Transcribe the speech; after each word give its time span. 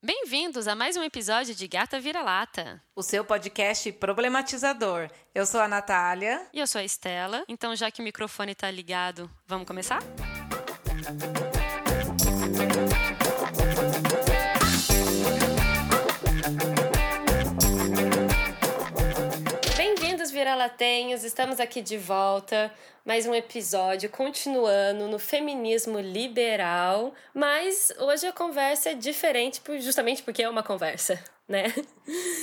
Bem-vindos 0.00 0.68
a 0.68 0.76
mais 0.76 0.96
um 0.96 1.02
episódio 1.02 1.56
de 1.56 1.66
Gata 1.66 1.98
Vira-Lata. 1.98 2.80
O 2.94 3.02
seu 3.02 3.24
podcast 3.24 3.90
problematizador. 3.94 5.10
Eu 5.34 5.44
sou 5.44 5.60
a 5.60 5.66
Natália. 5.66 6.46
E 6.52 6.60
eu 6.60 6.68
sou 6.68 6.80
a 6.80 6.84
Estela. 6.84 7.42
Então, 7.48 7.74
já 7.74 7.90
que 7.90 8.00
o 8.00 8.04
microfone 8.04 8.52
está 8.52 8.70
ligado, 8.70 9.28
vamos 9.44 9.66
começar? 9.66 10.00
Bem-vindos, 10.84 12.97
Vira-Latenhos. 20.58 21.22
Estamos 21.22 21.60
aqui 21.60 21.80
de 21.80 21.96
volta 21.96 22.72
mais 23.06 23.26
um 23.26 23.34
episódio 23.34 24.10
continuando 24.10 25.06
no 25.06 25.16
feminismo 25.16 26.00
liberal, 26.00 27.14
mas 27.32 27.92
hoje 27.96 28.26
a 28.26 28.32
conversa 28.32 28.90
é 28.90 28.94
diferente 28.94 29.62
justamente 29.80 30.20
porque 30.20 30.42
é 30.42 30.48
uma 30.48 30.64
conversa, 30.64 31.22
né? 31.46 31.68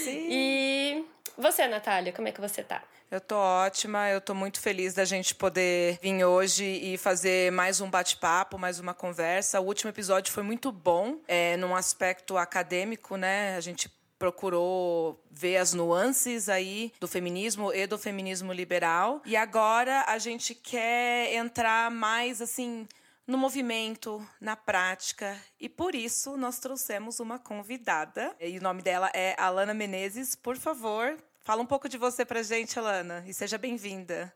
Sim. 0.04 0.28
E 0.32 1.06
você, 1.38 1.68
Natália, 1.68 2.14
como 2.14 2.30
é 2.30 2.32
que 2.32 2.40
você 2.40 2.64
tá? 2.64 2.82
Eu 3.12 3.20
tô 3.20 3.36
ótima, 3.36 4.10
eu 4.10 4.22
tô 4.22 4.34
muito 4.34 4.62
feliz 4.62 4.94
da 4.94 5.04
gente 5.04 5.36
poder 5.36 6.00
vir 6.02 6.24
hoje 6.24 6.64
e 6.64 6.98
fazer 6.98 7.52
mais 7.52 7.82
um 7.82 7.90
bate-papo, 7.90 8.58
mais 8.58 8.80
uma 8.80 8.94
conversa. 8.94 9.60
O 9.60 9.66
último 9.66 9.90
episódio 9.90 10.32
foi 10.32 10.42
muito 10.42 10.72
bom, 10.72 11.20
é, 11.28 11.58
num 11.58 11.76
aspecto 11.76 12.38
acadêmico, 12.38 13.18
né? 13.18 13.58
A 13.58 13.60
gente 13.60 13.90
procurou 14.26 15.24
ver 15.30 15.58
as 15.58 15.76
nuances 15.76 16.50
aí 16.50 16.92
do 17.00 17.08
feminismo 17.08 17.72
e 17.72 17.86
do 17.86 17.96
feminismo 17.96 18.52
liberal. 18.52 19.22
E 19.24 19.36
agora 19.36 20.04
a 20.08 20.18
gente 20.18 20.56
quer 20.56 21.36
entrar 21.36 21.92
mais 21.92 22.42
assim 22.42 22.88
no 23.28 23.38
movimento, 23.38 24.28
na 24.42 24.56
prática, 24.56 25.40
e 25.60 25.70
por 25.70 25.94
isso 25.94 26.36
nós 26.38 26.58
trouxemos 26.58 27.20
uma 27.20 27.38
convidada. 27.38 28.36
E 28.40 28.58
o 28.58 28.64
nome 28.64 28.82
dela 28.82 29.12
é 29.14 29.36
Alana 29.38 29.76
Menezes. 29.76 30.36
Por 30.36 30.58
favor, 30.58 31.16
fala 31.42 31.62
um 31.62 31.68
pouco 31.68 31.88
de 31.88 31.98
você 31.98 32.26
pra 32.26 32.42
gente, 32.42 32.80
Alana, 32.80 33.24
e 33.28 33.34
seja 33.34 33.60
bem-vinda. 33.60 34.34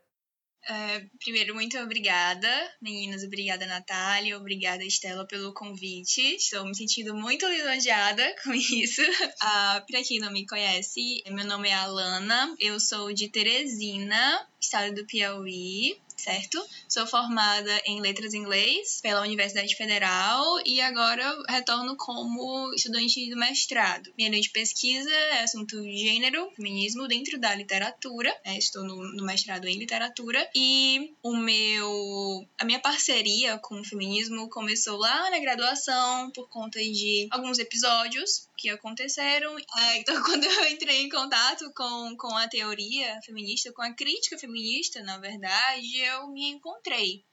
Uh, 0.69 1.09
primeiro, 1.17 1.55
muito 1.55 1.79
obrigada, 1.79 2.47
meninas. 2.79 3.23
Obrigada, 3.23 3.65
Natália. 3.65 4.37
Obrigada, 4.37 4.83
Estela, 4.83 5.25
pelo 5.25 5.51
convite. 5.51 6.21
Estou 6.35 6.63
me 6.63 6.75
sentindo 6.75 7.15
muito 7.15 7.47
lisonjeada 7.47 8.23
com 8.43 8.53
isso. 8.53 9.01
Uh, 9.01 9.85
para 9.87 10.03
quem 10.07 10.19
não 10.19 10.31
me 10.31 10.45
conhece, 10.45 11.23
meu 11.31 11.45
nome 11.45 11.69
é 11.69 11.73
Alana. 11.73 12.55
Eu 12.59 12.79
sou 12.79 13.11
de 13.11 13.29
Teresina, 13.29 14.47
estado 14.59 14.95
do 14.95 15.05
Piauí 15.05 15.99
certo? 16.19 16.63
Sou 16.87 17.07
formada 17.07 17.81
em 17.85 18.01
Letras 18.01 18.33
em 18.33 18.39
Inglês 18.39 18.99
pela 19.01 19.21
Universidade 19.21 19.75
Federal 19.75 20.43
e 20.65 20.81
agora 20.81 21.23
retorno 21.47 21.95
como 21.95 22.73
estudante 22.73 23.29
do 23.29 23.37
mestrado. 23.37 24.11
Minha 24.17 24.29
linha 24.29 24.41
de 24.41 24.49
pesquisa 24.49 25.09
é 25.09 25.43
assunto 25.43 25.81
gênero, 25.83 26.51
feminismo 26.55 27.07
dentro 27.07 27.39
da 27.39 27.55
literatura. 27.55 28.35
Né? 28.45 28.57
Estou 28.57 28.83
no, 28.83 28.95
no 29.13 29.25
mestrado 29.25 29.65
em 29.65 29.77
literatura 29.77 30.47
e 30.53 31.13
o 31.23 31.35
meu, 31.35 32.45
a 32.59 32.65
minha 32.65 32.79
parceria 32.79 33.57
com 33.59 33.79
o 33.79 33.85
feminismo 33.85 34.49
começou 34.49 34.97
lá 34.97 35.29
na 35.31 35.39
graduação 35.39 36.31
por 36.31 36.49
conta 36.49 36.79
de 36.79 37.27
alguns 37.31 37.59
episódios 37.59 38.49
que 38.57 38.69
aconteceram. 38.69 39.57
É, 39.57 39.97
então, 39.97 40.21
quando 40.23 40.43
eu 40.43 40.67
entrei 40.67 41.03
em 41.03 41.09
contato 41.09 41.71
com, 41.73 42.15
com 42.17 42.35
a 42.35 42.47
teoria 42.47 43.19
feminista, 43.25 43.71
com 43.71 43.81
a 43.81 43.93
crítica 43.93 44.37
feminista, 44.37 44.48
na 45.03 45.17
verdade, 45.17 45.97
eu 45.97 46.31
me 46.31 46.49
encontrei, 46.49 47.25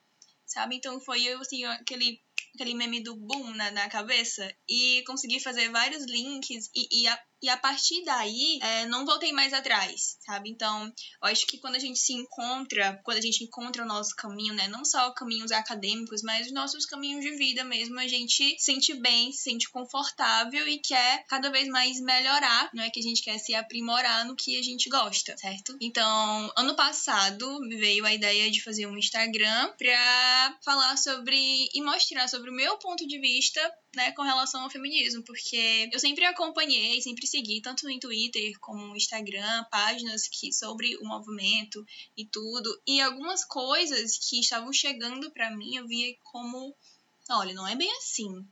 sabe? 0.47 0.77
Então, 0.77 1.01
foi 1.01 1.29
assim, 1.35 1.65
aquele, 1.65 2.21
aquele 2.55 2.75
meme 2.75 3.03
do 3.03 3.17
boom 3.17 3.55
na, 3.55 3.71
na 3.71 3.89
cabeça 3.89 4.53
e 4.69 5.03
consegui 5.07 5.41
fazer 5.41 5.71
vários 5.71 6.05
links 6.07 6.71
e, 6.75 7.03
e 7.03 7.09
a, 7.09 7.19
e 7.43 7.49
a 7.49 7.57
partir 7.57 8.03
daí, 8.05 8.59
é, 8.63 8.87
não 8.87 9.05
voltei 9.05 9.33
mais 9.33 9.53
atrás, 9.53 10.17
sabe? 10.25 10.51
Então, 10.51 10.87
eu 11.23 11.29
acho 11.29 11.47
que 11.47 11.59
quando 11.59 11.75
a 11.75 11.79
gente 11.79 11.99
se 11.99 12.13
encontra, 12.13 13.01
quando 13.05 13.19
a 13.19 13.21
gente 13.21 13.45
encontra 13.45 13.83
o 13.83 13.87
nosso 13.87 14.15
caminho, 14.17 14.55
né? 14.55 14.69
Não 14.69 14.85
só 14.85 15.11
caminhos 15.13 15.53
acadêmicos, 15.53 16.23
mas 16.23 16.47
os 16.47 16.53
nossos 16.53 16.87
caminhos 16.87 17.25
de 17.25 17.37
vida 17.37 17.63
mesmo, 17.65 17.99
a 17.99 18.09
gente 18.09 18.57
sente 18.59 18.95
bem, 18.95 19.33
se 19.33 19.43
sente 19.43 19.71
confortável 19.71 20.67
e 20.67 20.79
quer 20.79 21.25
cada 21.29 21.51
vez 21.51 21.69
mais 21.69 22.01
melhorar, 22.01 22.71
não 22.73 22.83
é? 22.83 22.91
Que 22.91 23.01
a 23.01 23.03
gente 23.03 23.23
quer 23.23 23.39
se 23.39 23.55
aprimorar 23.55 24.25
no 24.25 24.37
que 24.37 24.59
a 24.59 24.63
gente 24.63 24.89
gosta, 24.89 25.37
certo? 25.37 25.77
Então, 25.81 26.53
ano 26.57 26.75
passado 26.75 27.61
veio 27.69 28.05
a 28.07 28.15
ideia 28.15 28.51
de 28.51 28.63
fazer 28.63 28.87
um 28.87 28.97
Instagram 28.97 29.73
pra 29.77 30.59
falar 30.65 30.97
sobre 30.97 31.69
e 31.75 31.83
mostrar 31.83 32.29
sobre 32.29 32.51
o 32.51 32.55
meu 32.55 32.79
ponto 32.79 33.07
de 33.07 33.19
vista 33.19 33.61
né, 33.97 34.13
com 34.13 34.23
relação 34.23 34.63
ao 34.63 34.71
feminismo, 34.71 35.23
porque 35.25 35.89
eu 35.91 35.99
sempre 35.99 36.25
acompanhei, 36.27 37.01
sempre 37.01 37.27
segui, 37.27 37.63
tanto 37.63 37.89
no 37.89 37.99
Twitter 37.99 38.53
como 38.61 38.87
no 38.87 38.97
Instagram, 38.97 39.65
páginas 39.71 40.29
que 40.29 40.53
sobre 40.53 40.97
o 40.99 41.05
movimento 41.05 41.85
e 42.17 42.25
tudo, 42.27 42.81
e 42.87 43.01
algumas 43.01 43.45
coisas 43.45 44.19
que 44.19 44.39
estavam 44.39 44.73
chegando 44.73 45.31
para 45.31 45.51
mim 45.51 45.77
eu 45.77 45.87
via 45.89 46.15
como, 46.23 46.75
olha, 47.31 47.55
não 47.55 47.67
é 47.67 47.75
bem 47.75 47.91
assim, 47.97 48.47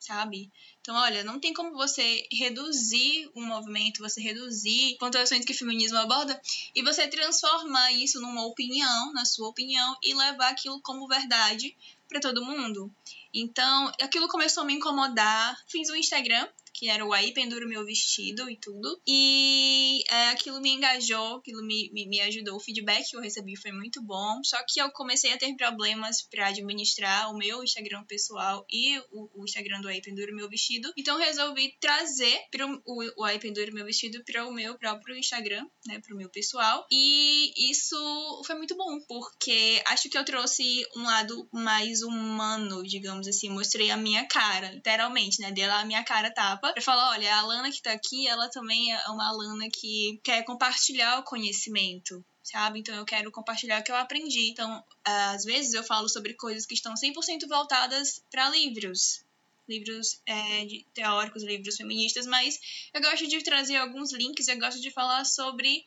sabe? 0.00 0.50
Então, 0.80 0.96
olha, 0.96 1.22
não 1.22 1.38
tem 1.38 1.52
como 1.52 1.72
você 1.72 2.26
reduzir 2.32 3.30
um 3.36 3.44
movimento, 3.44 4.00
você 4.00 4.20
reduzir 4.20 4.96
pontuações 4.98 5.44
que 5.44 5.52
o 5.52 5.56
feminismo 5.56 5.98
aborda 5.98 6.40
e 6.74 6.82
você 6.82 7.06
transformar 7.06 7.92
isso 7.92 8.20
numa 8.20 8.44
opinião, 8.46 9.12
na 9.12 9.24
sua 9.24 9.48
opinião, 9.48 9.96
e 10.02 10.14
levar 10.14 10.48
aquilo 10.48 10.80
como 10.80 11.06
verdade 11.06 11.76
para 12.08 12.20
todo 12.20 12.44
mundo. 12.44 12.92
Então, 13.32 13.92
aquilo 14.02 14.28
começou 14.28 14.62
a 14.62 14.66
me 14.66 14.74
incomodar. 14.74 15.56
Fiz 15.68 15.88
um 15.90 15.96
Instagram 15.96 16.48
que 16.72 16.88
era 16.88 17.04
o 17.04 17.12
Aí 17.12 17.32
Penduro 17.32 17.68
Meu 17.68 17.84
Vestido 17.84 18.48
e 18.50 18.56
tudo. 18.56 19.00
E 19.06 20.02
é, 20.08 20.28
aquilo 20.30 20.60
me 20.60 20.70
engajou, 20.70 21.36
aquilo 21.36 21.62
me, 21.62 21.90
me, 21.92 22.06
me, 22.08 22.20
ajudou. 22.20 22.56
O 22.56 22.60
feedback 22.60 23.10
que 23.10 23.16
eu 23.16 23.20
recebi 23.20 23.56
foi 23.56 23.72
muito 23.72 24.02
bom. 24.02 24.40
Só 24.44 24.58
que 24.66 24.80
eu 24.80 24.90
comecei 24.90 25.32
a 25.32 25.38
ter 25.38 25.54
problemas 25.56 26.22
para 26.22 26.48
administrar 26.48 27.30
o 27.30 27.36
meu 27.36 27.62
Instagram 27.62 28.04
pessoal 28.04 28.64
e 28.70 28.98
o, 29.10 29.30
o 29.34 29.44
Instagram 29.44 29.80
do 29.80 29.88
Aí 29.88 30.00
Penduro 30.00 30.34
Meu 30.34 30.48
Vestido. 30.48 30.92
Então 30.96 31.18
resolvi 31.18 31.76
trazer 31.80 32.40
pro, 32.50 32.82
o, 32.86 33.22
o 33.22 33.24
Aí 33.24 33.38
Penduro 33.38 33.72
Meu 33.72 33.84
Vestido 33.84 34.22
para 34.24 34.46
o 34.46 34.52
meu 34.52 34.76
próprio 34.78 35.16
Instagram, 35.16 35.66
né, 35.86 36.00
para 36.00 36.14
o 36.14 36.16
meu 36.16 36.28
pessoal. 36.28 36.86
E 36.90 37.70
isso 37.70 38.42
foi 38.46 38.56
muito 38.56 38.76
bom, 38.76 39.00
porque 39.06 39.82
acho 39.86 40.08
que 40.08 40.16
eu 40.16 40.24
trouxe 40.24 40.84
um 40.96 41.02
lado 41.02 41.48
mais 41.52 42.02
humano, 42.02 42.82
digamos 42.82 43.26
assim. 43.26 43.48
Mostrei 43.48 43.90
a 43.90 43.96
minha 43.96 44.26
cara, 44.26 44.72
literalmente, 44.72 45.40
né? 45.40 45.52
Dei 45.52 45.66
lá 45.66 45.80
a 45.80 45.84
minha 45.84 46.04
cara 46.04 46.30
tapa 46.60 46.74
pra 46.74 46.82
falar, 46.82 47.10
olha, 47.10 47.34
a 47.34 47.38
Alana 47.38 47.70
que 47.70 47.82
tá 47.82 47.92
aqui, 47.92 48.28
ela 48.28 48.48
também 48.48 48.92
é 48.92 49.08
uma 49.08 49.28
Alana 49.28 49.68
que 49.70 50.20
quer 50.22 50.44
compartilhar 50.44 51.18
o 51.18 51.22
conhecimento, 51.22 52.24
sabe? 52.42 52.80
Então 52.80 52.94
eu 52.94 53.04
quero 53.04 53.32
compartilhar 53.32 53.80
o 53.80 53.82
que 53.82 53.90
eu 53.90 53.96
aprendi. 53.96 54.50
Então, 54.50 54.84
às 55.04 55.44
vezes 55.44 55.72
eu 55.72 55.82
falo 55.82 56.08
sobre 56.08 56.34
coisas 56.34 56.66
que 56.66 56.74
estão 56.74 56.94
100% 56.94 57.48
voltadas 57.48 58.22
para 58.30 58.50
livros, 58.50 59.24
livros 59.68 60.20
é, 60.26 60.66
teóricos, 60.92 61.42
livros 61.42 61.76
feministas, 61.76 62.26
mas 62.26 62.60
eu 62.92 63.00
gosto 63.00 63.26
de 63.26 63.42
trazer 63.42 63.76
alguns 63.76 64.12
links, 64.12 64.46
eu 64.48 64.58
gosto 64.58 64.80
de 64.80 64.90
falar 64.90 65.24
sobre 65.24 65.84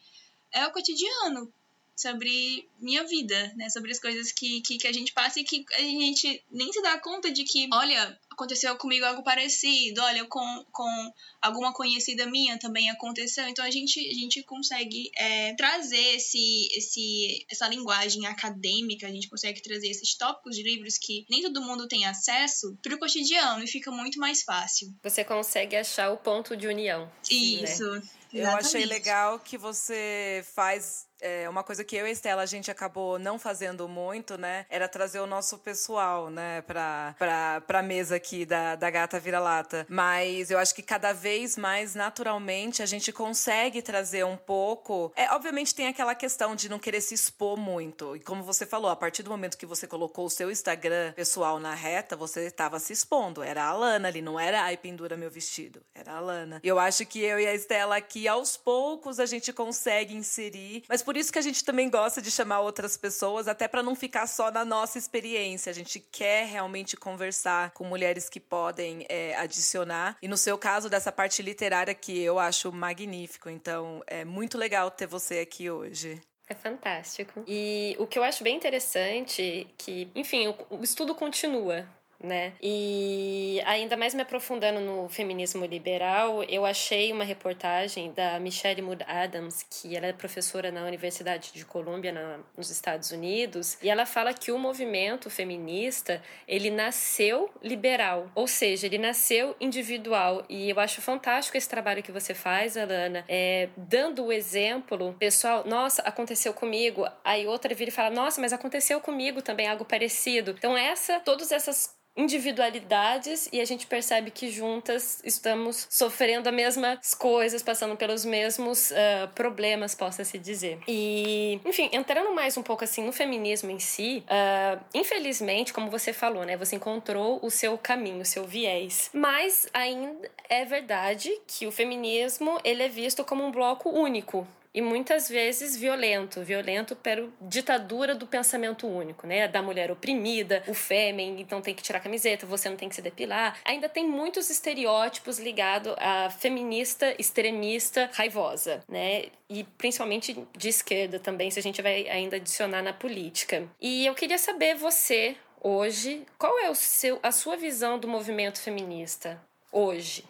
é 0.51 0.66
o 0.67 0.72
cotidiano, 0.72 1.51
sobre 1.95 2.67
minha 2.79 3.03
vida, 3.03 3.53
né? 3.56 3.69
Sobre 3.69 3.91
as 3.91 4.00
coisas 4.00 4.31
que, 4.31 4.62
que, 4.62 4.78
que, 4.78 4.88
a 4.88 4.91
gente 4.91 5.13
passa 5.13 5.39
e 5.39 5.44
que 5.44 5.66
a 5.73 5.81
gente 5.81 6.44
nem 6.51 6.72
se 6.72 6.81
dá 6.81 7.00
conta 7.00 7.31
de 7.31 7.44
que, 7.44 7.67
olha, 7.72 8.19
aconteceu 8.33 8.75
comigo 8.77 9.05
algo 9.05 9.23
parecido, 9.23 10.01
olha, 10.01 10.25
com, 10.25 10.66
com 10.71 11.13
alguma 11.41 11.73
conhecida 11.73 12.25
minha 12.25 12.59
também 12.59 12.89
aconteceu. 12.89 13.47
Então 13.47 13.63
a 13.63 13.71
gente, 13.71 13.99
a 13.99 14.13
gente 14.13 14.44
consegue 14.44 15.09
é, 15.16 15.53
trazer 15.55 16.16
esse, 16.16 16.67
esse, 16.75 17.45
essa 17.49 17.67
linguagem 17.67 18.25
acadêmica, 18.25 19.07
a 19.07 19.11
gente 19.11 19.29
consegue 19.29 19.61
trazer 19.61 19.88
esses 19.88 20.16
tópicos 20.16 20.55
de 20.55 20.63
livros 20.63 20.97
que 20.97 21.25
nem 21.29 21.41
todo 21.41 21.61
mundo 21.61 21.88
tem 21.88 22.05
acesso 22.05 22.77
para 22.81 22.95
o 22.95 22.99
cotidiano 22.99 23.63
e 23.63 23.67
fica 23.67 23.91
muito 23.91 24.19
mais 24.19 24.44
fácil. 24.44 24.94
Você 25.01 25.23
consegue 25.23 25.75
achar 25.75 26.11
o 26.11 26.17
ponto 26.17 26.57
de 26.57 26.67
união. 26.67 27.12
Isso. 27.30 27.89
Né? 27.91 28.01
Eu 28.33 28.50
achei 28.50 28.83
legal 28.85 29.39
que 29.39 29.57
você 29.57 30.44
faz 30.56 31.06
é, 31.23 31.49
uma 31.49 31.63
coisa 31.63 31.83
que 31.83 31.95
eu 31.95 32.05
e 32.05 32.11
Estela 32.11 32.41
a 32.41 32.45
gente 32.45 32.69
acabou 32.69 33.17
não 33.17 33.39
fazendo 33.39 33.87
muito, 33.87 34.37
né? 34.37 34.65
Era 34.69 34.87
trazer 34.87 35.21
o 35.21 35.25
nosso 35.25 35.57
pessoal, 35.57 36.29
né, 36.29 36.61
pra, 36.63 37.15
pra, 37.17 37.61
pra 37.61 37.81
mesa 37.81 38.17
aqui 38.17 38.45
da, 38.45 38.75
da 38.75 38.89
Gata 38.89 39.19
Vira-Lata. 39.19 39.87
Mas 39.89 40.51
eu 40.51 40.59
acho 40.59 40.75
que 40.75 40.83
cada 40.83 41.13
vez 41.13 41.57
mais 41.57 41.95
naturalmente 41.95 42.83
a 42.83 42.85
gente 42.85 43.11
consegue 43.11 43.81
trazer 43.81 44.25
um 44.25 44.35
pouco. 44.35 45.13
É, 45.15 45.31
obviamente 45.33 45.73
tem 45.73 45.87
aquela 45.87 46.13
questão 46.13 46.55
de 46.55 46.67
não 46.67 46.77
querer 46.77 46.99
se 46.99 47.15
expor 47.15 47.57
muito. 47.57 48.15
E 48.15 48.19
como 48.19 48.43
você 48.43 48.65
falou, 48.65 48.91
a 48.91 48.95
partir 48.95 49.23
do 49.23 49.29
momento 49.29 49.57
que 49.57 49.65
você 49.65 49.87
colocou 49.87 50.25
o 50.25 50.29
seu 50.29 50.51
Instagram 50.51 51.13
pessoal 51.13 51.59
na 51.59 51.73
reta, 51.73 52.17
você 52.17 52.41
estava 52.41 52.79
se 52.79 52.91
expondo. 52.91 53.41
Era 53.41 53.63
a 53.63 53.73
Lana 53.73 54.09
ali, 54.09 54.21
não 54.21 54.39
era 54.39 54.63
ai 54.63 54.75
pendura 54.75 55.15
meu 55.15 55.31
vestido. 55.31 55.81
Era 55.95 56.17
a 56.17 56.19
Lana. 56.19 56.59
Eu 56.63 56.77
acho 56.77 57.05
que 57.05 57.19
eu 57.19 57.39
e 57.39 57.47
a 57.47 57.55
Estela 57.55 57.95
aqui 57.95 58.27
aos 58.27 58.57
poucos 58.57 59.19
a 59.19 59.25
gente 59.25 59.53
consegue 59.53 60.13
inserir. 60.13 60.83
Mas 60.89 61.01
por 61.01 61.12
isso 61.18 61.31
que 61.31 61.39
a 61.39 61.42
gente 61.44 61.63
também 61.63 61.89
gosta 61.89 62.21
de 62.21 62.31
chamar 62.31 62.62
outras 62.62 62.98
pessoas, 62.98 63.48
até 63.48 63.68
para 63.68 63.83
não 63.83 63.95
ficar 63.95 64.27
só 64.27 64.51
na 64.51 64.63
nossa 64.63 64.98
experiência. 64.98 65.69
A 65.69 65.74
gente 65.74 66.00
quer 66.00 66.45
realmente 66.45 66.95
conversar 66.95 67.71
com 67.71 67.83
mulheres 67.83 68.30
que 68.30 68.39
podem 68.39 69.06
é, 69.10 69.36
adicionar. 69.38 70.18
E 70.21 70.27
no 70.27 70.38
seu 70.38 70.57
caso, 70.57 70.89
dessa 70.89 71.12
parte 71.12 71.42
literária 71.42 71.94
que 71.94 72.19
eu 72.21 72.39
acho 72.39 72.71
magnífico. 72.71 73.50
Então, 73.50 74.04
é 74.07 74.24
muito 74.25 74.57
legal 74.57 74.89
ter 74.92 75.07
você 75.07 75.39
aqui 75.39 75.69
hoje. 75.69 76.21
É 76.48 76.54
fantástico. 76.54 77.44
E 77.48 77.95
o 77.98 78.06
que 78.06 78.19
eu 78.19 78.24
acho 78.24 78.44
bem 78.44 78.56
interessante 78.56 79.68
que, 79.77 80.09
enfim, 80.13 80.48
o, 80.48 80.77
o 80.77 80.83
estudo 80.83 81.16
continua, 81.16 81.88
né? 82.23 82.53
E 82.61 83.61
ainda 83.65 83.97
mais 83.97 84.13
me 84.13 84.21
aprofundando 84.21 84.79
no 84.79 85.09
feminismo 85.09 85.65
liberal, 85.65 86.43
eu 86.45 86.65
achei 86.65 87.11
uma 87.11 87.25
reportagem 87.25 88.13
da 88.13 88.39
Michelle 88.39 88.81
Mood 88.81 89.03
Adams, 89.05 89.65
que 89.69 89.95
ela 89.95 90.07
é 90.07 90.13
professora 90.13 90.71
na 90.71 90.85
Universidade 90.85 91.51
de 91.53 91.65
Colômbia, 91.65 92.13
nos 92.57 92.69
Estados 92.69 93.11
Unidos, 93.11 93.77
e 93.81 93.89
ela 93.89 94.05
fala 94.05 94.33
que 94.33 94.51
o 94.51 94.57
movimento 94.57 95.29
feminista, 95.29 96.21
ele 96.47 96.69
nasceu 96.69 97.51
liberal, 97.61 98.31
ou 98.33 98.47
seja, 98.47 98.87
ele 98.87 98.97
nasceu 98.97 99.55
individual, 99.59 100.45
e 100.47 100.69
eu 100.69 100.79
acho 100.79 101.01
fantástico 101.01 101.57
esse 101.57 101.67
trabalho 101.67 102.01
que 102.01 102.11
você 102.11 102.33
faz, 102.33 102.77
Alana, 102.77 103.25
é, 103.27 103.67
dando 103.75 104.25
o 104.25 104.31
exemplo, 104.31 105.13
pessoal, 105.19 105.63
nossa, 105.65 106.01
aconteceu 106.03 106.53
comigo, 106.53 107.05
aí 107.23 107.45
outra 107.45 107.75
vira 107.75 107.89
e 107.89 107.93
fala, 107.93 108.09
nossa, 108.09 108.39
mas 108.39 108.53
aconteceu 108.53 109.01
comigo 109.01 109.41
também 109.41 109.67
algo 109.67 109.83
parecido. 109.83 110.51
Então 110.51 110.77
essa, 110.77 111.19
todas 111.19 111.51
essas 111.51 111.95
individualidades 112.15 113.50
e 113.51 113.60
a 113.60 113.65
gente 113.65 113.88
percebe 113.88 114.31
que 114.31 114.50
juntas 114.50 115.19
estamos 115.24 115.88
sofrendo 115.89 116.48
as 116.48 116.56
mesmas 116.56 117.13
coisas, 117.13 117.63
passando 117.63 117.95
pelos 117.95 118.24
mesmos 118.24 118.92
uh, 118.92 119.27
problemas, 119.33 119.95
possa-se 119.95 120.38
dizer. 120.38 120.80
E, 120.88 121.60
enfim, 121.65 121.89
entrando 121.92 122.33
mais 122.33 122.56
um 122.57 122.63
pouco 122.63 122.83
assim 122.83 123.04
no 123.04 123.12
feminismo 123.12 123.71
em 123.71 123.80
si, 123.80 124.24
uh, 124.27 124.83
infelizmente, 124.94 125.74
como 125.74 125.89
você 125.89 126.13
falou, 126.13 126.44
né, 126.44 126.56
você 126.56 126.75
encontrou 126.75 127.39
o 127.42 127.50
seu 127.50 127.77
caminho, 127.77 128.21
o 128.21 128.25
seu 128.25 128.45
viés. 128.45 129.09
Mas 129.13 129.68
ainda 129.74 130.30
é 130.50 130.66
verdade 130.66 131.31
que 131.48 131.66
o 131.66 131.71
feminismo 131.71 132.59
ele 132.63 132.83
é 132.83 132.89
visto 132.89 133.24
como 133.24 133.44
um 133.44 133.51
bloco 133.51 133.89
único 133.89 134.48
e 134.73 134.81
muitas 134.81 135.29
vezes 135.29 135.77
violento, 135.77 136.41
violento 136.41 136.95
pela 136.95 137.29
ditadura 137.41 138.15
do 138.15 138.25
pensamento 138.25 138.87
único, 138.87 139.27
né? 139.27 139.47
Da 139.47 139.61
mulher 139.61 139.91
oprimida, 139.91 140.63
o 140.67 140.73
fêmea, 140.73 141.25
então 141.39 141.61
tem 141.61 141.75
que 141.75 141.83
tirar 141.83 141.99
a 141.99 142.01
camiseta, 142.01 142.45
você 142.45 142.69
não 142.69 142.75
tem 142.75 142.89
que 142.89 142.95
se 142.95 143.01
depilar. 143.01 143.59
Ainda 143.63 143.87
tem 143.87 144.07
muitos 144.07 144.49
estereótipos 144.49 145.37
ligados 145.37 145.93
à 145.97 146.29
feminista, 146.29 147.15
extremista, 147.19 148.09
raivosa, 148.13 148.83
né? 148.89 149.25
E 149.47 149.63
principalmente 149.63 150.35
de 150.57 150.69
esquerda 150.69 151.19
também, 151.19 151.51
se 151.51 151.59
a 151.59 151.63
gente 151.63 151.81
vai 151.81 152.09
ainda 152.09 152.37
adicionar 152.37 152.81
na 152.81 152.93
política. 152.93 153.69
E 153.79 154.05
eu 154.05 154.15
queria 154.15 154.39
saber 154.39 154.75
você 154.75 155.35
hoje, 155.61 156.25
qual 156.37 156.57
é 156.59 156.69
o 156.69 156.75
seu, 156.75 157.19
a 157.21 157.31
sua 157.31 157.55
visão 157.55 157.99
do 157.99 158.07
movimento 158.07 158.59
feminista 158.59 159.39
hoje? 159.71 160.25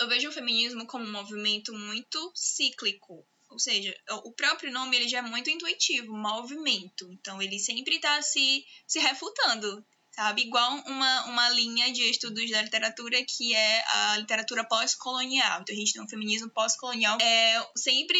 Eu 0.00 0.08
vejo 0.08 0.28
o 0.28 0.32
feminismo 0.32 0.86
como 0.86 1.04
um 1.04 1.10
movimento 1.10 1.72
muito 1.72 2.30
cíclico 2.32 3.26
ou 3.50 3.58
seja, 3.58 3.94
o 4.24 4.32
próprio 4.32 4.72
nome 4.72 4.96
ele 4.96 5.08
já 5.08 5.18
é 5.18 5.22
muito 5.22 5.50
intuitivo, 5.50 6.12
movimento. 6.16 7.10
Então 7.12 7.40
ele 7.40 7.58
sempre 7.58 7.96
está 7.96 8.20
se, 8.22 8.64
se 8.86 8.98
refutando, 8.98 9.84
sabe? 10.12 10.42
Igual 10.42 10.82
uma, 10.86 11.24
uma 11.26 11.48
linha 11.50 11.92
de 11.92 12.02
estudos 12.02 12.50
da 12.50 12.62
literatura 12.62 13.24
que 13.24 13.54
é 13.54 13.84
a 13.86 14.16
literatura 14.18 14.64
pós-colonial. 14.64 15.62
Então 15.62 15.74
a 15.74 15.78
gente 15.78 15.92
tem 15.92 16.02
um 16.02 16.08
feminismo 16.08 16.50
pós-colonial. 16.50 17.18
É, 17.20 17.68
sempre 17.76 18.18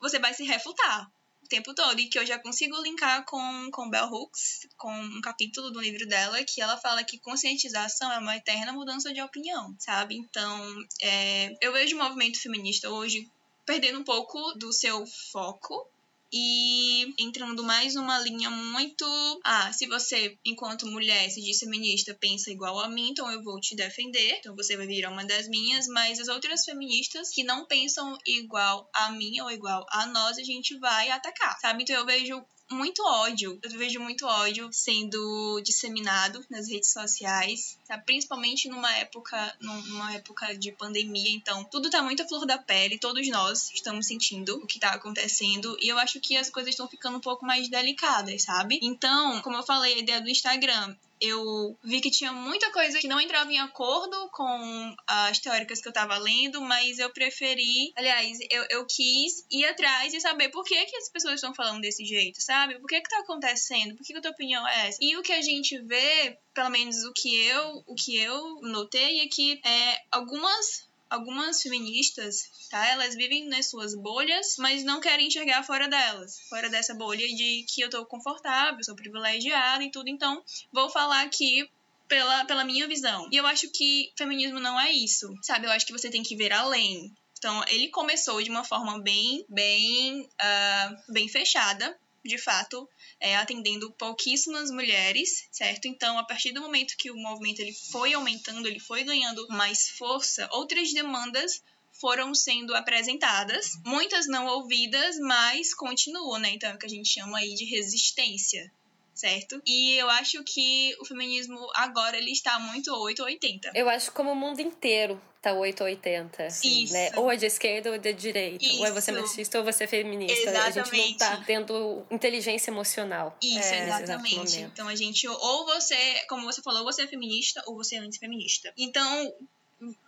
você 0.00 0.18
vai 0.18 0.32
se 0.32 0.44
refutar 0.44 1.10
o 1.42 1.48
tempo 1.48 1.74
todo. 1.74 1.98
E 1.98 2.08
que 2.08 2.18
eu 2.18 2.26
já 2.26 2.38
consigo 2.38 2.80
linkar 2.82 3.24
com, 3.24 3.70
com 3.72 3.90
Bell 3.90 4.06
Hooks, 4.06 4.68
com 4.76 4.92
um 4.92 5.20
capítulo 5.20 5.70
do 5.70 5.80
livro 5.80 6.06
dela, 6.06 6.44
que 6.44 6.60
ela 6.60 6.76
fala 6.76 7.02
que 7.02 7.18
conscientização 7.18 8.12
é 8.12 8.18
uma 8.18 8.36
eterna 8.36 8.72
mudança 8.72 9.12
de 9.12 9.20
opinião, 9.20 9.74
sabe? 9.78 10.16
Então, 10.16 10.84
é, 11.00 11.56
eu 11.60 11.72
vejo 11.72 11.96
o 11.96 12.02
movimento 12.02 12.40
feminista 12.40 12.90
hoje 12.90 13.28
perdendo 13.68 13.98
um 13.98 14.04
pouco 14.04 14.54
do 14.54 14.72
seu 14.72 15.04
foco 15.30 15.86
e 16.32 17.14
entrando 17.18 17.62
mais 17.62 17.94
numa 17.94 18.18
linha 18.18 18.48
muito. 18.48 19.04
Ah, 19.44 19.70
se 19.74 19.86
você, 19.86 20.38
enquanto 20.42 20.86
mulher, 20.86 21.28
se 21.30 21.42
diz 21.42 21.58
feminista, 21.58 22.16
pensa 22.18 22.50
igual 22.50 22.80
a 22.80 22.88
mim, 22.88 23.10
então 23.10 23.30
eu 23.30 23.42
vou 23.42 23.60
te 23.60 23.76
defender, 23.76 24.38
então 24.38 24.56
você 24.56 24.74
vai 24.74 24.86
virar 24.86 25.10
uma 25.10 25.24
das 25.24 25.46
minhas, 25.48 25.86
mas 25.86 26.18
as 26.18 26.28
outras 26.28 26.64
feministas 26.64 27.28
que 27.28 27.44
não 27.44 27.66
pensam 27.66 28.16
igual 28.26 28.88
a 28.94 29.10
mim 29.10 29.38
ou 29.42 29.50
igual 29.50 29.84
a 29.90 30.06
nós, 30.06 30.38
a 30.38 30.42
gente 30.42 30.78
vai 30.78 31.10
atacar, 31.10 31.58
sabe? 31.60 31.82
Então 31.82 31.96
eu 31.96 32.06
vejo 32.06 32.42
muito 32.70 33.02
ódio. 33.04 33.58
Eu 33.62 33.70
vejo 33.70 34.00
muito 34.00 34.26
ódio 34.26 34.68
sendo 34.72 35.60
disseminado 35.62 36.44
nas 36.50 36.68
redes 36.68 36.92
sociais, 36.92 37.78
tá? 37.86 37.98
principalmente 37.98 38.68
numa 38.68 38.94
época, 38.96 39.56
numa 39.60 40.14
época 40.14 40.56
de 40.56 40.72
pandemia. 40.72 41.30
Então, 41.30 41.64
tudo 41.64 41.90
tá 41.90 42.02
muito 42.02 42.22
à 42.22 42.28
flor 42.28 42.46
da 42.46 42.58
pele. 42.58 42.98
Todos 42.98 43.26
nós 43.28 43.70
estamos 43.72 44.06
sentindo 44.06 44.56
o 44.56 44.66
que 44.66 44.78
tá 44.78 44.90
acontecendo. 44.90 45.76
E 45.80 45.88
eu 45.88 45.98
acho 45.98 46.20
que 46.20 46.36
as 46.36 46.50
coisas 46.50 46.70
estão 46.70 46.88
ficando 46.88 47.18
um 47.18 47.20
pouco 47.20 47.44
mais 47.44 47.68
delicadas, 47.68 48.42
sabe? 48.42 48.78
Então, 48.82 49.40
como 49.42 49.56
eu 49.56 49.62
falei, 49.62 49.94
a 49.94 49.98
ideia 49.98 50.20
do 50.20 50.28
Instagram 50.28 50.94
eu 51.20 51.78
vi 51.82 52.00
que 52.00 52.10
tinha 52.10 52.32
muita 52.32 52.70
coisa 52.72 52.98
que 52.98 53.08
não 53.08 53.20
entrava 53.20 53.52
em 53.52 53.58
acordo 53.58 54.28
com 54.30 54.96
as 55.06 55.38
teóricas 55.38 55.80
que 55.80 55.88
eu 55.88 55.90
estava 55.90 56.16
lendo, 56.18 56.60
mas 56.60 56.98
eu 56.98 57.10
preferi, 57.10 57.92
aliás, 57.96 58.38
eu, 58.50 58.66
eu 58.70 58.86
quis 58.86 59.44
ir 59.50 59.64
atrás 59.64 60.12
e 60.14 60.20
saber 60.20 60.48
por 60.50 60.64
que, 60.64 60.84
que 60.86 60.96
as 60.96 61.08
pessoas 61.08 61.34
estão 61.34 61.54
falando 61.54 61.80
desse 61.80 62.04
jeito, 62.04 62.40
sabe? 62.42 62.78
Por 62.78 62.86
que 62.86 63.00
que 63.00 63.10
tá 63.10 63.20
acontecendo? 63.20 63.96
Por 63.96 64.04
que, 64.04 64.12
que 64.12 64.18
a 64.18 64.22
tua 64.22 64.30
opinião 64.30 64.66
é 64.66 64.88
essa? 64.88 64.98
E 65.00 65.16
o 65.16 65.22
que 65.22 65.32
a 65.32 65.42
gente 65.42 65.78
vê, 65.82 66.38
pelo 66.54 66.70
menos 66.70 66.96
o 67.04 67.12
que 67.12 67.34
eu, 67.36 67.82
o 67.86 67.94
que 67.94 68.16
eu 68.16 68.60
notei 68.62 69.20
é 69.20 69.28
que 69.28 69.60
é, 69.64 70.02
algumas 70.10 70.88
algumas 71.10 71.62
feministas, 71.62 72.50
tá? 72.70 72.86
Elas 72.88 73.14
vivem 73.14 73.48
nas 73.48 73.68
suas 73.68 73.94
bolhas, 73.94 74.56
mas 74.58 74.84
não 74.84 75.00
querem 75.00 75.26
enxergar 75.26 75.62
fora 75.62 75.88
delas, 75.88 76.38
fora 76.48 76.68
dessa 76.68 76.94
bolha 76.94 77.26
de 77.26 77.64
que 77.68 77.80
eu 77.80 77.90
tô 77.90 78.04
confortável, 78.06 78.82
sou 78.82 78.96
privilegiada 78.96 79.82
e 79.84 79.90
tudo. 79.90 80.08
Então, 80.08 80.42
vou 80.72 80.90
falar 80.90 81.22
aqui 81.22 81.68
pela, 82.06 82.44
pela 82.46 82.64
minha 82.64 82.88
visão. 82.88 83.28
E 83.30 83.36
eu 83.36 83.46
acho 83.46 83.70
que 83.70 84.12
feminismo 84.16 84.58
não 84.58 84.80
é 84.80 84.90
isso, 84.90 85.32
sabe? 85.42 85.66
Eu 85.66 85.72
acho 85.72 85.86
que 85.86 85.92
você 85.92 86.10
tem 86.10 86.22
que 86.22 86.36
ver 86.36 86.52
além. 86.52 87.12
Então, 87.38 87.64
ele 87.68 87.88
começou 87.88 88.42
de 88.42 88.50
uma 88.50 88.64
forma 88.64 89.00
bem, 89.00 89.44
bem, 89.48 90.22
uh, 90.22 91.12
bem 91.12 91.28
fechada, 91.28 91.96
de 92.28 92.38
fato, 92.38 92.88
é, 93.18 93.36
atendendo 93.36 93.90
pouquíssimas 93.92 94.70
mulheres, 94.70 95.48
certo? 95.50 95.86
Então, 95.86 96.18
a 96.18 96.24
partir 96.24 96.52
do 96.52 96.60
momento 96.60 96.96
que 96.96 97.10
o 97.10 97.16
movimento 97.16 97.60
ele 97.60 97.72
foi 97.90 98.12
aumentando, 98.12 98.68
ele 98.68 98.78
foi 98.78 99.02
ganhando 99.02 99.46
mais 99.48 99.88
força, 99.88 100.48
outras 100.52 100.92
demandas 100.92 101.60
foram 102.00 102.32
sendo 102.32 102.76
apresentadas, 102.76 103.72
muitas 103.84 104.28
não 104.28 104.46
ouvidas, 104.46 105.18
mas 105.18 105.74
continuam, 105.74 106.38
né? 106.38 106.50
Então, 106.50 106.70
é 106.70 106.74
o 106.74 106.78
que 106.78 106.86
a 106.86 106.90
gente 106.90 107.08
chama 107.08 107.38
aí 107.38 107.54
de 107.54 107.64
resistência, 107.64 108.70
certo? 109.18 109.60
E 109.66 109.96
eu 109.96 110.08
acho 110.10 110.42
que 110.44 110.96
o 111.00 111.04
feminismo 111.04 111.58
agora 111.74 112.16
ele 112.16 112.30
está 112.30 112.58
muito 112.60 112.92
880. 112.92 113.72
Eu 113.74 113.88
acho 113.88 114.12
como 114.12 114.30
o 114.30 114.36
mundo 114.36 114.60
inteiro 114.60 115.20
tá 115.42 115.52
880. 115.52 116.46
Isso. 116.46 116.92
Né? 116.92 117.10
Ou 117.16 117.30
é 117.30 117.36
de 117.36 117.46
esquerda 117.46 117.90
ou 117.90 117.96
é 117.96 117.98
de 117.98 118.12
direita. 118.12 118.64
Isso. 118.64 118.78
Ou 118.78 118.86
é 118.86 118.92
você 118.92 119.10
machista 119.10 119.58
ou 119.58 119.64
você 119.64 119.84
é 119.84 119.86
feminista. 119.88 120.50
Exatamente. 120.50 120.78
A 120.78 120.84
gente 120.84 121.10
não 121.10 121.18
tá 121.18 121.44
tendo 121.44 122.06
inteligência 122.10 122.70
emocional. 122.70 123.36
Isso, 123.42 123.58
é, 123.58 123.84
exatamente. 123.84 124.60
Então 124.60 124.86
a 124.86 124.94
gente, 124.94 125.26
ou 125.26 125.66
você, 125.66 125.96
como 126.28 126.44
você 126.44 126.62
falou, 126.62 126.84
você 126.84 127.02
é 127.02 127.06
feminista 127.08 127.60
ou 127.66 127.74
você 127.74 127.96
é 127.96 127.98
antifeminista. 127.98 128.72
Então, 128.76 129.34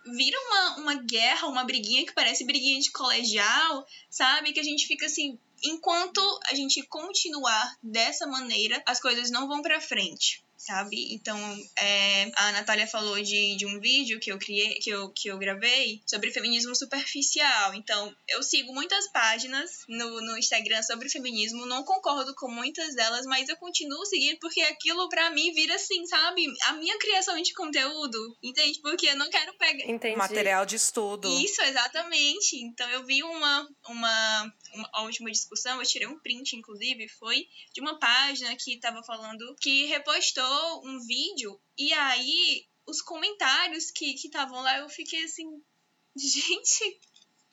vira 0.05 0.37
uma, 0.47 0.77
uma 0.77 0.95
guerra, 0.95 1.47
uma 1.47 1.63
briguinha 1.63 2.05
que 2.05 2.13
parece 2.13 2.45
briguinha 2.45 2.79
de 2.79 2.91
colegial, 2.91 3.85
sabe? 4.09 4.53
Que 4.53 4.59
a 4.59 4.63
gente 4.63 4.85
fica 4.85 5.05
assim, 5.05 5.37
enquanto 5.63 6.21
a 6.47 6.55
gente 6.55 6.81
continuar 6.83 7.75
dessa 7.81 8.27
maneira, 8.27 8.81
as 8.85 8.99
coisas 8.99 9.29
não 9.29 9.47
vão 9.47 9.61
para 9.61 9.81
frente 9.81 10.43
sabe? 10.61 11.13
Então, 11.13 11.37
é, 11.77 12.31
a 12.35 12.51
Natália 12.51 12.85
falou 12.85 13.19
de, 13.21 13.55
de 13.55 13.65
um 13.65 13.79
vídeo 13.79 14.19
que 14.19 14.31
eu 14.31 14.37
criei, 14.37 14.75
que 14.75 14.91
eu, 14.91 15.09
que 15.09 15.27
eu 15.27 15.37
gravei 15.37 16.01
sobre 16.05 16.31
feminismo 16.31 16.75
superficial. 16.75 17.73
Então, 17.73 18.15
eu 18.29 18.43
sigo 18.43 18.71
muitas 18.71 19.11
páginas 19.11 19.71
no, 19.89 20.21
no 20.21 20.37
Instagram 20.37 20.83
sobre 20.83 21.09
feminismo, 21.09 21.65
não 21.65 21.83
concordo 21.83 22.33
com 22.35 22.49
muitas 22.49 22.93
delas, 22.93 23.25
mas 23.25 23.49
eu 23.49 23.57
continuo 23.57 24.05
seguindo 24.05 24.37
porque 24.39 24.61
aquilo 24.61 25.09
para 25.09 25.31
mim 25.31 25.51
vira 25.53 25.75
assim, 25.75 26.05
sabe? 26.05 26.45
A 26.65 26.73
minha 26.73 26.97
criação 26.99 27.41
de 27.41 27.53
conteúdo, 27.53 28.37
entende? 28.43 28.79
Porque 28.81 29.07
eu 29.07 29.17
não 29.17 29.29
quero 29.29 29.53
pegar. 29.57 29.89
Entendi. 29.89 30.15
Material 30.15 30.65
de 30.65 30.75
estudo. 30.75 31.27
Isso, 31.41 31.61
exatamente. 31.63 32.57
Então, 32.57 32.87
eu 32.91 33.03
vi 33.03 33.23
uma, 33.23 33.67
uma, 33.89 34.53
última 35.03 35.31
discussão, 35.31 35.79
eu 35.79 35.87
tirei 35.87 36.07
um 36.07 36.19
print, 36.19 36.55
inclusive, 36.55 37.07
foi 37.09 37.47
de 37.73 37.81
uma 37.81 37.99
página 37.99 38.55
que 38.55 38.79
tava 38.79 39.03
falando 39.03 39.55
que 39.59 39.85
repostou 39.85 40.85
um 40.85 40.99
vídeo 41.05 41.59
e 41.77 41.93
aí 41.93 42.65
os 42.85 43.01
comentários 43.01 43.91
que 43.91 44.13
estavam 44.13 44.61
lá 44.61 44.79
eu 44.79 44.89
fiquei 44.89 45.23
assim, 45.23 45.45
gente, 46.17 46.99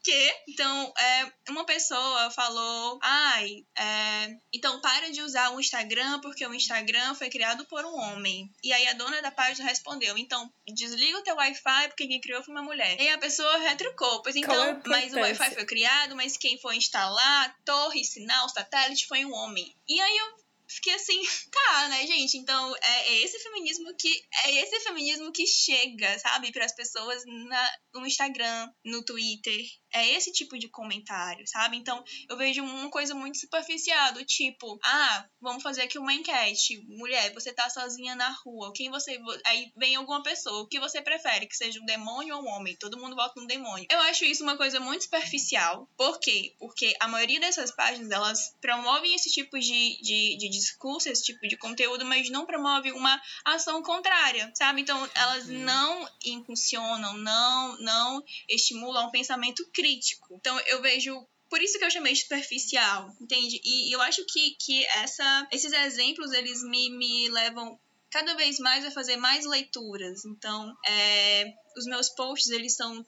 quê? 0.03 0.37
Então, 0.49 0.93
é, 0.99 1.33
uma 1.51 1.65
pessoa 1.65 2.31
falou, 2.31 2.99
ai, 3.03 3.65
é, 3.77 4.37
então 4.53 4.81
para 4.81 5.11
de 5.11 5.23
usar 5.23 5.51
o 5.51 5.61
Instagram 5.61 6.21
porque 6.21 6.47
o 6.47 6.55
Instagram 6.55 7.15
foi 7.15 7.29
criado 7.29 7.65
por 7.67 7.85
um 7.85 7.97
homem. 7.97 8.51
E 8.63 8.73
aí 8.73 8.87
a 8.89 8.95
dona 8.95 9.23
da 9.23 9.31
página 9.31 9.69
respondeu, 9.69 10.17
então 10.17 10.53
desliga 10.67 11.19
o 11.19 11.23
teu 11.23 11.37
Wi-Fi 11.37 11.89
porque 11.89 12.07
quem 12.07 12.21
criou 12.21 12.43
foi 12.43 12.55
uma 12.55 12.63
mulher. 12.63 13.01
E 13.01 13.09
a 13.09 13.19
pessoa 13.19 13.59
retrucou, 13.59 14.23
pois 14.23 14.37
então, 14.37 14.65
é 14.65 14.81
mas 14.87 15.13
o 15.13 15.19
Wi-Fi 15.19 15.55
foi 15.55 15.65
criado, 15.65 16.17
mas 16.17 16.37
quem 16.37 16.59
foi 16.61 16.77
instalar, 16.77 17.57
torre, 17.65 18.05
sinal, 18.05 18.49
satélite 18.49 19.07
foi 19.07 19.25
um 19.25 19.33
homem. 19.33 19.75
E 19.89 20.01
aí 20.01 20.17
eu 20.19 20.49
fiquei 20.69 20.95
assim, 20.95 21.21
tá, 21.51 21.89
né, 21.89 22.07
gente? 22.07 22.37
Então 22.37 22.75
é, 22.77 23.15
esse 23.23 23.39
feminismo 23.39 23.95
que 23.95 24.23
é 24.45 24.55
esse 24.63 24.81
feminismo 24.81 25.33
que 25.33 25.47
chega, 25.47 26.19
sabe, 26.19 26.53
para 26.53 26.65
as 26.65 26.75
pessoas 26.75 27.25
na, 27.27 27.73
no 27.95 28.07
Instagram, 28.07 28.71
no 28.85 29.03
Twitter. 29.03 29.65
É 29.93 30.15
esse 30.15 30.33
tipo 30.33 30.59
de 30.59 30.69
comentário, 30.69 31.47
sabe? 31.47 31.77
Então 31.77 32.03
eu 32.29 32.37
vejo 32.37 32.63
uma 32.63 32.91
coisa 32.91 33.15
muito 33.15 33.39
superficial, 33.39 34.13
do 34.13 34.25
tipo, 34.25 34.79
ah, 34.85 35.27
vamos 35.41 35.63
fazer 35.63 35.83
aqui 35.83 35.99
uma 35.99 36.13
enquete. 36.13 36.83
Mulher, 36.89 37.33
você 37.33 37.53
tá 37.53 37.69
sozinha 37.71 38.15
na 38.15 38.31
rua, 38.45 38.73
quem 38.75 38.91
você. 38.91 39.19
Aí 39.47 39.73
vem 39.77 39.97
alguma 39.97 40.23
pessoa, 40.23 40.63
o 40.63 40.67
que 40.67 40.81
você 40.81 41.01
prefere? 41.01 41.47
Que 41.47 41.57
seja 41.57 41.81
um 41.81 41.87
demônio 41.87 42.37
ou 42.37 42.43
um 42.43 42.49
homem? 42.49 42.77
Todo 42.77 42.99
mundo 42.99 43.17
vota 43.17 43.41
no 43.41 43.47
demônio. 43.47 43.87
Eu 43.91 44.01
acho 44.01 44.25
isso 44.25 44.43
uma 44.43 44.57
coisa 44.57 44.81
muito 44.81 45.05
superficial. 45.05 45.89
Por 45.97 46.19
quê? 46.21 46.55
Porque 46.59 46.95
a 47.01 47.09
maioria 47.09 47.41
dessas 47.41 47.71
páginas, 47.71 48.11
elas 48.11 48.57
promovem 48.61 49.15
esse 49.15 49.31
tipo 49.31 49.59
de, 49.59 50.01
de, 50.03 50.37
de 50.39 50.49
discurso, 50.49 51.09
esse 51.09 51.25
tipo 51.25 51.47
de 51.47 51.57
conteúdo, 51.57 52.05
mas 52.05 52.31
não 52.31 52.47
promove 52.47 52.93
uma 52.93 53.21
ação 53.45 53.83
contrária, 53.83 54.51
sabe? 54.55 54.83
Então, 54.83 55.09
elas 55.15 55.49
uhum. 55.49 55.59
não 55.59 56.09
impulsionam, 56.25 57.15
não, 57.15 57.79
não 57.79 58.25
estimulam 58.49 59.09
um 59.09 59.11
pensamento 59.11 59.69
crítico. 59.79 60.35
Então, 60.35 60.59
eu 60.67 60.83
vejo 60.83 61.25
por 61.49 61.63
isso 61.63 61.79
que 61.79 61.85
eu 61.85 61.91
chamei 61.91 62.13
de 62.13 62.23
superficial, 62.23 63.11
entende? 63.21 63.61
E 63.65 63.95
eu 63.95 64.03
acho 64.03 64.25
que, 64.27 64.57
que 64.61 64.85
essa, 64.87 65.49
esses 65.53 65.73
exemplos, 65.73 66.33
eles 66.33 66.63
me, 66.63 66.91
me 66.91 67.31
levam 67.31 67.79
cada 68.11 68.35
vez 68.35 68.59
mais 68.59 68.85
a 68.85 68.91
fazer 68.91 69.17
mais 69.17 69.45
leituras. 69.45 70.25
Então, 70.25 70.75
é, 70.87 71.53
os 71.77 71.85
meus 71.85 72.09
posts, 72.09 72.51
eles 72.51 72.75
são, 72.75 73.05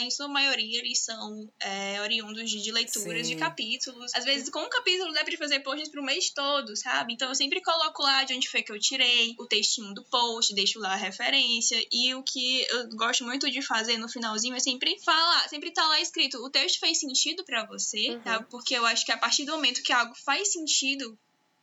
em 0.00 0.10
sua 0.10 0.26
maioria, 0.26 0.78
eles 0.78 1.04
são 1.04 1.50
é, 1.60 2.00
oriundos 2.00 2.50
de, 2.50 2.62
de 2.62 2.72
leituras 2.72 3.26
Sim. 3.26 3.34
de 3.34 3.38
capítulos. 3.38 4.14
Às 4.14 4.24
vezes, 4.24 4.48
com 4.48 4.60
um 4.60 4.68
capítulo, 4.68 5.12
dá 5.12 5.22
pra 5.22 5.36
fazer 5.36 5.60
posts 5.60 5.90
pro 5.90 6.02
mês 6.02 6.30
todo, 6.30 6.74
sabe? 6.76 7.12
Então, 7.12 7.28
eu 7.28 7.34
sempre 7.34 7.60
coloco 7.60 8.02
lá 8.02 8.24
de 8.24 8.34
onde 8.34 8.48
foi 8.48 8.62
que 8.62 8.72
eu 8.72 8.80
tirei, 8.80 9.34
o 9.38 9.46
textinho 9.46 9.92
do 9.92 10.02
post, 10.04 10.54
deixo 10.54 10.78
lá 10.78 10.92
a 10.92 10.96
referência. 10.96 11.78
E 11.92 12.14
o 12.14 12.22
que 12.22 12.66
eu 12.70 12.88
gosto 12.90 13.24
muito 13.24 13.50
de 13.50 13.60
fazer 13.60 13.98
no 13.98 14.08
finalzinho 14.08 14.54
é 14.54 14.60
sempre 14.60 14.98
falar, 15.04 15.48
sempre 15.48 15.70
tá 15.70 15.86
lá 15.86 16.00
escrito, 16.00 16.38
o 16.38 16.50
texto 16.50 16.80
fez 16.80 16.98
sentido 16.98 17.44
para 17.44 17.66
você, 17.66 18.10
uhum. 18.10 18.20
tá? 18.22 18.42
Porque 18.44 18.74
eu 18.74 18.86
acho 18.86 19.04
que 19.04 19.12
a 19.12 19.18
partir 19.18 19.44
do 19.44 19.52
momento 19.52 19.82
que 19.82 19.92
algo 19.92 20.14
faz 20.14 20.52
sentido 20.52 21.18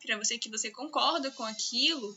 para 0.05 0.17
você, 0.17 0.37
que 0.37 0.49
você 0.49 0.69
concorda 0.69 1.31
com 1.31 1.43
aquilo, 1.43 2.15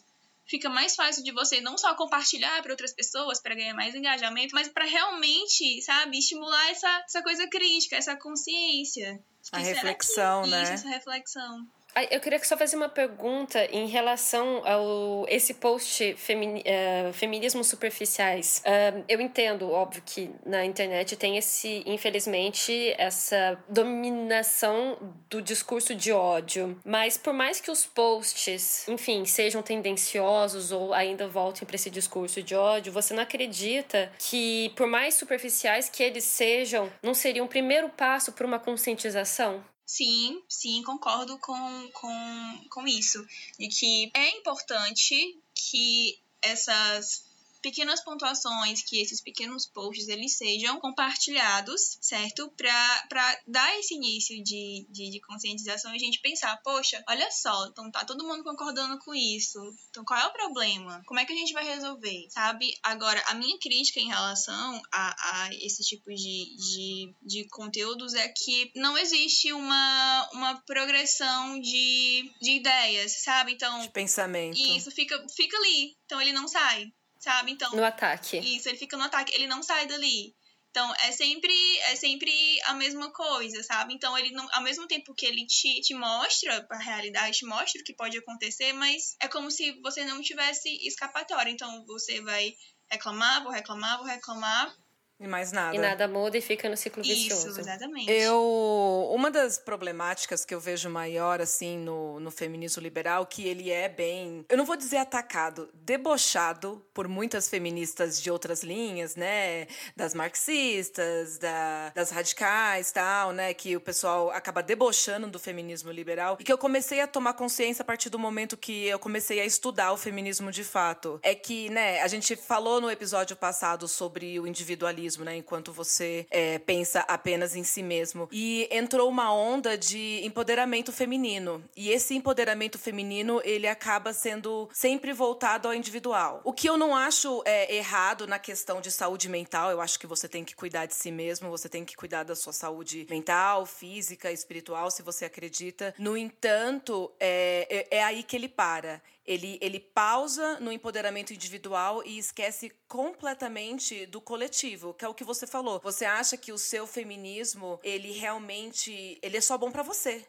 fica 0.49 0.69
mais 0.69 0.97
fácil 0.97 1.23
de 1.23 1.31
você 1.33 1.61
não 1.61 1.77
só 1.77 1.95
compartilhar 1.95 2.63
para 2.63 2.73
outras 2.73 2.93
pessoas 2.93 3.41
para 3.41 3.55
ganhar 3.55 3.75
mais 3.75 3.95
engajamento, 3.95 4.55
mas 4.55 4.69
para 4.69 4.85
realmente, 4.85 5.83
sabe, 5.83 6.19
estimular 6.19 6.71
essa, 6.71 6.89
essa 7.05 7.23
coisa 7.23 7.47
crítica, 7.49 7.97
essa 7.97 8.17
consciência. 8.17 9.23
A 9.53 9.59
reflexão, 9.59 10.43
que, 10.43 10.51
né? 10.51 10.63
Isso, 10.63 10.73
essa 10.73 10.89
reflexão. 10.89 11.67
Eu 12.11 12.21
queria 12.21 12.43
só 12.45 12.57
fazer 12.57 12.77
uma 12.77 12.89
pergunta 12.89 13.65
em 13.67 13.87
relação 13.87 14.63
ao 14.65 15.27
esse 15.29 15.55
post 15.55 16.15
femini, 16.15 16.61
uh, 16.61 17.13
feminismos 17.13 17.67
superficiais. 17.67 18.63
Uh, 18.65 19.05
eu 19.09 19.21
entendo, 19.21 19.71
óbvio, 19.71 20.03
que 20.05 20.31
na 20.45 20.65
internet 20.65 21.17
tem 21.17 21.37
esse, 21.37 21.83
infelizmente, 21.87 22.95
essa 22.99 23.59
dominação 23.69 24.99
do 25.29 25.43
discurso 25.43 25.95
de 25.95 26.13
ódio. 26.13 26.79
Mas 26.85 27.17
por 27.17 27.33
mais 27.33 27.61
que 27.61 27.71
os 27.71 27.85
posts, 27.85 28.87
enfim, 28.89 29.25
sejam 29.25 29.63
tendenciosos 29.63 30.73
ou 30.73 30.95
ainda 30.95 31.27
voltem 31.27 31.67
para 31.67 31.77
esse 31.77 31.91
discurso 31.91 32.43
de 32.43 32.55
ódio, 32.55 32.93
você 32.93 33.15
não 33.15 33.23
acredita 33.23 34.11
que, 34.19 34.71
por 34.77 34.87
mais 34.87 35.15
superficiais 35.15 35.89
que 35.89 36.03
eles 36.03 36.25
sejam, 36.25 36.91
não 37.03 37.15
seria 37.15 37.43
um 37.43 37.49
primeiro 37.49 37.89
passo 37.89 38.33
para 38.33 38.47
uma 38.47 38.59
conscientização? 38.59 39.63
Sim, 39.89 40.43
sim, 40.47 40.83
concordo 40.83 41.39
com, 41.39 41.91
com, 41.95 42.65
com 42.69 42.87
isso. 42.87 43.27
De 43.59 43.69
que 43.69 44.11
é 44.13 44.37
importante 44.37 45.41
que 45.55 46.21
essas 46.43 47.25
pequenas 47.61 48.03
pontuações, 48.03 48.83
que 48.83 49.01
esses 49.01 49.21
pequenos 49.21 49.67
posts 49.67 50.09
eles 50.09 50.37
sejam 50.37 50.79
compartilhados, 50.81 51.99
certo? 52.01 52.51
Para 52.57 53.41
dar 53.47 53.79
esse 53.79 53.95
início 53.95 54.43
de, 54.43 54.87
de, 54.91 55.11
de, 55.11 55.21
conscientização 55.21 55.93
e 55.93 55.97
a 55.97 55.99
gente 55.99 56.21
pensar, 56.21 56.57
poxa, 56.63 57.03
olha 57.09 57.31
só, 57.31 57.67
então 57.67 57.91
tá 57.91 58.05
todo 58.05 58.27
mundo 58.27 58.45
concordando 58.45 58.99
com 59.01 59.15
isso. 59.15 59.59
Então 59.91 60.05
qual 60.05 60.21
é 60.21 60.27
o 60.27 60.33
problema? 60.33 61.03
Como 61.07 61.21
é 61.21 61.25
que 61.25 61.33
a 61.33 61.37
gente 61.37 61.53
vai 61.53 61.65
resolver? 61.65 62.29
Sabe? 62.31 62.71
Agora, 62.83 63.23
a 63.27 63.35
minha 63.35 63.59
crítica 63.59 64.01
em 64.01 64.09
relação 64.09 64.83
a, 64.93 65.45
a 65.45 65.55
esse 65.55 65.83
tipo 65.83 66.11
de, 66.11 66.57
de, 66.57 67.15
de 67.23 67.49
conteúdos 67.49 68.15
é 68.15 68.29
que 68.29 68.71
não 68.75 68.97
existe 68.97 69.53
uma, 69.53 70.31
uma 70.33 70.63
progressão 70.63 71.61
de, 71.61 72.31
de 72.41 72.53
ideias, 72.53 73.23
sabe? 73.23 73.53
Então. 73.53 73.81
De 73.81 73.91
pensamento. 73.91 74.59
Isso 74.59 74.91
fica, 74.91 75.25
fica 75.35 75.57
ali. 75.57 75.97
Então 76.05 76.21
ele 76.21 76.33
não 76.33 76.49
sai 76.49 76.93
sabe? 77.19 77.53
Então. 77.53 77.71
No 77.73 77.85
ataque. 77.85 78.39
Isso, 78.39 78.69
ele 78.69 78.79
fica 78.79 78.97
no 78.97 79.05
ataque, 79.05 79.35
ele 79.35 79.47
não 79.47 79.63
sai 79.63 79.87
dali. 79.87 80.35
Então, 80.71 80.95
é 80.97 81.13
sempre, 81.13 81.53
é 81.79 81.97
sempre 81.97 82.31
a 82.67 82.75
mesma 82.75 83.11
coisa, 83.11 83.63
sabe? 83.63 83.95
Então, 83.95 84.17
ele 84.17 84.31
não, 84.33 84.47
ao 84.53 84.63
mesmo 84.63 84.87
tempo 84.87 85.15
que 85.15 85.27
ele 85.27 85.47
te, 85.47 85.81
te 85.81 85.95
mostra 85.95 86.67
a 86.71 86.79
realidade, 86.79 87.39
te 87.39 87.47
mostra 87.47 87.81
o 87.81 87.85
que 87.85 87.95
pode 87.95 88.19
acontecer, 88.19 88.73
mas 88.75 89.17
é 89.21 89.29
como 89.29 89.51
se 89.51 89.73
você 89.81 90.05
não 90.05 90.21
tivesse 90.21 90.69
escapatória. 90.87 91.51
Então, 91.51 91.85
você 91.87 92.21
vai 92.21 92.55
reclamar, 92.91 93.43
vou 93.43 93.53
reclamar, 93.53 93.99
vou 93.99 94.07
reclamar, 94.07 94.77
e 95.21 95.27
mais 95.27 95.51
nada. 95.51 95.75
E 95.75 95.79
nada 95.81 96.07
muda 96.07 96.39
e 96.39 96.41
fica 96.41 96.69
no 96.69 96.77
ciclo 96.77 97.03
vicioso. 97.03 97.49
Isso, 97.49 97.61
exatamente. 97.61 98.09
Eu, 98.09 99.11
uma 99.13 99.33
das 99.33 99.59
problemáticas 99.59 100.45
que 100.45 100.55
eu 100.55 100.61
vejo 100.61 100.89
maior, 100.89 101.41
assim, 101.41 101.77
no, 101.77 102.21
no 102.21 102.31
feminismo 102.31 102.81
liberal, 102.81 103.27
que 103.27 103.47
ele 103.47 103.71
é 103.71 103.89
bem, 103.89 104.45
eu 104.49 104.57
não 104.57 104.65
vou 104.65 104.77
dizer 104.77 104.99
atacado, 104.99 105.69
debochado 105.75 106.81
por 106.95 107.09
muitas 107.09 107.49
feministas 107.49 108.23
de 108.23 108.31
outras 108.31 108.63
linhas, 108.63 109.17
né? 109.17 109.67
Das 109.97 110.15
marxistas, 110.15 111.37
da, 111.39 111.91
das 111.91 112.11
radicais, 112.11 112.93
tal, 112.93 113.33
né? 113.33 113.53
Que 113.55 113.77
o 113.77 113.81
pessoal 113.81 114.31
acaba 114.31 114.63
debochando 114.63 115.27
do 115.27 115.39
feminismo 115.41 115.91
liberal. 115.91 116.37
E 116.39 116.45
que 116.45 116.53
eu 116.53 116.59
comecei 116.59 117.01
a 117.01 117.09
tomar 117.09 117.33
consciência 117.33 117.83
a 117.83 117.85
partir 117.85 118.09
do 118.09 118.21
momento 118.21 118.57
que 118.57 118.87
eu 118.87 119.01
comecei 119.01 119.41
a 119.41 119.45
estudar 119.45 119.93
o 119.93 119.97
feminismo 119.97 120.53
de 120.53 120.63
fato. 120.63 121.19
É 121.25 121.35
que, 121.35 121.69
né, 121.71 122.03
a 122.03 122.07
gente 122.07 122.37
falou 122.37 122.81
no 122.81 122.89
episódio 122.89 123.37
passado 123.37 123.89
sobre 123.89 124.39
o 124.39 124.47
individualismo 124.47 125.08
né? 125.25 125.37
Enquanto 125.37 125.73
você 125.73 126.27
é, 126.31 126.59
pensa 126.59 127.01
apenas 127.01 127.55
em 127.57 127.65
si 127.65 127.83
mesmo. 127.83 128.29
E 128.31 128.69
entrou 128.71 129.09
uma 129.09 129.33
onda 129.33 129.77
de 129.77 130.21
empoderamento 130.25 130.93
feminino. 130.93 131.63
E 131.77 131.91
esse 131.91 132.15
empoderamento 132.15 132.79
feminino, 132.79 133.41
ele 133.45 133.67
acaba 133.67 134.13
sendo 134.13 134.69
sempre 134.73 135.13
voltado 135.13 135.69
ao 135.69 135.75
individual. 135.75 136.41
O 136.45 136.53
que 136.53 136.69
eu 136.69 136.77
não 136.77 136.95
acho 136.95 137.43
é, 137.45 137.75
errado 137.75 138.27
na 138.27 138.39
questão 138.39 138.81
de 138.81 138.91
saúde 138.91 139.29
mental, 139.29 139.71
eu 139.71 139.81
acho 139.81 139.99
que 139.99 140.07
você 140.07 140.29
tem 140.29 140.45
que 140.45 140.55
cuidar 140.55 140.87
de 140.87 140.95
si 140.95 141.11
mesmo, 141.11 141.51
você 141.51 141.69
tem 141.69 141.85
que 141.85 141.97
cuidar 141.97 142.25
da 142.25 142.35
sua 142.35 142.53
saúde 142.53 143.07
mental, 143.09 143.67
física, 143.67 144.31
espiritual, 144.31 144.91
se 144.91 145.03
você 145.03 145.25
acredita. 145.25 145.95
No 145.99 146.17
entanto, 146.17 147.11
é, 147.19 147.87
é, 147.91 147.99
é 147.99 148.05
aí 148.05 148.23
que 148.23 148.37
ele 148.37 148.49
para 148.49 149.01
ele, 149.29 149.59
ele 149.61 149.79
pausa 149.79 150.59
no 150.59 150.73
empoderamento 150.73 151.35
individual 151.35 152.03
e 152.03 152.17
esquece 152.17 152.73
completamente 152.89 154.07
do 154.07 154.23
coletivo, 154.23 154.95
que 154.95 155.05
é 155.05 155.09
o 155.09 155.13
que 155.13 155.23
você 155.23 155.47
falou. 155.47 155.79
Você 155.81 156.07
acha 156.07 156.35
que 156.39 156.51
o 156.51 156.57
seu 156.57 156.87
feminismo, 156.87 157.79
ele 157.85 158.11
realmente, 158.13 159.19
ele 159.21 159.37
é 159.37 159.41
só 159.43 159.59
bom 159.59 159.71
para 159.71 159.83
você. 159.83 160.27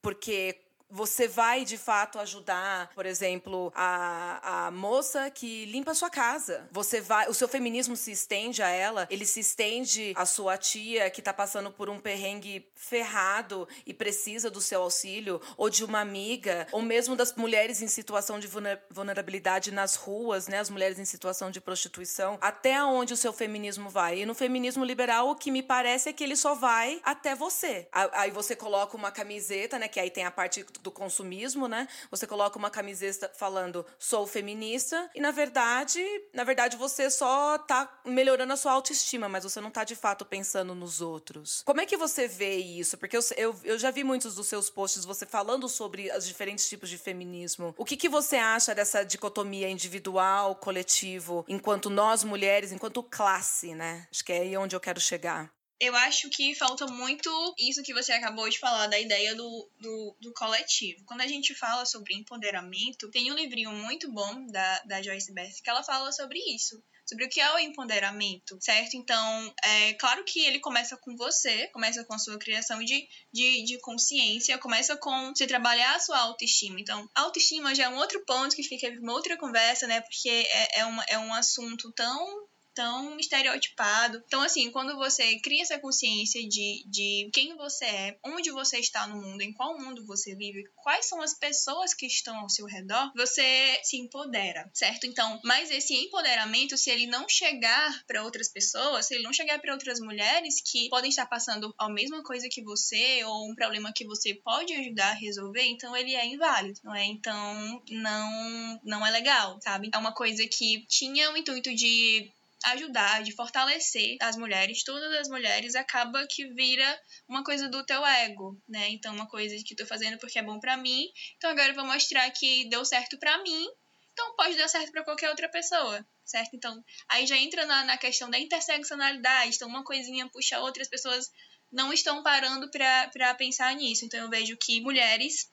Porque 0.00 0.56
você 0.90 1.28
vai 1.28 1.64
de 1.64 1.76
fato 1.76 2.18
ajudar, 2.18 2.90
por 2.94 3.04
exemplo, 3.04 3.72
a, 3.74 4.66
a 4.66 4.70
moça 4.70 5.30
que 5.30 5.66
limpa 5.66 5.90
a 5.90 5.94
sua 5.94 6.10
casa. 6.10 6.66
Você 6.70 7.00
vai, 7.00 7.28
o 7.28 7.34
seu 7.34 7.48
feminismo 7.48 7.96
se 7.96 8.12
estende 8.12 8.62
a 8.62 8.68
ela, 8.68 9.06
ele 9.10 9.26
se 9.26 9.40
estende 9.40 10.12
à 10.16 10.24
sua 10.24 10.56
tia 10.56 11.10
que 11.10 11.20
tá 11.20 11.32
passando 11.32 11.70
por 11.70 11.88
um 11.88 11.98
perrengue 11.98 12.66
ferrado 12.74 13.68
e 13.86 13.92
precisa 13.92 14.50
do 14.50 14.60
seu 14.60 14.82
auxílio, 14.82 15.40
ou 15.56 15.68
de 15.68 15.84
uma 15.84 16.00
amiga, 16.00 16.66
ou 16.72 16.80
mesmo 16.80 17.14
das 17.14 17.34
mulheres 17.34 17.82
em 17.82 17.88
situação 17.88 18.38
de 18.38 18.48
vulnerabilidade 18.90 19.70
nas 19.70 19.94
ruas, 19.94 20.48
né, 20.48 20.58
as 20.58 20.70
mulheres 20.70 20.98
em 20.98 21.04
situação 21.04 21.50
de 21.50 21.60
prostituição, 21.60 22.38
até 22.40 22.82
onde 22.82 23.12
o 23.12 23.16
seu 23.16 23.32
feminismo 23.32 23.90
vai. 23.90 24.20
E 24.20 24.26
no 24.26 24.34
feminismo 24.34 24.84
liberal, 24.84 25.30
o 25.30 25.36
que 25.36 25.50
me 25.50 25.62
parece 25.62 26.08
é 26.08 26.12
que 26.12 26.24
ele 26.24 26.36
só 26.36 26.54
vai 26.54 27.00
até 27.04 27.34
você. 27.34 27.88
Aí 27.92 28.30
você 28.30 28.56
coloca 28.56 28.96
uma 28.96 29.10
camiseta, 29.10 29.78
né, 29.78 29.88
que 29.88 30.00
aí 30.00 30.10
tem 30.10 30.24
a 30.24 30.30
parte 30.30 30.64
do 30.82 30.90
consumismo, 30.90 31.68
né? 31.68 31.88
Você 32.10 32.26
coloca 32.26 32.58
uma 32.58 32.70
camiseta 32.70 33.30
falando 33.34 33.84
sou 33.98 34.26
feminista 34.26 35.10
e 35.14 35.20
na 35.20 35.30
verdade, 35.30 36.02
na 36.32 36.44
verdade 36.44 36.76
você 36.76 37.10
só 37.10 37.58
tá 37.58 38.00
melhorando 38.04 38.52
a 38.52 38.56
sua 38.56 38.72
autoestima, 38.72 39.28
mas 39.28 39.44
você 39.44 39.60
não 39.60 39.70
tá 39.70 39.84
de 39.84 39.96
fato 39.96 40.24
pensando 40.24 40.74
nos 40.74 41.00
outros. 41.00 41.62
Como 41.64 41.80
é 41.80 41.86
que 41.86 41.96
você 41.96 42.28
vê 42.28 42.56
isso? 42.56 42.96
Porque 42.96 43.16
eu, 43.16 43.20
eu, 43.36 43.56
eu 43.64 43.78
já 43.78 43.90
vi 43.90 44.04
muitos 44.04 44.34
dos 44.34 44.46
seus 44.46 44.70
posts 44.70 45.04
você 45.04 45.26
falando 45.26 45.68
sobre 45.68 46.10
os 46.16 46.26
diferentes 46.26 46.68
tipos 46.68 46.88
de 46.88 46.98
feminismo. 46.98 47.74
O 47.76 47.84
que, 47.84 47.96
que 47.96 48.08
você 48.08 48.36
acha 48.36 48.74
dessa 48.74 49.04
dicotomia 49.04 49.68
individual, 49.68 50.54
coletivo, 50.56 51.44
enquanto 51.48 51.90
nós 51.90 52.24
mulheres, 52.24 52.72
enquanto 52.72 53.02
classe, 53.02 53.74
né? 53.74 54.06
Acho 54.10 54.24
que 54.24 54.32
é 54.32 54.38
aí 54.38 54.56
onde 54.56 54.74
eu 54.74 54.80
quero 54.80 55.00
chegar 55.00 55.57
eu 55.80 55.94
acho 55.94 56.28
que 56.30 56.54
falta 56.54 56.86
muito 56.86 57.30
isso 57.58 57.82
que 57.82 57.94
você 57.94 58.12
acabou 58.12 58.48
de 58.48 58.58
falar, 58.58 58.88
da 58.88 58.98
ideia 58.98 59.34
do, 59.34 59.70
do, 59.78 60.16
do, 60.20 60.32
coletivo. 60.32 61.04
Quando 61.04 61.20
a 61.20 61.26
gente 61.26 61.54
fala 61.54 61.86
sobre 61.86 62.14
empoderamento, 62.14 63.10
tem 63.10 63.30
um 63.30 63.36
livrinho 63.36 63.70
muito 63.72 64.10
bom 64.10 64.46
da, 64.46 64.80
da 64.80 65.02
Joyce 65.02 65.32
Beth 65.32 65.62
que 65.62 65.70
ela 65.70 65.84
fala 65.84 66.10
sobre 66.10 66.38
isso. 66.52 66.82
Sobre 67.06 67.24
o 67.24 67.28
que 67.28 67.40
é 67.40 67.54
o 67.54 67.58
empoderamento, 67.58 68.58
certo? 68.60 68.94
Então, 68.94 69.54
é 69.64 69.94
claro 69.94 70.22
que 70.24 70.40
ele 70.40 70.60
começa 70.60 70.94
com 70.94 71.16
você, 71.16 71.68
começa 71.68 72.04
com 72.04 72.12
a 72.12 72.18
sua 72.18 72.38
criação 72.38 72.84
de, 72.84 73.08
de, 73.32 73.64
de 73.64 73.78
consciência, 73.80 74.58
começa 74.58 74.94
com 74.94 75.32
você 75.34 75.46
trabalhar 75.46 75.94
a 75.94 76.00
sua 76.00 76.18
autoestima. 76.18 76.78
Então, 76.78 77.08
autoestima 77.14 77.74
já 77.74 77.84
é 77.84 77.88
um 77.88 77.96
outro 77.96 78.22
ponto 78.26 78.54
que 78.54 78.62
fica 78.62 78.90
uma 79.00 79.14
outra 79.14 79.38
conversa, 79.38 79.86
né? 79.86 80.02
Porque 80.02 80.28
é, 80.28 80.80
é, 80.80 80.84
uma, 80.84 81.02
é 81.04 81.18
um 81.18 81.32
assunto 81.32 81.90
tão 81.92 82.47
tão 82.78 83.18
estereotipado. 83.18 84.22
Então, 84.24 84.40
assim, 84.40 84.70
quando 84.70 84.94
você 84.94 85.36
cria 85.40 85.62
essa 85.62 85.80
consciência 85.80 86.40
de, 86.46 86.84
de 86.86 87.28
quem 87.34 87.56
você 87.56 87.84
é, 87.84 88.18
onde 88.24 88.52
você 88.52 88.78
está 88.78 89.04
no 89.04 89.20
mundo, 89.20 89.40
em 89.40 89.52
qual 89.52 89.76
mundo 89.76 90.06
você 90.06 90.36
vive, 90.36 90.62
quais 90.76 91.06
são 91.06 91.20
as 91.20 91.34
pessoas 91.34 91.92
que 91.92 92.06
estão 92.06 92.38
ao 92.38 92.48
seu 92.48 92.66
redor, 92.66 93.10
você 93.16 93.80
se 93.82 93.96
empodera, 93.96 94.70
certo? 94.72 95.08
Então, 95.08 95.40
mas 95.42 95.72
esse 95.72 95.92
empoderamento, 95.92 96.76
se 96.76 96.88
ele 96.88 97.08
não 97.08 97.28
chegar 97.28 98.04
para 98.06 98.22
outras 98.22 98.48
pessoas, 98.48 99.06
se 99.06 99.14
ele 99.14 99.24
não 99.24 99.32
chegar 99.32 99.58
para 99.60 99.72
outras 99.72 99.98
mulheres 99.98 100.62
que 100.64 100.88
podem 100.88 101.10
estar 101.10 101.26
passando 101.26 101.74
a 101.76 101.88
mesma 101.88 102.22
coisa 102.22 102.48
que 102.48 102.62
você 102.62 103.24
ou 103.24 103.50
um 103.50 103.56
problema 103.56 103.92
que 103.92 104.06
você 104.06 104.34
pode 104.34 104.72
ajudar 104.72 105.10
a 105.10 105.14
resolver, 105.14 105.64
então 105.64 105.96
ele 105.96 106.14
é 106.14 106.24
inválido, 106.24 106.78
não 106.84 106.94
é? 106.94 107.04
Então, 107.06 107.82
não 107.90 108.80
não 108.84 109.04
é 109.04 109.10
legal, 109.10 109.58
sabe? 109.60 109.90
É 109.92 109.98
uma 109.98 110.14
coisa 110.14 110.46
que 110.46 110.86
tinha 110.86 111.32
o 111.32 111.36
intuito 111.36 111.74
de 111.74 112.30
ajudar, 112.64 113.22
de 113.22 113.34
fortalecer 113.34 114.16
as 114.20 114.36
mulheres, 114.36 114.82
todas 114.82 115.12
as 115.12 115.28
mulheres, 115.28 115.74
acaba 115.74 116.26
que 116.28 116.46
vira 116.54 117.00
uma 117.28 117.44
coisa 117.44 117.68
do 117.68 117.84
teu 117.84 118.04
ego, 118.04 118.60
né? 118.68 118.88
Então, 118.90 119.14
uma 119.14 119.28
coisa 119.28 119.54
que 119.64 119.74
eu 119.74 119.76
tô 119.78 119.86
fazendo 119.86 120.18
porque 120.18 120.38
é 120.38 120.42
bom 120.42 120.58
para 120.58 120.76
mim, 120.76 121.06
então 121.36 121.50
agora 121.50 121.68
eu 121.68 121.74
vou 121.74 121.86
mostrar 121.86 122.28
que 122.30 122.68
deu 122.68 122.84
certo 122.84 123.18
para 123.18 123.42
mim, 123.42 123.66
então 124.12 124.34
pode 124.36 124.56
dar 124.56 124.68
certo 124.68 124.90
para 124.90 125.04
qualquer 125.04 125.30
outra 125.30 125.48
pessoa, 125.48 126.04
certo? 126.24 126.50
Então, 126.54 126.82
aí 127.08 127.26
já 127.26 127.36
entra 127.36 127.64
na, 127.64 127.84
na 127.84 127.96
questão 127.96 128.28
da 128.28 128.38
interseccionalidade, 128.38 129.54
então 129.54 129.68
uma 129.68 129.84
coisinha 129.84 130.28
puxa 130.28 130.56
a 130.56 130.60
outra, 130.60 130.82
as 130.82 130.88
pessoas 130.88 131.30
não 131.70 131.92
estão 131.92 132.22
parando 132.22 132.70
para 132.70 133.34
pensar 133.34 133.74
nisso. 133.74 134.04
Então, 134.04 134.20
eu 134.20 134.30
vejo 134.30 134.56
que 134.56 134.80
mulheres 134.80 135.50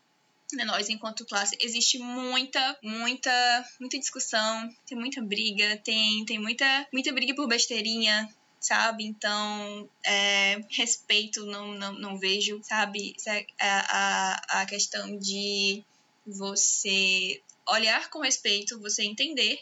nós 0.54 0.90
enquanto 0.90 1.26
classe 1.26 1.58
existe 1.60 1.98
muita 1.98 2.78
muita 2.84 3.66
muita 3.80 3.98
discussão 3.98 4.70
tem 4.86 4.98
muita 4.98 5.22
briga 5.22 5.78
tem 5.84 6.24
tem 6.26 6.40
muita 6.40 6.88
muita 6.94 7.12
briga 7.12 7.34
por 7.36 7.48
besteirinha 7.48 8.30
sabe? 8.60 9.06
Então 9.06 9.90
é, 10.04 10.60
respeito 10.72 11.46
não, 11.46 11.74
não 11.74 11.94
não 11.94 12.20
vejo 12.20 12.60
sabe? 12.64 13.16
A, 13.60 14.60
a, 14.60 14.62
a 14.62 14.66
questão 14.66 15.18
de 15.18 15.84
você 16.26 17.42
olhar 17.68 18.10
com 18.10 18.20
respeito, 18.20 18.80
você 18.80 19.04
entender, 19.04 19.60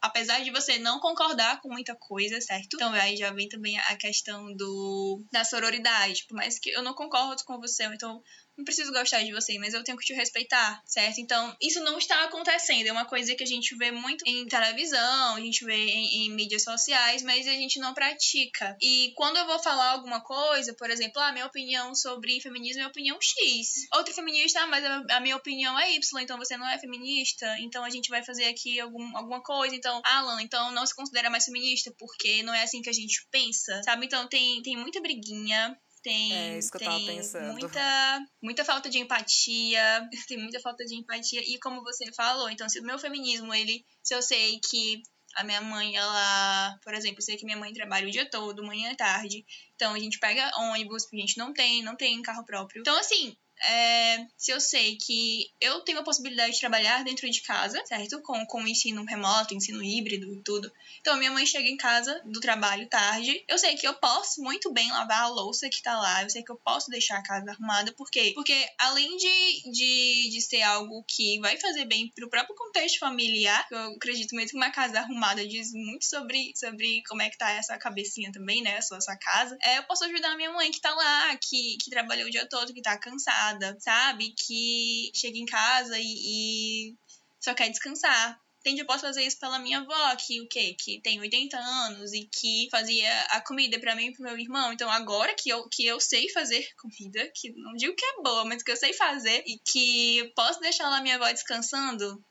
apesar 0.00 0.42
de 0.42 0.50
você 0.50 0.78
não 0.78 1.00
concordar 1.00 1.60
com 1.60 1.68
muita 1.68 1.94
coisa, 1.94 2.40
certo? 2.40 2.74
Então 2.74 2.92
aí 2.92 3.16
já 3.16 3.30
vem 3.30 3.48
também 3.48 3.78
a 3.78 3.96
questão 3.96 4.54
do 4.54 5.22
da 5.30 5.44
sororidade, 5.44 6.24
por 6.24 6.34
mais 6.34 6.58
que 6.58 6.70
eu 6.70 6.82
não 6.82 6.94
concordo 6.94 7.44
com 7.44 7.60
você, 7.60 7.84
então 7.84 8.22
não 8.56 8.64
preciso 8.64 8.92
gostar 8.92 9.22
de 9.22 9.32
você, 9.32 9.58
mas 9.58 9.74
eu 9.74 9.82
tenho 9.82 9.98
que 9.98 10.04
te 10.04 10.14
respeitar, 10.14 10.80
certo? 10.86 11.18
Então, 11.18 11.56
isso 11.60 11.80
não 11.80 11.98
está 11.98 12.24
acontecendo. 12.24 12.86
É 12.86 12.92
uma 12.92 13.04
coisa 13.04 13.34
que 13.34 13.42
a 13.42 13.46
gente 13.46 13.74
vê 13.76 13.90
muito 13.90 14.24
em 14.26 14.46
televisão, 14.46 15.34
a 15.34 15.40
gente 15.40 15.64
vê 15.64 15.74
em, 15.74 16.26
em, 16.26 16.30
mídias 16.30 16.62
sociais, 16.62 17.22
mas 17.22 17.46
a 17.48 17.52
gente 17.52 17.80
não 17.80 17.92
pratica. 17.92 18.76
E 18.80 19.12
quando 19.16 19.36
eu 19.36 19.46
vou 19.46 19.58
falar 19.58 19.90
alguma 19.90 20.20
coisa, 20.20 20.74
por 20.74 20.88
exemplo, 20.88 21.20
a 21.20 21.28
ah, 21.28 21.32
minha 21.32 21.46
opinião 21.46 21.94
sobre 21.94 22.40
feminismo 22.40 22.82
é 22.82 22.86
opinião 22.86 23.18
X. 23.20 23.88
Outro 23.94 24.14
feminista, 24.14 24.60
ah, 24.60 24.66
mas 24.66 24.84
a, 25.10 25.20
minha 25.20 25.36
opinião 25.36 25.78
é 25.78 25.92
Y, 25.94 26.22
então 26.22 26.38
você 26.38 26.56
não 26.56 26.68
é 26.68 26.78
feminista, 26.78 27.46
então 27.58 27.84
a 27.84 27.90
gente 27.90 28.08
vai 28.08 28.22
fazer 28.24 28.44
aqui 28.44 28.78
algum, 28.78 29.16
alguma 29.16 29.42
coisa. 29.42 29.74
Então, 29.74 30.00
Alan, 30.04 30.40
então 30.40 30.70
não 30.70 30.86
se 30.86 30.94
considera 30.94 31.28
mais 31.28 31.44
feminista 31.44 31.92
porque 31.98 32.42
não 32.42 32.54
é 32.54 32.62
assim 32.62 32.82
que 32.82 32.90
a 32.90 32.94
gente 32.94 33.26
pensa, 33.30 33.82
sabe? 33.82 34.06
Então 34.06 34.28
tem, 34.28 34.62
tem 34.62 34.76
muita 34.76 35.00
briguinha 35.00 35.76
tem, 36.04 36.32
é 36.34 36.58
isso 36.58 36.70
que 36.70 36.78
tem 36.78 36.86
eu 36.86 36.92
tava 36.92 37.06
pensando. 37.06 37.52
Muita, 37.52 38.26
muita 38.42 38.64
falta 38.64 38.90
de 38.90 38.98
empatia, 38.98 40.08
tem 40.28 40.36
muita 40.38 40.60
falta 40.60 40.84
de 40.84 40.94
empatia. 40.94 41.40
E 41.40 41.58
como 41.58 41.82
você 41.82 42.12
falou, 42.12 42.50
então, 42.50 42.68
se 42.68 42.78
o 42.78 42.84
meu 42.84 42.98
feminismo, 42.98 43.52
ele, 43.54 43.82
se 44.02 44.14
eu 44.14 44.20
sei 44.20 44.60
que 44.70 45.02
a 45.36 45.42
minha 45.42 45.62
mãe, 45.62 45.96
ela, 45.96 46.78
por 46.84 46.94
exemplo, 46.94 47.18
eu 47.18 47.22
sei 47.22 47.36
que 47.36 47.44
minha 47.44 47.56
mãe 47.56 47.72
trabalha 47.72 48.06
o 48.06 48.10
dia 48.10 48.28
todo, 48.30 48.64
manhã 48.64 48.92
e 48.92 48.96
tarde. 48.96 49.44
Então 49.74 49.94
a 49.94 49.98
gente 49.98 50.18
pega 50.18 50.50
ônibus, 50.58 51.04
porque 51.04 51.16
a 51.16 51.20
gente 51.20 51.38
não 51.38 51.52
tem, 51.52 51.82
não 51.82 51.96
tem 51.96 52.22
carro 52.22 52.44
próprio. 52.44 52.80
Então, 52.80 52.96
assim, 52.98 53.34
é, 53.62 54.26
se 54.36 54.50
eu 54.50 54.60
sei 54.60 54.96
que 54.96 55.50
eu 55.60 55.80
tenho 55.80 55.98
a 55.98 56.02
possibilidade 56.02 56.52
de 56.52 56.60
trabalhar 56.60 57.04
dentro 57.04 57.30
de 57.30 57.40
casa, 57.42 57.80
certo? 57.86 58.20
Com, 58.22 58.44
com 58.46 58.66
ensino 58.66 59.04
remoto, 59.04 59.54
ensino 59.54 59.82
híbrido 59.82 60.32
e 60.32 60.42
tudo. 60.42 60.70
Então, 61.00 61.16
minha 61.16 61.30
mãe 61.30 61.46
chega 61.46 61.68
em 61.68 61.76
casa 61.76 62.20
do 62.24 62.40
trabalho 62.40 62.88
tarde. 62.88 63.42
Eu 63.48 63.58
sei 63.58 63.74
que 63.74 63.86
eu 63.86 63.94
posso 63.94 64.42
muito 64.42 64.72
bem 64.72 64.90
lavar 64.90 65.22
a 65.22 65.28
louça 65.28 65.68
que 65.68 65.82
tá 65.82 65.98
lá. 65.98 66.22
Eu 66.22 66.30
sei 66.30 66.42
que 66.42 66.50
eu 66.50 66.56
posso 66.56 66.90
deixar 66.90 67.18
a 67.18 67.22
casa 67.22 67.52
arrumada. 67.52 67.92
Por 67.92 68.10
quê? 68.10 68.32
Porque 68.34 68.54
além 68.78 69.16
de, 69.16 69.70
de, 69.72 70.30
de 70.30 70.40
ser 70.42 70.62
algo 70.62 71.04
que 71.06 71.38
vai 71.40 71.56
fazer 71.58 71.84
bem 71.84 72.08
pro 72.14 72.28
próprio 72.28 72.54
contexto 72.56 72.98
familiar, 72.98 73.66
eu 73.70 73.94
acredito 73.94 74.34
mesmo 74.34 74.50
que 74.50 74.56
uma 74.56 74.70
casa 74.70 75.00
arrumada 75.00 75.46
diz 75.46 75.72
muito 75.72 76.04
sobre, 76.04 76.52
sobre 76.56 77.02
como 77.08 77.22
é 77.22 77.30
que 77.30 77.38
tá 77.38 77.50
essa 77.50 77.78
cabecinha 77.78 78.30
também, 78.32 78.62
né? 78.62 78.78
A 78.78 78.82
sua, 78.82 78.98
a 78.98 79.00
sua 79.00 79.16
casa. 79.16 79.56
É, 79.62 79.78
eu 79.78 79.84
posso 79.84 80.04
ajudar 80.04 80.32
a 80.32 80.36
minha 80.36 80.52
mãe 80.52 80.70
que 80.70 80.80
tá 80.80 80.94
lá, 80.94 81.36
que, 81.36 81.76
que 81.82 81.90
trabalhou 81.90 82.26
o 82.26 82.30
dia 82.30 82.46
todo, 82.46 82.72
que 82.72 82.82
tá 82.82 82.98
cansada 82.98 83.43
sabe? 83.78 84.34
Que 84.36 85.10
chega 85.14 85.38
em 85.38 85.46
casa 85.46 85.98
e, 85.98 86.04
e 86.04 86.94
só 87.40 87.54
quer 87.54 87.68
descansar. 87.68 88.40
Entende? 88.64 88.80
Eu 88.80 88.86
posso 88.86 89.02
fazer 89.02 89.22
isso 89.22 89.38
pela 89.38 89.58
minha 89.58 89.80
avó, 89.80 90.16
que 90.16 90.40
o 90.40 90.48
quê? 90.48 90.74
Que 90.80 90.98
tem 91.02 91.20
80 91.20 91.54
anos 91.58 92.14
e 92.14 92.24
que 92.24 92.66
fazia 92.70 93.20
a 93.24 93.42
comida 93.42 93.78
para 93.78 93.94
mim 93.94 94.06
e 94.06 94.12
pro 94.14 94.22
meu 94.22 94.38
irmão. 94.38 94.72
Então, 94.72 94.90
agora 94.90 95.34
que 95.34 95.50
eu, 95.50 95.68
que 95.68 95.84
eu 95.86 96.00
sei 96.00 96.30
fazer 96.30 96.66
comida, 96.80 97.30
que 97.34 97.52
não 97.52 97.74
digo 97.74 97.94
que 97.94 98.04
é 98.04 98.22
boa, 98.22 98.46
mas 98.46 98.62
que 98.62 98.72
eu 98.72 98.76
sei 98.76 98.94
fazer 98.94 99.44
e 99.46 99.58
que 99.58 100.32
posso 100.34 100.60
deixar 100.60 100.88
lá 100.88 101.02
minha 101.02 101.16
avó 101.16 101.30
descansando, 101.30 102.24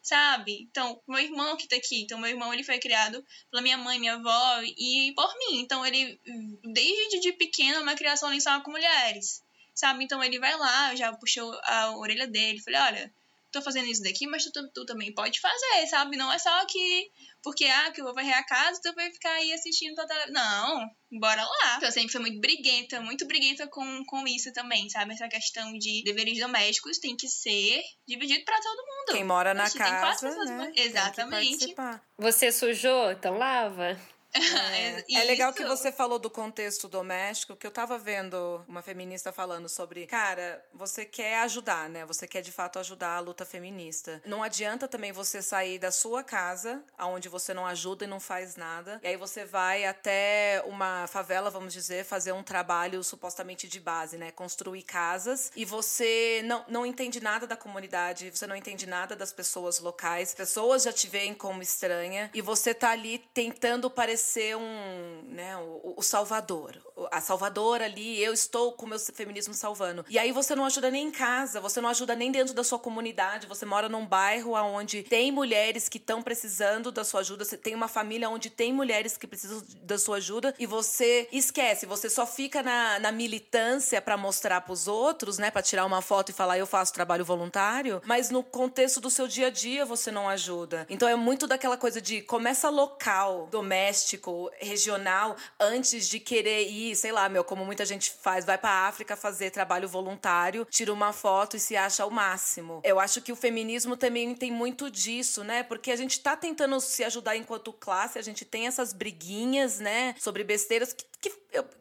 sabe? 0.00 0.68
Então, 0.70 1.02
meu 1.08 1.18
irmão 1.18 1.56
que 1.56 1.66
tá 1.66 1.74
aqui, 1.74 2.02
então 2.02 2.20
meu 2.20 2.30
irmão 2.30 2.54
ele 2.54 2.62
foi 2.62 2.78
criado 2.78 3.26
pela 3.50 3.60
minha 3.60 3.76
mãe, 3.76 3.98
minha 3.98 4.14
avó 4.14 4.62
e 4.62 5.12
por 5.16 5.36
mim. 5.38 5.60
Então, 5.60 5.84
ele 5.84 6.20
desde 6.62 7.18
de 7.18 7.32
pequeno 7.32 7.82
uma 7.82 7.96
criação 7.96 8.40
só 8.40 8.60
com 8.60 8.70
mulheres 8.70 9.42
sabe? 9.80 10.04
Então 10.04 10.22
ele 10.22 10.38
vai 10.38 10.56
lá, 10.56 10.94
já 10.94 11.12
puxou 11.12 11.52
a 11.64 11.96
orelha 11.96 12.26
dele, 12.26 12.62
falei, 12.62 12.80
olha, 12.80 13.14
tô 13.50 13.60
fazendo 13.60 13.88
isso 13.88 14.02
daqui, 14.02 14.26
mas 14.26 14.44
tu, 14.44 14.70
tu, 14.72 14.86
também 14.86 15.12
pode 15.12 15.40
fazer, 15.40 15.86
sabe? 15.88 16.16
Não 16.16 16.32
é 16.32 16.38
só 16.38 16.64
que 16.66 17.10
porque, 17.42 17.64
ah, 17.64 17.90
que 17.90 18.00
eu 18.00 18.04
vou 18.04 18.14
varrer 18.14 18.36
a 18.36 18.44
casa, 18.44 18.80
tu 18.82 18.94
vai 18.94 19.10
ficar 19.10 19.32
aí 19.32 19.52
assistindo 19.52 19.94
toda... 19.94 20.26
Não, 20.28 20.86
bora 21.18 21.42
lá. 21.42 21.76
Então, 21.76 21.88
eu 21.88 21.92
sempre 21.92 22.12
fui 22.12 22.20
muito 22.20 22.38
briguenta, 22.38 23.00
muito 23.00 23.26
briguenta 23.26 23.66
com, 23.66 24.04
com 24.04 24.26
isso 24.28 24.52
também, 24.52 24.88
sabe? 24.90 25.14
Essa 25.14 25.26
questão 25.26 25.72
de 25.78 26.02
deveres 26.04 26.38
domésticos 26.38 26.98
tem 26.98 27.16
que 27.16 27.28
ser 27.28 27.82
dividido 28.06 28.44
para 28.44 28.60
todo 28.60 28.76
mundo. 28.76 29.12
Quem 29.12 29.24
mora 29.24 29.54
na 29.54 29.70
casa, 29.70 30.30
né? 30.44 30.72
Exatamente. 30.76 31.74
Você 32.18 32.52
sujou? 32.52 33.10
Então 33.10 33.38
lava. 33.38 33.98
É, 34.32 35.04
é 35.12 35.24
legal 35.24 35.52
que 35.52 35.64
você 35.64 35.90
falou 35.90 36.18
do 36.18 36.30
contexto 36.30 36.88
doméstico, 36.88 37.56
que 37.56 37.66
eu 37.66 37.70
tava 37.70 37.98
vendo 37.98 38.64
uma 38.68 38.80
feminista 38.80 39.32
falando 39.32 39.68
sobre, 39.68 40.06
cara, 40.06 40.64
você 40.72 41.04
quer 41.04 41.40
ajudar, 41.40 41.88
né? 41.88 42.04
Você 42.06 42.28
quer 42.28 42.40
de 42.40 42.52
fato 42.52 42.78
ajudar 42.78 43.16
a 43.16 43.20
luta 43.20 43.44
feminista. 43.44 44.22
Não 44.24 44.42
adianta 44.42 44.86
também 44.86 45.10
você 45.10 45.42
sair 45.42 45.78
da 45.78 45.90
sua 45.90 46.22
casa, 46.22 46.82
aonde 46.96 47.28
você 47.28 47.52
não 47.52 47.66
ajuda 47.66 48.04
e 48.04 48.08
não 48.08 48.20
faz 48.20 48.54
nada, 48.56 49.00
e 49.02 49.08
aí 49.08 49.16
você 49.16 49.44
vai 49.44 49.84
até 49.84 50.62
uma 50.66 51.06
favela, 51.08 51.50
vamos 51.50 51.72
dizer, 51.72 52.04
fazer 52.04 52.32
um 52.32 52.42
trabalho 52.42 53.02
supostamente 53.02 53.66
de 53.66 53.80
base, 53.80 54.16
né? 54.16 54.30
Construir 54.30 54.82
casas, 54.82 55.50
e 55.56 55.64
você 55.64 56.42
não, 56.44 56.64
não 56.68 56.86
entende 56.86 57.20
nada 57.20 57.46
da 57.46 57.56
comunidade, 57.56 58.30
você 58.30 58.46
não 58.46 58.54
entende 58.56 58.86
nada 58.86 59.16
das 59.16 59.32
pessoas 59.32 59.80
locais, 59.80 60.34
pessoas 60.34 60.84
já 60.84 60.92
te 60.92 61.08
veem 61.08 61.34
como 61.34 61.62
estranha, 61.62 62.30
e 62.32 62.40
você 62.40 62.72
tá 62.72 62.90
ali 62.90 63.18
tentando 63.34 63.90
parecer 63.90 64.19
ser 64.20 64.56
um, 64.56 65.22
né, 65.28 65.56
o, 65.56 65.94
o 65.96 66.02
salvador, 66.02 66.76
a 67.10 67.20
salvadora 67.20 67.84
ali, 67.84 68.22
eu 68.22 68.32
estou 68.32 68.72
com 68.72 68.86
o 68.86 68.88
meu 68.88 68.98
feminismo 68.98 69.54
salvando. 69.54 70.04
E 70.08 70.18
aí 70.18 70.32
você 70.32 70.54
não 70.54 70.64
ajuda 70.64 70.90
nem 70.90 71.08
em 71.08 71.10
casa, 71.10 71.60
você 71.60 71.80
não 71.80 71.88
ajuda 71.88 72.14
nem 72.14 72.30
dentro 72.30 72.54
da 72.54 72.64
sua 72.64 72.78
comunidade, 72.78 73.46
você 73.46 73.64
mora 73.64 73.88
num 73.88 74.06
bairro 74.06 74.52
onde 74.52 75.02
tem 75.02 75.30
mulheres 75.32 75.88
que 75.88 75.98
estão 75.98 76.22
precisando 76.22 76.90
da 76.90 77.04
sua 77.04 77.20
ajuda, 77.20 77.44
você 77.44 77.56
tem 77.56 77.74
uma 77.74 77.88
família 77.88 78.28
onde 78.28 78.50
tem 78.50 78.72
mulheres 78.72 79.16
que 79.16 79.26
precisam 79.26 79.62
da 79.82 79.98
sua 79.98 80.16
ajuda 80.16 80.54
e 80.58 80.66
você 80.66 81.28
esquece, 81.32 81.86
você 81.86 82.08
só 82.08 82.26
fica 82.26 82.62
na, 82.62 82.98
na 82.98 83.12
militância 83.12 84.00
para 84.00 84.16
mostrar 84.16 84.60
para 84.60 84.72
os 84.72 84.88
outros, 84.88 85.38
né, 85.38 85.50
para 85.50 85.62
tirar 85.62 85.84
uma 85.84 86.02
foto 86.02 86.30
e 86.30 86.32
falar 86.32 86.58
eu 86.58 86.66
faço 86.66 86.92
trabalho 86.92 87.24
voluntário, 87.24 88.02
mas 88.04 88.30
no 88.30 88.42
contexto 88.42 89.00
do 89.00 89.10
seu 89.10 89.26
dia 89.26 89.48
a 89.48 89.50
dia 89.50 89.84
você 89.84 90.10
não 90.10 90.28
ajuda. 90.28 90.86
Então 90.88 91.08
é 91.08 91.16
muito 91.16 91.46
daquela 91.46 91.76
coisa 91.76 92.00
de 92.00 92.20
começa 92.22 92.68
local, 92.68 93.48
doméstico, 93.50 94.50
regional, 94.58 95.36
antes 95.58 96.08
de 96.08 96.20
querer 96.20 96.68
ir, 96.68 96.89
sei 96.94 97.12
lá, 97.12 97.28
meu, 97.28 97.44
como 97.44 97.64
muita 97.64 97.84
gente 97.84 98.12
faz, 98.22 98.44
vai 98.44 98.58
para 98.58 98.88
África 98.88 99.16
fazer 99.16 99.50
trabalho 99.50 99.88
voluntário, 99.88 100.66
tira 100.70 100.92
uma 100.92 101.12
foto 101.12 101.56
e 101.56 101.60
se 101.60 101.76
acha 101.76 102.04
o 102.06 102.10
máximo. 102.10 102.80
Eu 102.84 102.98
acho 102.98 103.20
que 103.20 103.32
o 103.32 103.36
feminismo 103.36 103.96
também 103.96 104.34
tem 104.34 104.50
muito 104.50 104.90
disso, 104.90 105.44
né? 105.44 105.62
Porque 105.62 105.90
a 105.90 105.96
gente 105.96 106.20
tá 106.20 106.36
tentando 106.36 106.80
se 106.80 107.04
ajudar 107.04 107.36
enquanto 107.36 107.72
classe, 107.72 108.18
a 108.18 108.22
gente 108.22 108.44
tem 108.44 108.66
essas 108.66 108.92
briguinhas, 108.92 109.80
né, 109.80 110.14
sobre 110.18 110.44
besteiras 110.44 110.92
que 110.92 111.04
que, 111.20 111.30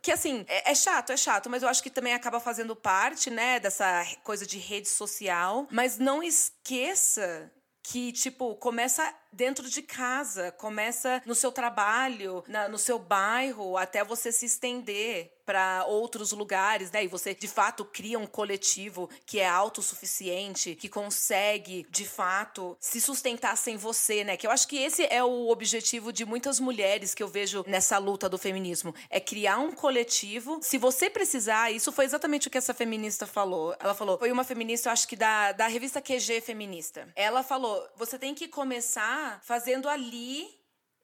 que 0.01 0.11
assim, 0.11 0.43
é, 0.49 0.71
é, 0.71 0.75
chato, 0.75 1.11
é 1.11 1.17
chato, 1.17 1.49
mas 1.49 1.63
eu 1.63 1.69
acho 1.69 1.81
que 1.81 1.89
também 1.89 2.13
acaba 2.13 2.41
fazendo 2.41 2.75
parte, 2.75 3.29
né, 3.29 3.57
dessa 3.57 4.05
coisa 4.21 4.45
de 4.45 4.57
rede 4.57 4.89
social. 4.89 5.65
Mas 5.71 5.97
não 5.97 6.21
esqueça 6.21 7.49
que, 7.81 8.11
tipo, 8.11 8.55
começa 8.55 9.13
dentro 9.31 9.69
de 9.69 9.81
casa, 9.81 10.51
começa 10.51 11.21
no 11.25 11.35
seu 11.35 11.51
trabalho, 11.51 12.43
na, 12.47 12.67
no 12.67 12.77
seu 12.77 12.99
bairro, 12.99 13.77
até 13.77 14.03
você 14.03 14.31
se 14.31 14.45
estender 14.45 15.31
para 15.49 15.83
outros 15.87 16.31
lugares, 16.31 16.91
né? 16.91 17.03
E 17.03 17.07
você 17.07 17.33
de 17.33 17.47
fato 17.47 17.83
cria 17.83 18.19
um 18.19 18.27
coletivo 18.27 19.09
que 19.25 19.39
é 19.39 19.49
autossuficiente, 19.49 20.75
que 20.75 20.87
consegue 20.87 21.87
de 21.89 22.05
fato 22.05 22.77
se 22.79 23.01
sustentar 23.01 23.57
sem 23.57 23.75
você, 23.75 24.23
né? 24.23 24.37
Que 24.37 24.45
eu 24.45 24.51
acho 24.51 24.67
que 24.67 24.77
esse 24.77 25.07
é 25.09 25.23
o 25.23 25.49
objetivo 25.49 26.13
de 26.13 26.23
muitas 26.23 26.59
mulheres 26.59 27.15
que 27.15 27.23
eu 27.23 27.27
vejo 27.27 27.63
nessa 27.65 27.97
luta 27.97 28.29
do 28.29 28.37
feminismo, 28.37 28.93
é 29.09 29.19
criar 29.19 29.57
um 29.57 29.71
coletivo. 29.71 30.59
Se 30.61 30.77
você 30.77 31.09
precisar, 31.09 31.71
isso 31.71 31.91
foi 31.91 32.05
exatamente 32.05 32.47
o 32.47 32.51
que 32.51 32.57
essa 32.57 32.73
feminista 32.73 33.25
falou. 33.25 33.75
Ela 33.79 33.95
falou, 33.95 34.19
foi 34.19 34.31
uma 34.31 34.43
feminista, 34.43 34.89
eu 34.89 34.93
acho 34.93 35.07
que 35.07 35.15
da, 35.15 35.51
da 35.51 35.67
revista 35.67 35.99
QG 35.99 36.41
feminista. 36.41 37.07
Ela 37.15 37.41
falou, 37.41 37.89
você 37.97 38.19
tem 38.19 38.35
que 38.35 38.47
começar 38.47 39.18
fazendo 39.41 39.87
ali 39.89 40.59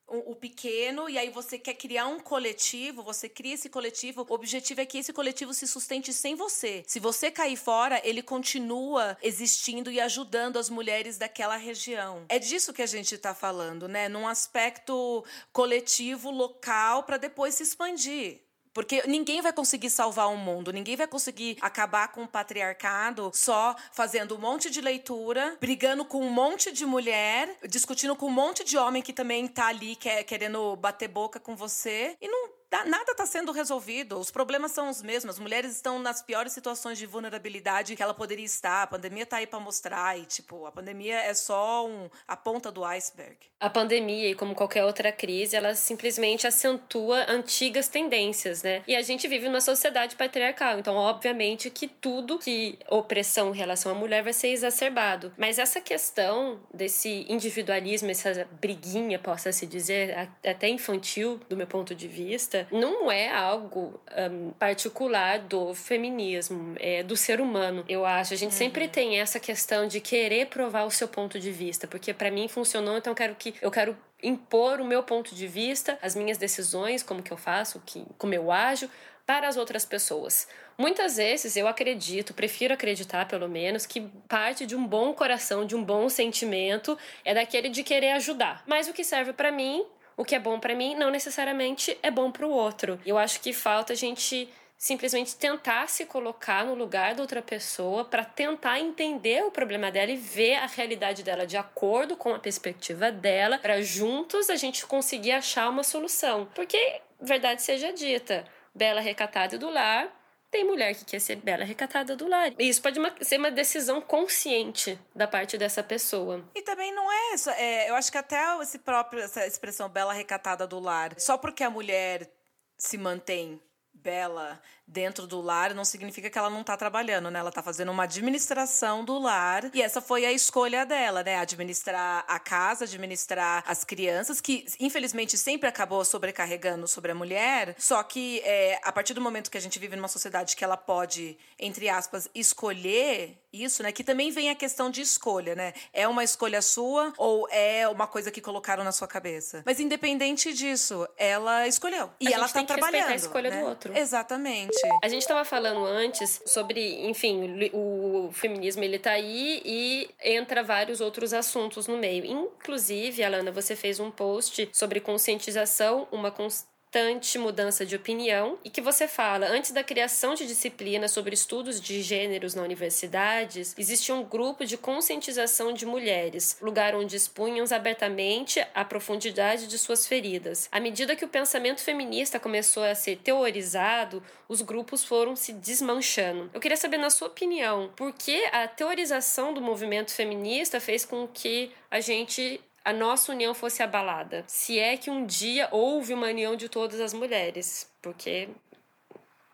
o, 0.08 0.36
pequeno 0.36 1.10
e 1.10 1.18
aí 1.18 1.30
você 1.30 1.58
quer 1.58 1.74
criar 1.74 2.08
um 2.08 2.20
coletivo, 2.20 3.04
você 3.04 3.28
cria 3.28 3.56
esse 3.56 3.70
coletivo. 3.70 4.26
O 4.28 4.34
objetivo 4.34 4.82
é 4.82 4.86
que 4.86 5.00
esse 5.00 5.12
coletivo 5.12 5.54
se 5.54 5.68
sustente 5.68 6.14
sem 6.14 6.36
você. 6.36 6.84
Se 6.88 7.00
você 7.00 7.32
cair 7.32 7.56
fora, 7.56 8.00
ele 8.04 8.22
continua 8.22 9.18
existindo 9.22 9.92
e 9.92 10.00
ajudando 10.00 10.58
as 10.58 10.70
mulheres 10.70 11.18
daquela 11.18 11.58
região. 11.58 12.26
É 12.30 12.38
disso 12.38 12.74
que 12.74 12.82
a 12.82 12.88
gente 12.88 13.16
está 13.16 13.34
falando, 13.34 13.88
né? 13.88 14.08
Num 14.08 14.28
aspecto 14.28 15.26
coletivo, 15.52 16.30
local, 16.30 17.04
para 17.04 17.18
depois 17.18 17.56
se 17.56 17.64
expandir. 17.64 18.45
Porque 18.76 19.08
ninguém 19.08 19.42
vai 19.42 19.54
conseguir 19.54 19.90
salvar 19.90 20.28
o 20.28 20.36
mundo, 20.36 20.74
ninguém 20.74 20.98
vai 20.98 21.08
conseguir 21.08 21.58
acabar 21.62 22.10
com 22.10 22.24
o 22.24 22.28
patriarcado 22.28 23.32
só 23.34 23.74
fazendo 23.94 24.36
um 24.36 24.38
monte 24.38 24.70
de 24.70 24.82
leitura, 24.82 25.58
brigando 25.62 26.04
com 26.04 26.20
um 26.20 26.30
monte 26.30 26.74
de 26.74 26.86
mulher, 26.86 27.58
discutindo 27.70 28.18
com 28.18 28.26
um 28.26 28.32
monte 28.32 28.66
de 28.66 28.78
homem 28.78 29.02
que 29.02 29.14
também 29.14 29.48
tá 29.48 29.68
ali 29.68 29.96
quer, 29.96 30.24
querendo 30.24 30.76
bater 30.76 31.08
boca 31.08 31.40
com 31.40 31.56
você. 31.56 32.18
E 32.22 32.28
não 32.28 32.50
nada 32.84 33.12
está 33.12 33.26
sendo 33.26 33.52
resolvido. 33.52 34.20
Os 34.20 34.32
problemas 34.32 34.72
são 34.72 34.90
os 34.90 35.02
mesmos. 35.02 35.36
As 35.36 35.40
mulheres 35.40 35.72
estão 35.72 36.00
nas 36.00 36.22
piores 36.22 36.52
situações 36.52 36.98
de 36.98 37.06
vulnerabilidade 37.06 37.96
que 37.96 38.04
ela 38.04 38.14
poderia 38.14 38.46
estar. 38.46 38.84
A 38.84 38.88
pandemia 38.88 39.24
está 39.24 39.38
aí 39.38 39.48
para 39.48 39.60
mostrar. 39.60 40.18
E, 40.18 40.26
tipo, 40.26 40.66
a 40.66 40.72
pandemia 40.72 41.20
é 41.20 41.34
só 41.34 41.88
um, 41.88 42.10
a 42.28 42.36
ponta 42.36 42.72
do 42.72 42.84
iceberg. 42.84 43.38
A 43.60 43.70
pandemia, 43.70 44.30
e 44.30 44.36
como 44.36 44.54
qualquer 44.54 44.84
outra 44.84 45.12
crise, 45.12 45.56
ela 45.56 45.74
simplesmente 45.76 46.46
acentua 46.46 47.26
antigas 47.30 47.88
tendências, 47.88 48.64
né? 48.64 48.84
E 48.88 48.96
a 48.96 49.02
gente 49.02 49.28
vive 49.28 49.48
numa 49.48 49.62
sociedade 49.62 50.16
patriarcal. 50.16 50.78
Então, 50.80 50.96
obviamente, 50.96 51.70
que 51.70 51.88
tudo 51.88 52.38
que 52.38 52.78
opressão 52.90 53.54
em 53.54 53.58
relação 53.58 53.92
à 53.92 53.96
mulher 53.96 54.24
vai 54.24 54.34
ser 54.34 54.50
exacerbado. 54.50 55.34
Mas 55.38 55.58
essa 55.58 55.80
questão 55.80 56.60
desse 56.74 57.26
individualismo, 57.30 58.10
essa 58.12 58.48
briguinha, 58.60 59.20
possa 59.20 59.52
se 59.52 59.66
dizer, 59.66 60.30
até 60.46 60.68
infantil, 60.68 61.40
do 61.50 61.56
meu 61.56 61.68
ponto 61.68 61.96
de 61.96 62.08
vista, 62.08 62.65
não 62.72 63.12
é 63.12 63.30
algo 63.30 64.00
um, 64.32 64.52
particular 64.52 65.40
do 65.40 65.74
feminismo, 65.74 66.76
é 66.80 67.04
do 67.04 67.16
ser 67.16 67.40
humano. 67.42 67.84
Eu 67.88 68.06
acho. 68.06 68.34
A 68.34 68.38
gente 68.38 68.52
uhum. 68.52 68.58
sempre 68.58 68.88
tem 68.88 69.20
essa 69.20 69.40
questão 69.40 69.88
de 69.88 70.00
querer 70.00 70.48
provar 70.48 70.86
o 70.86 70.92
seu 70.92 71.08
ponto 71.08 71.40
de 71.40 71.52
vista, 71.52 71.88
porque 71.88 72.14
para 72.14 72.32
mim 72.32 72.48
funcionou, 72.48 72.98
então 72.98 73.12
eu 73.12 73.16
quero 73.16 73.36
que 73.36 73.54
eu 73.62 73.72
quero 73.72 73.98
impor 74.24 74.82
o 74.82 74.86
meu 74.86 75.04
ponto 75.04 75.36
de 75.36 75.48
vista, 75.48 76.00
as 76.02 76.16
minhas 76.16 76.38
decisões, 76.38 77.04
como 77.04 77.22
que 77.22 77.32
eu 77.32 77.38
faço, 77.38 77.82
que, 77.86 78.06
como 78.18 78.34
eu 78.34 78.52
ajo 78.52 78.90
para 79.26 79.48
as 79.48 79.58
outras 79.58 79.86
pessoas. 79.86 80.48
Muitas 80.78 81.18
vezes 81.18 81.56
eu 81.56 81.68
acredito, 81.68 82.34
prefiro 82.34 82.74
acreditar 82.74 83.28
pelo 83.28 83.48
menos, 83.48 83.86
que 83.86 84.02
parte 84.28 84.66
de 84.66 84.76
um 84.76 84.86
bom 84.86 85.14
coração, 85.14 85.66
de 85.66 85.76
um 85.76 85.84
bom 85.84 86.10
sentimento, 86.10 86.98
é 87.24 87.34
daquele 87.34 87.70
de 87.70 87.82
querer 87.82 88.12
ajudar. 88.12 88.64
Mas 88.68 88.88
o 88.88 88.94
que 88.94 89.04
serve 89.04 89.34
para 89.34 89.52
mim 89.52 89.86
o 90.18 90.24
que 90.24 90.36
é 90.36 90.40
bom 90.40 90.60
para 90.60 90.76
mim 90.76 90.96
não 90.96 91.10
necessariamente 91.10 91.98
é 92.02 92.10
bom 92.10 92.32
para 92.32 92.46
o 92.46 92.52
outro. 92.52 93.00
Eu 93.06 93.18
acho 93.18 93.40
que 93.42 93.54
falta 93.54 93.94
a 93.94 93.96
gente 93.96 94.50
simplesmente 94.78 95.36
tentar 95.36 95.88
se 95.88 96.06
colocar 96.06 96.66
no 96.66 96.76
lugar 96.76 97.16
da 97.16 97.22
outra 97.22 97.42
pessoa 97.42 98.06
para 98.06 98.26
tentar 98.26 98.80
entender 98.80 99.44
o 99.44 99.52
problema 99.52 99.92
dela 99.92 100.12
e 100.12 100.18
ver 100.18 100.56
a 100.56 100.68
realidade 100.68 101.24
dela 101.24 101.48
de 101.48 101.58
acordo 101.58 102.16
com 102.16 102.34
a 102.34 102.40
perspectiva 102.40 103.12
dela, 103.12 103.58
para 103.58 103.82
juntos 103.82 104.50
a 104.50 104.56
gente 104.56 104.86
conseguir 104.86 105.32
achar 105.32 105.70
uma 105.70 105.84
solução. 105.84 106.48
Porque, 106.54 107.02
verdade 107.22 107.62
seja 107.62 107.94
dita, 107.94 108.46
Bela 108.74 109.00
recatada 109.00 109.58
do 109.58 109.70
lar 109.70 110.14
tem 110.56 110.64
mulher 110.64 110.96
que 110.96 111.04
quer 111.04 111.20
ser 111.20 111.36
bela 111.36 111.66
recatada 111.66 112.16
do 112.16 112.30
lar. 112.30 112.54
E 112.58 112.70
isso 112.70 112.82
pode 112.82 112.98
uma, 112.98 113.14
ser 113.20 113.38
uma 113.38 113.52
decisão 113.52 114.00
consciente 114.00 114.98
da 115.14 115.28
parte 115.28 115.58
dessa 115.58 115.84
pessoa. 115.84 116.50
E 116.56 116.62
também 116.62 116.96
não 116.96 117.12
é 117.12 117.34
isso. 117.34 117.50
É, 117.50 117.90
eu 117.90 117.96
acho 117.96 118.10
que 118.10 118.18
até 118.18 118.40
esse 118.62 118.80
próprio, 118.80 119.22
essa 119.22 119.46
expressão 119.46 119.90
bela 119.90 120.14
recatada 120.14 120.66
do 120.66 120.80
lar, 120.80 121.14
só 121.20 121.38
porque 121.38 121.62
a 121.62 121.70
mulher 121.70 122.32
se 122.78 122.98
mantém 122.98 123.62
bela 123.94 124.62
dentro 124.88 125.26
do 125.26 125.42
lar 125.42 125.74
não 125.74 125.84
significa 125.84 126.30
que 126.30 126.38
ela 126.38 126.50
não 126.50 126.62
está 126.62 126.78
trabalhando, 126.78 127.32
né? 127.32 127.40
Ela 127.40 127.50
está 127.50 127.64
fazendo 127.64 127.92
uma 127.92 128.04
administração 128.04 129.04
do 129.04 129.18
lar 129.18 129.70
e 129.74 129.82
essa 129.82 130.02
foi 130.02 130.26
a 130.26 130.32
escolha 130.32 130.86
dela, 130.86 131.24
né? 131.24 131.38
Administrar 131.38 132.24
a 132.28 132.40
casa, 132.40 132.86
administrar 132.86 133.64
as 133.68 133.84
crianças, 133.84 134.40
que 134.40 134.66
infelizmente 134.80 135.38
sempre 135.38 135.68
acabou 135.68 136.04
sobrecarregando 136.06 136.88
sobre 136.88 137.12
a 137.12 137.16
mulher. 137.16 137.76
Só 137.78 138.02
que 138.04 138.42
é, 138.42 138.80
a 138.84 138.92
partir 138.92 139.14
do 139.14 139.22
momento 139.22 139.50
que 139.50 139.58
a 139.58 139.62
gente 139.62 139.80
vive 139.80 139.96
numa 139.96 140.08
sociedade 140.08 140.56
que 140.56 140.64
ela 140.64 140.78
pode, 140.78 141.38
entre 141.60 141.90
aspas, 141.90 142.30
escolher 142.34 143.38
isso, 143.52 143.82
né? 143.82 143.92
Que 143.92 144.04
também 144.04 144.32
vem 144.32 144.50
a 144.50 144.56
questão 144.56 144.90
de 144.90 145.02
escolha, 145.02 145.56
né? 145.56 145.74
É 145.94 146.08
uma 146.08 146.24
escolha 146.24 146.62
sua 146.62 147.14
ou 147.18 147.48
é 147.50 147.88
uma 147.88 148.06
coisa 148.06 148.30
que 148.30 148.42
colocaram 148.42 148.84
na 148.84 148.92
sua 148.92 149.08
cabeça? 149.08 149.64
Mas 149.66 149.80
independente 149.80 150.54
disso, 150.54 151.08
ela 151.18 151.68
escolheu 151.68 152.12
e 152.20 152.28
a 152.28 152.32
ela 152.32 152.46
está 152.46 152.64
trabalhando. 152.64 153.10
a 153.10 153.16
escolha 153.16 153.50
né? 153.50 153.62
do 153.62 153.68
outro. 153.68 153.98
Exatamente. 153.98 154.75
A 155.04 155.08
gente 155.08 155.22
estava 155.22 155.46
falando 155.46 155.86
antes 155.86 156.42
sobre, 156.46 157.08
enfim, 157.08 157.70
o 157.74 158.30
feminismo 158.32 158.84
ele 158.84 159.00
tá 159.00 159.12
aí 159.12 159.62
e 159.66 160.10
entra 160.24 160.64
vários 160.64 161.02
outros 161.02 161.34
assuntos 161.34 161.88
no 161.88 161.98
meio. 161.98 162.26
Inclusive, 162.26 163.24
Alana, 163.24 163.52
você 163.52 163.76
fez 163.76 164.00
um 164.00 164.12
post 164.12 164.70
sobre 164.74 165.00
conscientização, 165.00 166.08
uma 166.12 166.32
conscientização 166.32 166.75
constante 166.96 167.38
mudança 167.38 167.86
de 167.86 167.94
opinião 167.94 168.58
e 168.64 168.70
que 168.70 168.80
você 168.80 169.06
fala, 169.06 169.48
antes 169.48 169.72
da 169.72 169.84
criação 169.84 170.34
de 170.34 170.48
disciplinas 170.48 171.12
sobre 171.12 171.34
estudos 171.34 171.82
de 171.82 172.02
gêneros 172.02 172.56
na 172.56 172.64
universidades, 172.64 173.76
existia 173.78 174.16
um 174.16 174.24
grupo 174.24 174.64
de 174.64 174.78
conscientização 174.78 175.74
de 175.74 175.86
mulheres, 175.86 176.58
lugar 176.62 176.96
onde 176.96 177.18
expunham 177.18 177.66
abertamente 177.70 178.66
a 178.74 178.86
profundidade 178.86 179.68
de 179.68 179.78
suas 179.78 180.08
feridas. 180.08 180.70
À 180.72 180.80
medida 180.80 181.18
que 181.18 181.26
o 181.26 181.28
pensamento 181.28 181.82
feminista 181.82 182.40
começou 182.40 182.86
a 182.86 182.96
ser 182.96 183.18
teorizado, 183.18 184.24
os 184.48 184.62
grupos 184.62 185.04
foram 185.04 185.36
se 185.36 185.52
desmanchando. 185.52 186.50
Eu 186.54 186.62
queria 186.62 186.78
saber, 186.78 186.98
na 186.98 187.10
sua 187.10 187.28
opinião, 187.28 187.92
por 187.98 188.14
que 188.14 188.46
a 188.54 188.70
teorização 188.70 189.54
do 189.54 189.62
movimento 189.62 190.14
feminista 190.14 190.80
fez 190.80 191.04
com 191.04 191.28
que 191.28 191.74
a 191.92 192.00
gente 192.00 192.62
a 192.86 192.94
nossa 192.94 193.32
união 193.32 193.56
fosse 193.56 193.82
abalada. 193.82 194.46
Se 194.48 194.78
é 194.78 194.96
que 194.96 195.10
um 195.10 195.26
dia 195.26 195.68
houve 195.72 196.14
uma 196.14 196.28
união 196.28 196.56
de 196.56 196.70
todas 196.70 197.02
as 197.02 197.14
mulheres, 197.14 197.90
porque. 198.00 198.48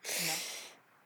Não. 0.03 0.51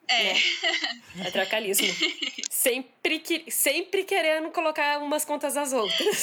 É. 0.07 0.33
Né? 0.33 1.23
Patriarcalismo. 1.23 1.88
sempre, 2.49 3.19
que, 3.19 3.49
sempre 3.49 4.03
querendo 4.03 4.51
colocar 4.51 4.99
umas 4.99 5.25
contas 5.25 5.57
às 5.57 5.73
outras. 5.73 6.17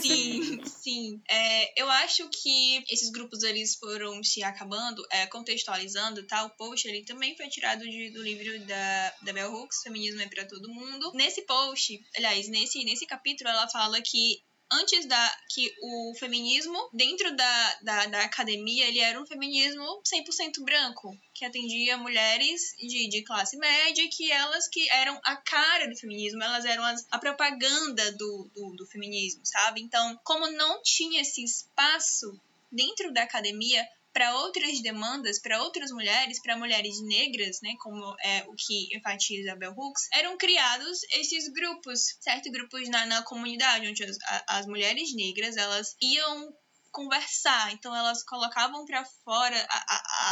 Sim, 0.00 0.64
sim. 0.64 1.20
É, 1.28 1.80
eu 1.82 1.88
acho 1.90 2.28
que 2.28 2.84
esses 2.90 3.10
grupos 3.10 3.42
eles 3.42 3.76
foram 3.76 4.22
se 4.22 4.42
acabando, 4.42 5.06
é, 5.10 5.26
contextualizando, 5.26 6.24
tá? 6.24 6.44
O 6.44 6.50
post 6.50 6.88
ele 6.88 7.04
também 7.04 7.36
foi 7.36 7.48
tirado 7.48 7.88
de, 7.88 8.10
do 8.10 8.22
livro 8.22 8.58
da, 8.66 9.14
da 9.22 9.32
Bell 9.32 9.52
Hooks, 9.52 9.82
Feminismo 9.82 10.20
é 10.20 10.28
para 10.28 10.46
Todo 10.46 10.68
Mundo. 10.68 11.12
Nesse 11.14 11.42
post, 11.42 12.00
aliás, 12.16 12.48
nesse, 12.48 12.84
nesse 12.84 13.06
capítulo, 13.06 13.50
ela 13.50 13.68
fala 13.68 14.00
que 14.02 14.42
antes 14.70 15.06
da 15.06 15.38
que 15.48 15.74
o 15.82 16.14
feminismo 16.18 16.88
dentro 16.92 17.34
da, 17.34 17.78
da, 17.82 18.06
da, 18.06 18.24
academia 18.24 18.86
ele 18.86 19.00
era 19.00 19.20
um 19.20 19.26
feminismo 19.26 20.02
100% 20.02 20.62
branco 20.64 21.16
que 21.34 21.44
atendia 21.44 21.96
mulheres 21.96 22.74
de, 22.78 23.08
de 23.08 23.22
classe 23.22 23.56
média 23.56 24.08
que 24.10 24.30
elas 24.30 24.68
que 24.68 24.88
eram 24.90 25.20
a 25.24 25.36
cara 25.36 25.88
do 25.88 25.96
feminismo 25.96 26.42
elas 26.42 26.64
eram 26.64 26.84
as, 26.84 27.06
a 27.10 27.18
propaganda 27.18 28.12
do, 28.12 28.50
do, 28.54 28.76
do 28.76 28.86
feminismo 28.86 29.40
sabe? 29.44 29.80
Então 29.80 30.18
como 30.22 30.50
não 30.52 30.80
tinha 30.82 31.20
esse 31.22 31.42
espaço 31.42 32.40
dentro 32.70 33.12
da 33.12 33.22
academia 33.22 33.86
para 34.12 34.34
outras 34.38 34.80
demandas, 34.82 35.40
para 35.40 35.62
outras 35.62 35.90
mulheres, 35.90 36.40
para 36.42 36.56
mulheres 36.56 37.00
negras, 37.02 37.58
né, 37.62 37.74
como 37.80 38.14
é 38.24 38.44
o 38.48 38.54
que 38.56 38.96
enfatiza 38.96 39.56
Bell 39.56 39.74
Hooks, 39.76 40.08
eram 40.12 40.36
criados 40.36 41.02
esses 41.12 41.48
grupos, 41.52 42.16
certo? 42.20 42.50
Grupos 42.50 42.88
na, 42.88 43.06
na 43.06 43.22
comunidade, 43.22 43.88
onde 43.88 44.04
as, 44.04 44.16
as 44.48 44.66
mulheres 44.66 45.14
negras 45.14 45.56
elas 45.56 45.94
iam 46.02 46.52
conversar, 46.90 47.72
então 47.72 47.94
elas 47.94 48.24
colocavam 48.24 48.84
para 48.84 49.04
fora 49.24 49.68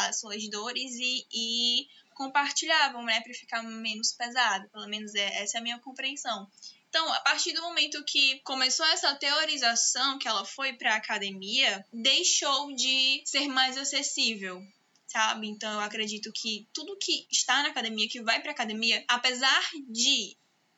as 0.05 0.19
suas 0.19 0.49
dores 0.51 0.93
e, 0.95 1.27
e 1.33 1.87
compartilhavam, 2.15 3.05
né, 3.05 3.21
para 3.21 3.33
ficar 3.33 3.63
menos 3.63 4.13
pesado, 4.13 4.69
pelo 4.71 4.89
menos 4.89 5.15
é, 5.15 5.43
essa 5.43 5.59
é 5.59 5.61
a 5.61 5.63
minha 5.63 5.79
compreensão. 5.79 6.49
Então, 6.89 7.13
a 7.13 7.21
partir 7.21 7.53
do 7.53 7.63
momento 7.63 8.03
que 8.05 8.41
começou 8.41 8.87
essa 8.87 9.15
teorização, 9.15 10.19
que 10.19 10.27
ela 10.27 10.45
foi 10.45 10.73
para 10.73 10.95
a 10.95 10.97
academia, 10.97 11.85
deixou 11.93 12.75
de 12.75 13.23
ser 13.27 13.47
mais 13.49 13.77
acessível 13.77 14.63
sabe? 15.09 15.49
Então 15.49 15.73
eu 15.73 15.81
acredito 15.81 16.31
que 16.35 16.69
tudo 16.73 16.99
que 17.01 17.27
está 17.31 17.63
na 17.63 17.71
academia, 17.71 18.09
que 18.09 18.23
vai 18.23 18.41
para 18.41 18.53
academia, 18.53 19.03
apesar 19.09 19.63
de 19.89 20.37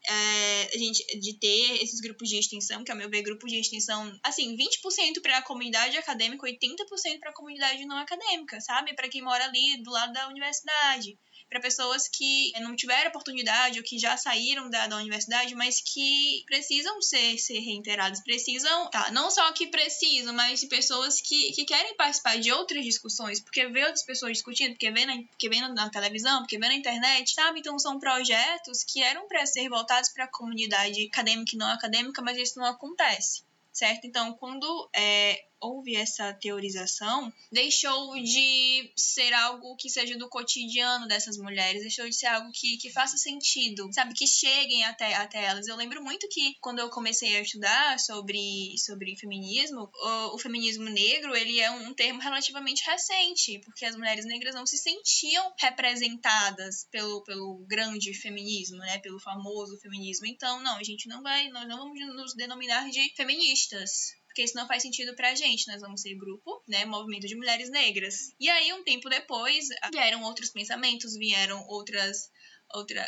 é, 0.08 0.70
a 0.74 0.78
gente 0.78 1.04
de 1.18 1.38
ter 1.38 1.82
esses 1.82 2.00
grupos 2.00 2.28
de 2.28 2.38
extensão, 2.38 2.82
que 2.82 2.92
a 2.92 2.94
meu 2.94 3.10
ver, 3.10 3.22
grupos 3.22 3.50
de 3.50 3.58
extensão, 3.58 4.18
assim, 4.22 4.56
20% 4.56 5.20
para 5.20 5.38
a 5.38 5.42
comunidade 5.42 5.96
acadêmica, 5.98 6.46
80% 6.46 7.18
para 7.18 7.30
a 7.30 7.34
comunidade 7.34 7.84
não 7.84 7.98
acadêmica, 7.98 8.60
sabe? 8.60 8.94
Para 8.94 9.08
quem 9.08 9.20
mora 9.20 9.44
ali 9.44 9.82
do 9.82 9.90
lado 9.90 10.12
da 10.12 10.28
universidade 10.28 11.18
para 11.50 11.60
pessoas 11.60 12.06
que 12.08 12.52
não 12.60 12.76
tiveram 12.76 13.10
oportunidade 13.10 13.78
ou 13.78 13.84
que 13.84 13.98
já 13.98 14.16
saíram 14.16 14.70
da, 14.70 14.86
da 14.86 14.96
universidade, 14.96 15.54
mas 15.56 15.80
que 15.80 16.44
precisam 16.46 17.02
ser, 17.02 17.36
ser 17.38 17.58
reiteradas, 17.58 18.20
precisam, 18.20 18.88
tá, 18.88 19.10
não 19.10 19.30
só 19.30 19.50
que 19.52 19.66
precisam, 19.66 20.32
mas 20.32 20.60
de 20.60 20.68
pessoas 20.68 21.20
que, 21.20 21.52
que 21.52 21.64
querem 21.64 21.96
participar 21.96 22.38
de 22.38 22.52
outras 22.52 22.84
discussões, 22.84 23.40
porque 23.40 23.66
vê 23.66 23.84
outras 23.84 24.04
pessoas 24.04 24.32
discutindo, 24.32 24.70
porque 24.70 24.90
vê 24.92 25.04
na, 25.04 25.16
porque 25.16 25.48
vê 25.48 25.60
na 25.60 25.90
televisão, 25.90 26.38
porque 26.38 26.56
vê 26.56 26.68
na 26.68 26.74
internet, 26.74 27.34
sabe? 27.34 27.58
Então 27.58 27.78
são 27.78 27.98
projetos 27.98 28.84
que 28.84 29.02
eram 29.02 29.26
para 29.26 29.44
ser 29.44 29.68
voltados 29.68 30.10
para 30.10 30.24
a 30.24 30.28
comunidade 30.28 31.04
acadêmica 31.06 31.56
e 31.56 31.58
não 31.58 31.68
acadêmica, 31.68 32.22
mas 32.22 32.38
isso 32.38 32.58
não 32.58 32.66
acontece 32.66 33.42
certo? 33.72 34.06
Então, 34.06 34.32
quando 34.34 34.90
é, 34.94 35.44
houve 35.60 35.94
essa 35.94 36.32
teorização, 36.32 37.32
deixou 37.52 38.14
de 38.14 38.90
ser 38.96 39.32
algo 39.34 39.76
que 39.76 39.88
seja 39.88 40.16
do 40.16 40.28
cotidiano 40.28 41.06
dessas 41.06 41.36
mulheres, 41.36 41.82
deixou 41.82 42.08
de 42.08 42.16
ser 42.16 42.26
algo 42.26 42.50
que, 42.52 42.76
que 42.78 42.90
faça 42.90 43.16
sentido, 43.16 43.92
sabe? 43.92 44.14
Que 44.14 44.26
cheguem 44.26 44.84
até, 44.84 45.14
até 45.14 45.44
elas. 45.44 45.68
Eu 45.68 45.76
lembro 45.76 46.02
muito 46.02 46.28
que 46.28 46.56
quando 46.60 46.78
eu 46.78 46.88
comecei 46.88 47.36
a 47.36 47.40
estudar 47.40 47.98
sobre, 47.98 48.74
sobre 48.78 49.16
feminismo, 49.16 49.90
o, 49.92 50.34
o 50.34 50.38
feminismo 50.38 50.84
negro, 50.84 51.36
ele 51.36 51.60
é 51.60 51.70
um 51.70 51.92
termo 51.92 52.20
relativamente 52.20 52.84
recente, 52.88 53.58
porque 53.64 53.84
as 53.84 53.96
mulheres 53.96 54.24
negras 54.24 54.54
não 54.54 54.66
se 54.66 54.78
sentiam 54.78 55.52
representadas 55.58 56.86
pelo, 56.90 57.22
pelo 57.24 57.64
grande 57.66 58.14
feminismo, 58.14 58.78
né? 58.78 58.98
Pelo 58.98 59.20
famoso 59.20 59.78
feminismo. 59.78 60.26
Então, 60.26 60.60
não, 60.62 60.76
a 60.76 60.82
gente 60.82 61.08
não 61.08 61.22
vai, 61.22 61.48
nós 61.48 61.68
não 61.68 61.78
vamos 61.78 61.98
nos 62.14 62.34
denominar 62.34 62.88
de 62.90 63.12
feministas, 63.14 64.19
porque 64.30 64.44
isso 64.44 64.56
não 64.56 64.66
faz 64.66 64.82
sentido 64.82 65.14
pra 65.14 65.34
gente. 65.34 65.66
Nós 65.66 65.80
vamos 65.80 66.00
ser 66.00 66.14
grupo, 66.14 66.62
né? 66.66 66.84
Movimento 66.84 67.26
de 67.26 67.34
mulheres 67.34 67.68
negras. 67.68 68.32
E 68.38 68.48
aí, 68.48 68.72
um 68.72 68.84
tempo 68.84 69.08
depois, 69.10 69.66
vieram 69.92 70.22
outros 70.22 70.50
pensamentos, 70.50 71.16
vieram 71.16 71.62
outras. 71.66 72.30
Outra, 72.72 73.04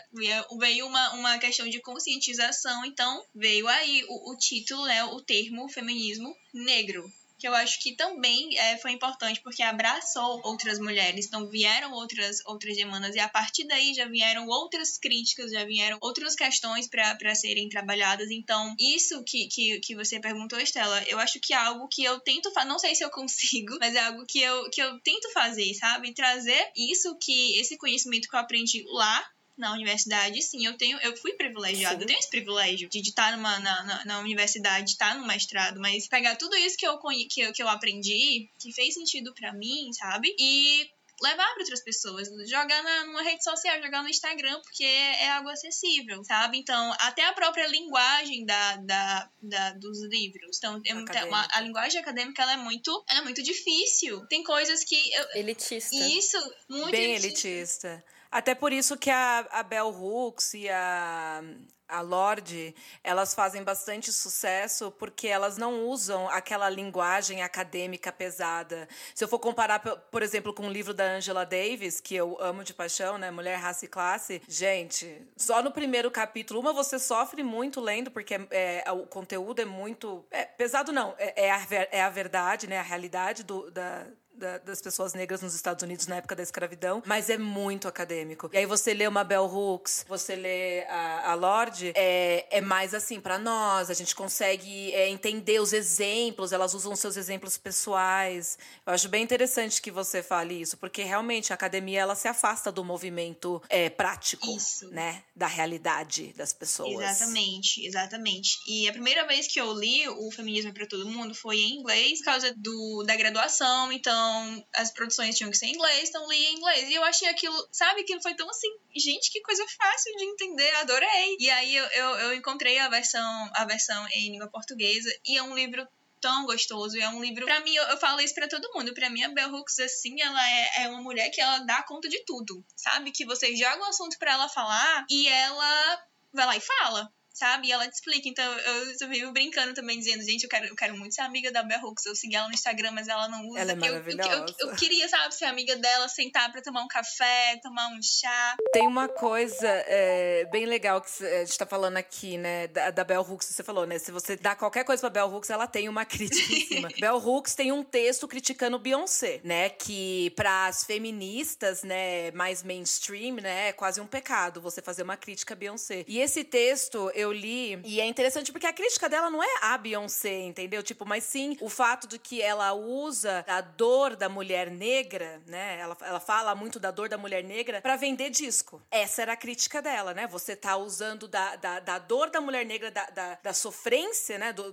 veio 0.58 0.88
uma, 0.88 1.14
uma 1.14 1.38
questão 1.38 1.68
de 1.68 1.80
conscientização, 1.80 2.84
então 2.84 3.24
veio 3.32 3.68
aí 3.68 4.04
o, 4.08 4.32
o 4.32 4.36
título, 4.36 4.84
né, 4.86 5.04
o 5.04 5.20
termo 5.20 5.68
feminismo 5.68 6.36
negro, 6.52 7.08
que 7.42 7.48
eu 7.48 7.54
acho 7.56 7.80
que 7.80 7.96
também 7.96 8.56
é, 8.56 8.78
foi 8.78 8.92
importante 8.92 9.40
porque 9.40 9.64
abraçou 9.64 10.40
outras 10.44 10.78
mulheres. 10.78 11.26
Então 11.26 11.48
vieram 11.48 11.90
outras, 11.90 12.38
outras 12.46 12.76
demandas 12.76 13.16
e 13.16 13.18
a 13.18 13.28
partir 13.28 13.64
daí 13.66 13.92
já 13.94 14.06
vieram 14.06 14.46
outras 14.46 14.96
críticas, 14.96 15.50
já 15.50 15.64
vieram 15.64 15.98
outras 16.00 16.36
questões 16.36 16.88
para 16.88 17.34
serem 17.34 17.68
trabalhadas. 17.68 18.30
Então, 18.30 18.72
isso 18.78 19.24
que, 19.24 19.48
que, 19.48 19.80
que 19.80 19.96
você 19.96 20.20
perguntou, 20.20 20.60
Estela, 20.60 21.02
eu 21.08 21.18
acho 21.18 21.40
que 21.40 21.52
é 21.52 21.56
algo 21.56 21.88
que 21.88 22.04
eu 22.04 22.20
tento 22.20 22.52
fazer, 22.52 22.68
não 22.68 22.78
sei 22.78 22.94
se 22.94 23.04
eu 23.04 23.10
consigo, 23.10 23.76
mas 23.82 23.96
é 23.96 23.98
algo 23.98 24.24
que 24.24 24.40
eu, 24.40 24.70
que 24.70 24.80
eu 24.80 25.00
tento 25.00 25.28
fazer, 25.32 25.74
sabe? 25.74 26.14
Trazer 26.14 26.70
isso 26.76 27.18
que, 27.20 27.58
esse 27.58 27.76
conhecimento 27.76 28.28
que 28.28 28.36
eu 28.36 28.40
aprendi 28.40 28.84
lá 28.86 29.28
na 29.56 29.72
universidade, 29.72 30.40
sim, 30.42 30.64
eu 30.66 30.76
tenho, 30.76 30.98
eu 31.00 31.16
fui 31.16 31.34
privilegiada, 31.34 31.96
sim. 31.96 32.02
eu 32.02 32.06
tenho 32.06 32.18
esse 32.18 32.30
privilégio 32.30 32.88
de 32.88 33.00
estar 33.00 33.36
numa, 33.36 33.58
na, 33.60 33.82
na, 33.84 34.04
na 34.04 34.18
universidade, 34.20 34.92
estar 34.92 35.16
no 35.16 35.26
mestrado, 35.26 35.80
mas 35.80 36.08
pegar 36.08 36.36
tudo 36.36 36.56
isso 36.56 36.76
que 36.76 36.86
eu, 36.86 36.98
que 37.28 37.40
eu, 37.40 37.52
que 37.52 37.62
eu 37.62 37.68
aprendi, 37.68 38.48
que 38.58 38.72
fez 38.72 38.94
sentido 38.94 39.34
para 39.34 39.52
mim, 39.52 39.92
sabe? 39.92 40.34
E 40.38 40.90
levar 41.22 41.52
para 41.52 41.60
outras 41.60 41.82
pessoas, 41.82 42.28
jogar 42.48 42.82
na, 42.82 43.06
numa 43.06 43.22
rede 43.22 43.44
social, 43.44 43.80
jogar 43.80 44.02
no 44.02 44.08
Instagram, 44.08 44.60
porque 44.62 44.84
é, 44.84 45.24
é 45.24 45.30
algo 45.30 45.48
acessível, 45.48 46.24
sabe? 46.24 46.58
Então, 46.58 46.92
até 46.98 47.24
a 47.24 47.32
própria 47.32 47.66
linguagem 47.68 48.44
da, 48.44 48.76
da, 48.76 49.30
da 49.40 49.70
dos 49.74 50.02
livros. 50.02 50.58
Então, 50.58 50.80
é 50.84 51.24
uma, 51.24 51.46
a 51.52 51.60
linguagem 51.60 52.00
acadêmica 52.00 52.42
ela 52.42 52.54
é 52.54 52.56
muito, 52.56 53.04
é 53.08 53.20
muito 53.20 53.42
difícil. 53.42 54.26
Tem 54.26 54.42
coisas 54.42 54.82
que. 54.82 54.96
Eu, 55.14 55.26
elitista. 55.36 55.94
Isso, 55.94 56.54
muito 56.68 56.90
Bem 56.90 57.14
elitista. 57.14 57.48
elitista. 57.48 58.04
Até 58.32 58.54
por 58.54 58.72
isso 58.72 58.96
que 58.96 59.10
a, 59.10 59.46
a 59.50 59.62
Bell 59.62 59.90
Hooks 59.90 60.54
e 60.54 60.66
a, 60.70 61.42
a 61.86 62.00
Lorde, 62.00 62.74
elas 63.04 63.34
fazem 63.34 63.62
bastante 63.62 64.10
sucesso 64.10 64.90
porque 64.92 65.28
elas 65.28 65.58
não 65.58 65.84
usam 65.84 66.26
aquela 66.30 66.70
linguagem 66.70 67.42
acadêmica 67.42 68.10
pesada. 68.10 68.88
Se 69.14 69.22
eu 69.22 69.28
for 69.28 69.38
comparar, 69.38 69.80
por 69.80 70.22
exemplo, 70.22 70.54
com 70.54 70.66
o 70.66 70.72
livro 70.72 70.94
da 70.94 71.04
Angela 71.04 71.44
Davis, 71.44 72.00
que 72.00 72.14
eu 72.14 72.38
amo 72.40 72.64
de 72.64 72.72
paixão, 72.72 73.18
né, 73.18 73.30
Mulher, 73.30 73.56
Raça 73.56 73.84
e 73.84 73.88
Classe, 73.88 74.40
gente, 74.48 75.20
só 75.36 75.62
no 75.62 75.70
primeiro 75.70 76.10
capítulo, 76.10 76.60
uma 76.60 76.72
você 76.72 76.98
sofre 76.98 77.42
muito 77.42 77.82
lendo 77.82 78.10
porque 78.10 78.34
é, 78.50 78.82
é, 78.86 78.92
o 78.92 79.06
conteúdo 79.06 79.60
é 79.60 79.66
muito 79.66 80.24
é, 80.30 80.46
pesado, 80.46 80.90
não, 80.90 81.14
é, 81.18 81.44
é, 81.46 81.50
a, 81.50 81.66
é 81.90 82.00
a 82.00 82.08
verdade, 82.08 82.66
né, 82.66 82.78
a 82.78 82.82
realidade 82.82 83.42
do, 83.44 83.70
da, 83.70 84.06
da, 84.42 84.58
das 84.58 84.82
pessoas 84.82 85.14
negras 85.14 85.40
nos 85.40 85.54
Estados 85.54 85.84
Unidos 85.84 86.08
na 86.08 86.16
época 86.16 86.34
da 86.34 86.42
escravidão, 86.42 87.00
mas 87.06 87.30
é 87.30 87.38
muito 87.38 87.86
acadêmico. 87.86 88.50
E 88.52 88.58
aí 88.58 88.66
você 88.66 88.92
lê 88.92 89.06
uma 89.06 89.22
Bell 89.22 89.44
Hooks, 89.44 90.04
você 90.08 90.34
lê 90.34 90.82
a, 90.86 91.30
a 91.30 91.34
Lorde, 91.34 91.92
é, 91.94 92.46
é 92.50 92.60
mais 92.60 92.92
assim 92.92 93.20
para 93.20 93.38
nós, 93.38 93.88
a 93.88 93.94
gente 93.94 94.16
consegue 94.16 94.92
é, 94.92 95.08
entender 95.08 95.60
os 95.60 95.72
exemplos, 95.72 96.52
elas 96.52 96.74
usam 96.74 96.96
seus 96.96 97.16
exemplos 97.16 97.56
pessoais. 97.56 98.58
Eu 98.84 98.92
acho 98.92 99.08
bem 99.08 99.22
interessante 99.22 99.80
que 99.80 99.92
você 99.92 100.22
fale 100.22 100.60
isso, 100.60 100.76
porque 100.76 101.02
realmente 101.04 101.52
a 101.52 101.54
academia 101.54 102.00
ela 102.00 102.16
se 102.16 102.26
afasta 102.26 102.72
do 102.72 102.84
movimento 102.84 103.62
é, 103.68 103.88
prático, 103.88 104.50
isso. 104.56 104.88
né, 104.90 105.22
da 105.36 105.46
realidade 105.46 106.32
das 106.36 106.52
pessoas. 106.52 107.00
Exatamente, 107.00 107.86
exatamente. 107.86 108.58
E 108.66 108.88
a 108.88 108.92
primeira 108.92 109.24
vez 109.24 109.46
que 109.46 109.60
eu 109.60 109.72
li 109.72 110.08
o 110.08 110.32
Feminismo 110.32 110.74
para 110.74 110.86
Todo 110.86 111.08
Mundo 111.08 111.32
foi 111.32 111.58
em 111.58 111.78
inglês, 111.78 112.18
por 112.18 112.24
causa 112.24 112.52
do, 112.56 113.04
da 113.06 113.14
graduação, 113.14 113.92
então 113.92 114.31
então, 114.32 114.66
as 114.74 114.90
produções 114.90 115.36
tinham 115.36 115.50
que 115.50 115.58
ser 115.58 115.66
em 115.66 115.74
inglês, 115.74 116.08
então 116.08 116.28
li 116.28 116.46
em 116.46 116.54
inglês. 116.54 116.88
E 116.88 116.94
eu 116.94 117.04
achei 117.04 117.28
aquilo, 117.28 117.68
sabe, 117.70 118.00
aquilo 118.00 118.22
foi 118.22 118.34
tão 118.34 118.48
assim, 118.48 118.68
gente, 118.96 119.30
que 119.30 119.40
coisa 119.42 119.64
fácil 119.68 120.16
de 120.16 120.24
entender, 120.24 120.74
adorei. 120.76 121.36
E 121.38 121.50
aí 121.50 121.76
eu, 121.76 121.84
eu, 121.84 122.08
eu 122.16 122.34
encontrei 122.34 122.78
a 122.78 122.88
versão, 122.88 123.50
a 123.54 123.64
versão 123.64 124.06
em 124.08 124.32
língua 124.32 124.48
portuguesa, 124.48 125.10
e 125.26 125.36
é 125.36 125.42
um 125.42 125.54
livro 125.54 125.86
tão 126.20 126.46
gostoso. 126.46 126.98
É 126.98 127.08
um 127.08 127.20
livro. 127.20 127.44
Para 127.44 127.60
mim, 127.60 127.74
eu, 127.74 127.84
eu, 127.84 127.98
falo 127.98 128.20
isso 128.20 128.34
para 128.34 128.48
todo 128.48 128.72
mundo. 128.74 128.94
Para 128.94 129.10
mim, 129.10 129.22
a 129.24 129.28
Bell 129.28 129.52
Hooks, 129.52 129.78
assim, 129.80 130.20
ela 130.20 130.50
é, 130.50 130.82
é, 130.82 130.88
uma 130.88 131.02
mulher 131.02 131.30
que 131.30 131.40
ela 131.40 131.58
dá 131.58 131.82
conta 131.82 132.08
de 132.08 132.24
tudo. 132.24 132.64
Sabe? 132.76 133.10
Que 133.10 133.24
você 133.24 133.54
joga 133.56 133.82
um 133.82 133.88
assunto 133.88 134.18
para 134.18 134.32
ela 134.32 134.48
falar 134.48 135.04
e 135.10 135.26
ela 135.28 136.02
vai 136.32 136.46
lá 136.46 136.56
e 136.56 136.60
fala 136.60 137.12
sabe? 137.42 137.66
E 137.66 137.72
ela 137.72 137.88
te 137.88 137.94
explica. 137.94 138.28
Então 138.28 138.44
eu, 138.44 138.94
eu 139.00 139.08
vivo 139.08 139.32
brincando 139.32 139.74
também, 139.74 139.98
dizendo, 139.98 140.22
gente, 140.22 140.44
eu 140.44 140.48
quero, 140.48 140.66
eu 140.66 140.76
quero 140.76 140.96
muito 140.96 141.12
ser 141.12 141.22
amiga 141.22 141.50
da 141.50 141.64
Bell 141.64 141.80
Hooks. 141.80 142.06
Eu 142.06 142.14
segui 142.14 142.36
ela 142.36 142.46
no 142.46 142.54
Instagram, 142.54 142.92
mas 142.92 143.08
ela 143.08 143.26
não 143.28 143.48
usa. 143.48 143.60
Ela 143.60 143.72
é 143.72 143.74
maravilhosa. 143.74 144.30
Eu, 144.30 144.66
eu, 144.66 144.70
eu, 144.70 144.76
queria, 144.76 145.08
sabe, 145.08 145.34
ser 145.34 145.46
amiga 145.46 145.76
dela, 145.76 146.08
sentar 146.08 146.52
pra 146.52 146.62
tomar 146.62 146.82
um 146.82 146.88
café, 146.88 147.58
tomar 147.60 147.88
um 147.88 148.00
chá. 148.00 148.56
Tem 148.72 148.86
uma 148.86 149.08
coisa 149.08 149.66
é, 149.66 150.44
bem 150.52 150.66
legal 150.66 151.00
que 151.00 151.24
a 151.24 151.44
gente 151.44 151.58
tá 151.58 151.66
falando 151.66 151.96
aqui, 151.96 152.38
né? 152.38 152.68
Da, 152.68 152.90
da 152.90 153.02
Bell 153.02 153.22
Hooks, 153.22 153.48
você 153.48 153.64
falou, 153.64 153.86
né? 153.86 153.98
Se 153.98 154.12
você 154.12 154.36
dá 154.36 154.54
qualquer 154.54 154.84
coisa 154.84 155.00
pra 155.00 155.10
Bell 155.10 155.34
Hooks, 155.34 155.50
ela 155.50 155.66
tem 155.66 155.88
uma 155.88 156.04
crítica 156.06 156.52
em 156.52 156.66
cima. 156.66 156.88
Bell 157.00 157.16
Hooks 157.16 157.56
tem 157.56 157.72
um 157.72 157.82
texto 157.82 158.28
criticando 158.28 158.78
Beyoncé, 158.78 159.40
né? 159.42 159.68
Que 159.68 160.30
para 160.36 160.66
as 160.66 160.84
feministas, 160.84 161.82
né, 161.82 162.30
mais 162.30 162.62
mainstream, 162.62 163.36
né, 163.36 163.68
é 163.68 163.72
quase 163.72 164.00
um 164.00 164.06
pecado 164.06 164.60
você 164.60 164.80
fazer 164.80 165.02
uma 165.02 165.16
crítica 165.16 165.54
a 165.54 165.56
Beyoncé. 165.56 166.04
E 166.06 166.20
esse 166.20 166.44
texto 166.44 167.10
eu 167.14 167.31
li 167.32 167.80
e 167.84 168.00
é 168.00 168.06
interessante 168.06 168.52
porque 168.52 168.66
a 168.66 168.72
crítica 168.72 169.08
dela 169.08 169.30
não 169.30 169.42
é 169.42 169.48
a 169.62 169.78
Beyoncé, 169.78 170.40
entendeu? 170.40 170.82
Tipo, 170.82 171.04
mas 171.06 171.24
sim 171.24 171.56
o 171.60 171.68
fato 171.68 172.06
de 172.06 172.18
que 172.18 172.40
ela 172.40 172.72
usa 172.72 173.44
a 173.48 173.60
dor 173.60 174.16
da 174.16 174.28
mulher 174.28 174.70
negra, 174.70 175.42
né? 175.46 175.78
Ela, 175.80 175.96
ela 176.02 176.20
fala 176.20 176.54
muito 176.54 176.78
da 176.78 176.90
dor 176.90 177.08
da 177.08 177.18
mulher 177.18 177.42
negra 177.44 177.80
para 177.80 177.96
vender 177.96 178.30
disco. 178.30 178.82
Essa 178.90 179.22
era 179.22 179.32
a 179.32 179.36
crítica 179.36 179.80
dela, 179.80 180.14
né? 180.14 180.26
Você 180.26 180.56
tá 180.56 180.76
usando 180.76 181.28
da, 181.28 181.56
da, 181.56 181.80
da 181.80 181.98
dor 181.98 182.30
da 182.30 182.40
mulher 182.40 182.64
negra, 182.64 182.90
da, 182.90 183.04
da, 183.06 183.38
da 183.42 183.52
sofrência, 183.52 184.38
né? 184.38 184.52
Do, 184.52 184.72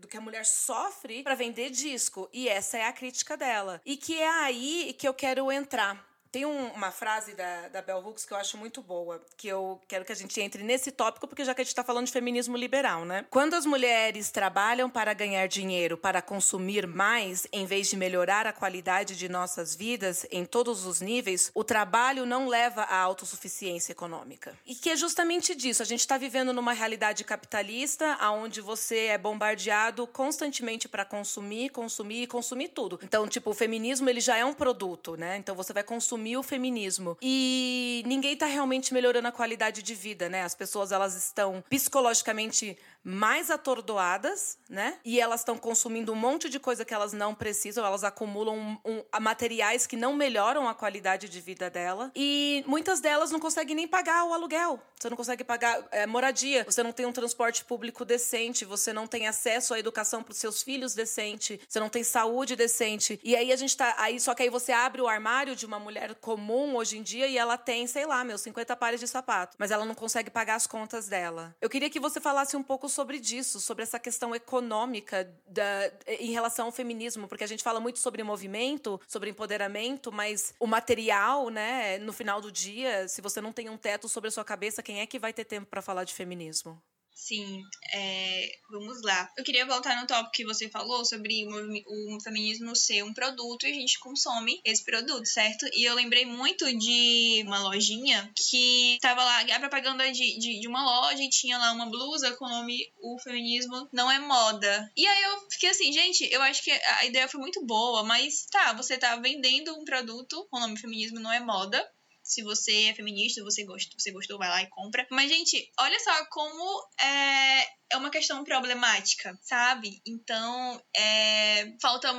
do 0.00 0.08
que 0.08 0.16
a 0.16 0.20
mulher 0.20 0.44
sofre 0.44 1.22
para 1.22 1.34
vender 1.34 1.70
disco. 1.70 2.28
E 2.32 2.48
essa 2.48 2.78
é 2.78 2.84
a 2.84 2.92
crítica 2.92 3.36
dela. 3.36 3.80
E 3.84 3.96
que 3.96 4.18
é 4.18 4.28
aí 4.28 4.94
que 4.98 5.06
eu 5.06 5.14
quero 5.14 5.50
entrar. 5.50 6.07
Tem 6.30 6.44
um, 6.44 6.68
uma 6.68 6.90
frase 6.90 7.32
da, 7.34 7.68
da 7.68 7.80
Bell 7.80 7.98
Hooks 7.98 8.24
que 8.24 8.32
eu 8.32 8.36
acho 8.36 8.58
muito 8.58 8.82
boa, 8.82 9.24
que 9.36 9.48
eu 9.48 9.80
quero 9.88 10.04
que 10.04 10.12
a 10.12 10.14
gente 10.14 10.38
entre 10.40 10.62
nesse 10.62 10.92
tópico, 10.92 11.26
porque 11.26 11.44
já 11.44 11.54
que 11.54 11.62
a 11.62 11.64
gente 11.64 11.72
está 11.72 11.82
falando 11.82 12.06
de 12.06 12.12
feminismo 12.12 12.56
liberal, 12.56 13.04
né? 13.04 13.24
Quando 13.30 13.54
as 13.54 13.64
mulheres 13.64 14.30
trabalham 14.30 14.90
para 14.90 15.14
ganhar 15.14 15.46
dinheiro, 15.48 15.96
para 15.96 16.20
consumir 16.20 16.86
mais, 16.86 17.46
em 17.50 17.64
vez 17.64 17.88
de 17.88 17.96
melhorar 17.96 18.46
a 18.46 18.52
qualidade 18.52 19.16
de 19.16 19.28
nossas 19.28 19.74
vidas 19.74 20.26
em 20.30 20.44
todos 20.44 20.84
os 20.84 21.00
níveis, 21.00 21.50
o 21.54 21.64
trabalho 21.64 22.26
não 22.26 22.46
leva 22.46 22.82
à 22.82 22.98
autossuficiência 22.98 23.92
econômica. 23.92 24.54
E 24.66 24.74
que 24.74 24.90
é 24.90 24.96
justamente 24.96 25.54
disso. 25.54 25.82
A 25.82 25.86
gente 25.86 26.00
está 26.00 26.18
vivendo 26.18 26.52
numa 26.52 26.74
realidade 26.74 27.24
capitalista, 27.24 28.18
onde 28.32 28.60
você 28.60 29.06
é 29.06 29.18
bombardeado 29.18 30.06
constantemente 30.06 30.88
para 30.88 31.04
consumir, 31.06 31.70
consumir 31.70 32.22
e 32.22 32.26
consumir 32.26 32.68
tudo. 32.68 33.00
Então, 33.02 33.26
tipo, 33.26 33.50
o 33.50 33.54
feminismo 33.54 34.10
ele 34.10 34.20
já 34.20 34.36
é 34.36 34.44
um 34.44 34.52
produto, 34.52 35.16
né? 35.16 35.38
Então 35.38 35.54
você 35.54 35.72
vai 35.72 35.82
consumir 35.82 36.17
assumir 36.18 36.36
o 36.36 36.42
feminismo. 36.42 37.16
E 37.22 38.02
ninguém 38.06 38.36
tá 38.36 38.46
realmente 38.46 38.92
melhorando 38.92 39.28
a 39.28 39.32
qualidade 39.32 39.82
de 39.82 39.94
vida, 39.94 40.28
né? 40.28 40.42
As 40.42 40.54
pessoas 40.54 40.90
elas 40.90 41.16
estão 41.16 41.62
psicologicamente 41.70 42.76
mais 43.08 43.50
atordoadas, 43.50 44.58
né? 44.68 44.98
E 45.02 45.18
elas 45.18 45.40
estão 45.40 45.56
consumindo 45.56 46.12
um 46.12 46.14
monte 46.14 46.50
de 46.50 46.60
coisa 46.60 46.84
que 46.84 46.92
elas 46.92 47.14
não 47.14 47.34
precisam, 47.34 47.84
elas 47.84 48.04
acumulam 48.04 48.58
um, 48.58 48.78
um, 48.84 49.02
materiais 49.18 49.86
que 49.86 49.96
não 49.96 50.14
melhoram 50.14 50.68
a 50.68 50.74
qualidade 50.74 51.26
de 51.26 51.40
vida 51.40 51.70
dela. 51.70 52.12
E 52.14 52.62
muitas 52.66 53.00
delas 53.00 53.30
não 53.30 53.40
conseguem 53.40 53.74
nem 53.74 53.88
pagar 53.88 54.24
o 54.26 54.34
aluguel. 54.34 54.78
Você 54.98 55.08
não 55.08 55.16
consegue 55.16 55.42
pagar 55.42 55.86
é, 55.90 56.06
moradia, 56.06 56.64
você 56.64 56.82
não 56.82 56.92
tem 56.92 57.06
um 57.06 57.12
transporte 57.12 57.64
público 57.64 58.04
decente, 58.04 58.64
você 58.64 58.92
não 58.92 59.06
tem 59.06 59.26
acesso 59.26 59.72
à 59.72 59.78
educação 59.78 60.22
para 60.22 60.32
os 60.32 60.38
seus 60.38 60.62
filhos 60.62 60.92
decente, 60.92 61.58
você 61.66 61.80
não 61.80 61.88
tem 61.88 62.02
saúde 62.02 62.56
decente. 62.56 63.18
E 63.22 63.34
aí 63.34 63.52
a 63.52 63.56
gente 63.56 63.74
tá. 63.74 63.94
Aí, 63.96 64.20
só 64.20 64.34
que 64.34 64.42
aí 64.42 64.50
você 64.50 64.72
abre 64.72 65.00
o 65.00 65.08
armário 65.08 65.56
de 65.56 65.64
uma 65.64 65.78
mulher 65.78 66.14
comum 66.16 66.76
hoje 66.76 66.98
em 66.98 67.02
dia 67.02 67.26
e 67.26 67.38
ela 67.38 67.56
tem, 67.56 67.86
sei 67.86 68.04
lá, 68.04 68.22
meus 68.22 68.42
50 68.42 68.76
pares 68.76 69.00
de 69.00 69.08
sapato. 69.08 69.56
Mas 69.58 69.70
ela 69.70 69.84
não 69.84 69.94
consegue 69.94 70.28
pagar 70.30 70.56
as 70.56 70.66
contas 70.66 71.08
dela. 71.08 71.56
Eu 71.60 71.70
queria 71.70 71.88
que 71.88 72.00
você 72.00 72.20
falasse 72.20 72.56
um 72.56 72.62
pouco 72.62 72.88
sobre 72.98 73.20
disso, 73.20 73.60
sobre 73.60 73.84
essa 73.84 73.96
questão 73.96 74.34
econômica 74.34 75.32
da, 75.46 75.92
em 76.18 76.32
relação 76.32 76.66
ao 76.66 76.72
feminismo, 76.72 77.28
porque 77.28 77.44
a 77.44 77.46
gente 77.46 77.62
fala 77.62 77.78
muito 77.78 78.00
sobre 78.00 78.24
movimento, 78.24 79.00
sobre 79.06 79.30
empoderamento, 79.30 80.10
mas 80.10 80.52
o 80.58 80.66
material, 80.66 81.48
né, 81.48 81.98
no 81.98 82.12
final 82.12 82.40
do 82.40 82.50
dia, 82.50 83.06
se 83.06 83.22
você 83.22 83.40
não 83.40 83.52
tem 83.52 83.70
um 83.70 83.76
teto 83.76 84.08
sobre 84.08 84.26
a 84.26 84.30
sua 84.32 84.44
cabeça, 84.44 84.82
quem 84.82 84.98
é 84.98 85.06
que 85.06 85.16
vai 85.16 85.32
ter 85.32 85.44
tempo 85.44 85.68
para 85.68 85.80
falar 85.80 86.02
de 86.02 86.12
feminismo? 86.12 86.82
Sim, 87.18 87.64
é, 87.92 88.48
vamos 88.70 89.02
lá. 89.02 89.28
Eu 89.36 89.42
queria 89.42 89.66
voltar 89.66 90.00
no 90.00 90.06
tópico 90.06 90.30
que 90.30 90.44
você 90.44 90.68
falou 90.70 91.04
sobre 91.04 91.44
o, 91.48 92.16
o, 92.16 92.20
feminismo 92.20 92.76
ser 92.76 93.02
um 93.02 93.12
produto 93.12 93.66
e 93.66 93.70
a 93.72 93.74
gente 93.74 93.98
consome 93.98 94.60
esse 94.64 94.84
produto, 94.84 95.26
certo? 95.26 95.66
E 95.74 95.84
eu 95.84 95.96
lembrei 95.96 96.24
muito 96.24 96.64
de 96.78 97.42
uma 97.44 97.58
lojinha 97.58 98.32
que 98.36 98.98
tava 99.02 99.24
lá, 99.24 99.40
a 99.40 99.58
propaganda 99.58 100.10
de, 100.12 100.38
de, 100.38 100.60
de, 100.60 100.68
uma 100.68 100.84
loja 100.84 101.20
e 101.20 101.28
tinha 101.28 101.58
lá 101.58 101.72
uma 101.72 101.86
blusa 101.86 102.36
com 102.36 102.44
o 102.44 102.48
nome 102.48 102.88
O 103.02 103.18
Feminismo 103.18 103.88
Não 103.92 104.08
é 104.08 104.20
Moda. 104.20 104.90
E 104.96 105.04
aí 105.04 105.22
eu 105.24 105.50
fiquei 105.50 105.70
assim, 105.70 105.92
gente, 105.92 106.32
eu 106.32 106.40
acho 106.42 106.62
que 106.62 106.70
a 106.70 107.04
ideia 107.04 107.26
foi 107.26 107.40
muito 107.40 107.66
boa, 107.66 108.04
mas 108.04 108.46
tá, 108.46 108.72
você 108.74 108.96
tá 108.96 109.16
vendendo 109.16 109.76
um 109.76 109.84
produto 109.84 110.46
com 110.48 110.56
o 110.56 110.60
nome 110.60 110.78
Feminismo 110.78 111.18
Não 111.18 111.32
é 111.32 111.40
Moda 111.40 111.84
se 112.28 112.42
você 112.42 112.90
é 112.90 112.94
feminista, 112.94 113.42
você 113.42 113.64
gostou, 113.64 113.98
você 113.98 114.12
gostou, 114.12 114.36
vai 114.36 114.50
lá 114.50 114.62
e 114.62 114.68
compra. 114.68 115.06
Mas, 115.10 115.30
gente, 115.30 115.72
olha 115.80 115.98
só 115.98 116.26
como 116.26 116.86
é, 117.00 117.62
é 117.92 117.96
uma 117.96 118.10
questão 118.10 118.44
problemática, 118.44 119.36
sabe? 119.42 120.02
Então, 120.06 120.82
é, 120.94 121.74
falta 121.80 122.12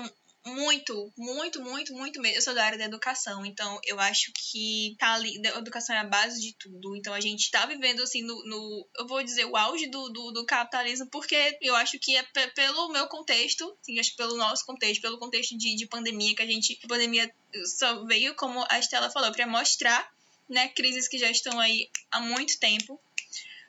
muito, 0.45 1.11
muito, 1.17 1.61
muito, 1.61 1.93
muito 1.93 2.21
mesmo. 2.21 2.37
Eu 2.37 2.41
sou 2.41 2.53
da 2.53 2.65
área 2.65 2.77
da 2.77 2.85
educação, 2.85 3.45
então 3.45 3.79
eu 3.85 3.99
acho 3.99 4.31
que 4.33 4.95
tá 4.97 5.13
ali, 5.13 5.41
a 5.45 5.59
educação 5.59 5.95
é 5.95 5.99
a 5.99 6.03
base 6.03 6.41
de 6.41 6.53
tudo. 6.53 6.95
Então 6.95 7.13
a 7.13 7.19
gente 7.19 7.51
tá 7.51 7.65
vivendo 7.65 8.01
assim 8.01 8.21
no, 8.23 8.43
no 8.45 8.87
eu 8.97 9.07
vou 9.07 9.21
dizer, 9.23 9.45
o 9.45 9.57
auge 9.57 9.87
do, 9.87 10.09
do, 10.09 10.31
do, 10.31 10.45
capitalismo, 10.45 11.07
porque 11.07 11.57
eu 11.61 11.75
acho 11.75 11.99
que 11.99 12.15
é 12.15 12.23
pelo 12.55 12.89
meu 12.89 13.07
contexto, 13.07 13.77
assim, 13.81 13.99
acho 13.99 14.15
pelo 14.15 14.37
nosso 14.37 14.65
contexto, 14.65 15.01
pelo 15.01 15.19
contexto 15.19 15.57
de, 15.57 15.75
de 15.75 15.85
pandemia, 15.87 16.35
que 16.35 16.41
a 16.41 16.47
gente, 16.47 16.79
a 16.83 16.87
pandemia 16.87 17.33
só 17.77 18.05
veio, 18.05 18.33
como 18.35 18.65
a 18.69 18.79
Estela 18.79 19.09
falou, 19.09 19.31
para 19.31 19.45
mostrar, 19.45 20.09
né, 20.47 20.69
crises 20.69 21.07
que 21.07 21.17
já 21.17 21.29
estão 21.29 21.59
aí 21.59 21.89
há 22.11 22.19
muito 22.19 22.59
tempo. 22.59 22.99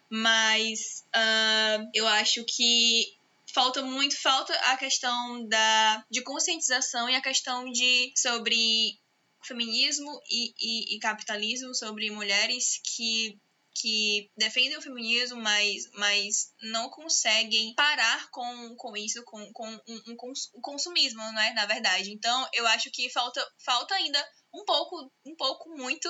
Mas 0.09 1.05
uh, 1.15 1.89
eu 1.95 2.07
acho 2.09 2.45
que 2.45 3.15
falta 3.53 3.83
muito, 3.83 4.21
falta 4.21 4.53
a 4.73 4.77
questão 4.77 5.47
da, 5.49 6.05
de 6.11 6.23
conscientização 6.23 7.09
e 7.09 7.15
a 7.15 7.23
questão 7.23 7.71
de 7.71 8.13
sobre 8.17 8.99
feminismo 9.45 10.21
e, 10.29 10.55
e, 10.59 10.97
e 10.97 10.99
capitalismo, 10.99 11.75
sobre 11.75 12.11
mulheres 12.11 12.81
que 12.85 13.39
que 13.73 14.31
defendem 14.37 14.77
o 14.77 14.83
feminismo, 14.83 15.41
mas, 15.41 15.89
mas 15.95 16.53
não 16.63 16.91
conseguem 16.91 17.75
parar 17.75 18.29
com, 18.31 18.75
com 18.77 18.97
isso, 18.97 19.23
com, 19.25 19.53
com 19.53 19.67
um, 19.67 19.81
um, 19.89 20.17
um 20.57 20.61
consumismo, 20.61 21.23
né? 21.33 21.53
Na 21.55 21.67
verdade. 21.67 22.13
Então, 22.13 22.49
eu 22.53 22.67
acho 22.67 22.91
que 22.91 23.09
falta, 23.11 23.45
falta 23.65 23.95
ainda 23.95 24.23
um 24.53 24.65
pouco, 24.65 25.11
um 25.25 25.37
pouco 25.37 25.71
muito 25.77 26.09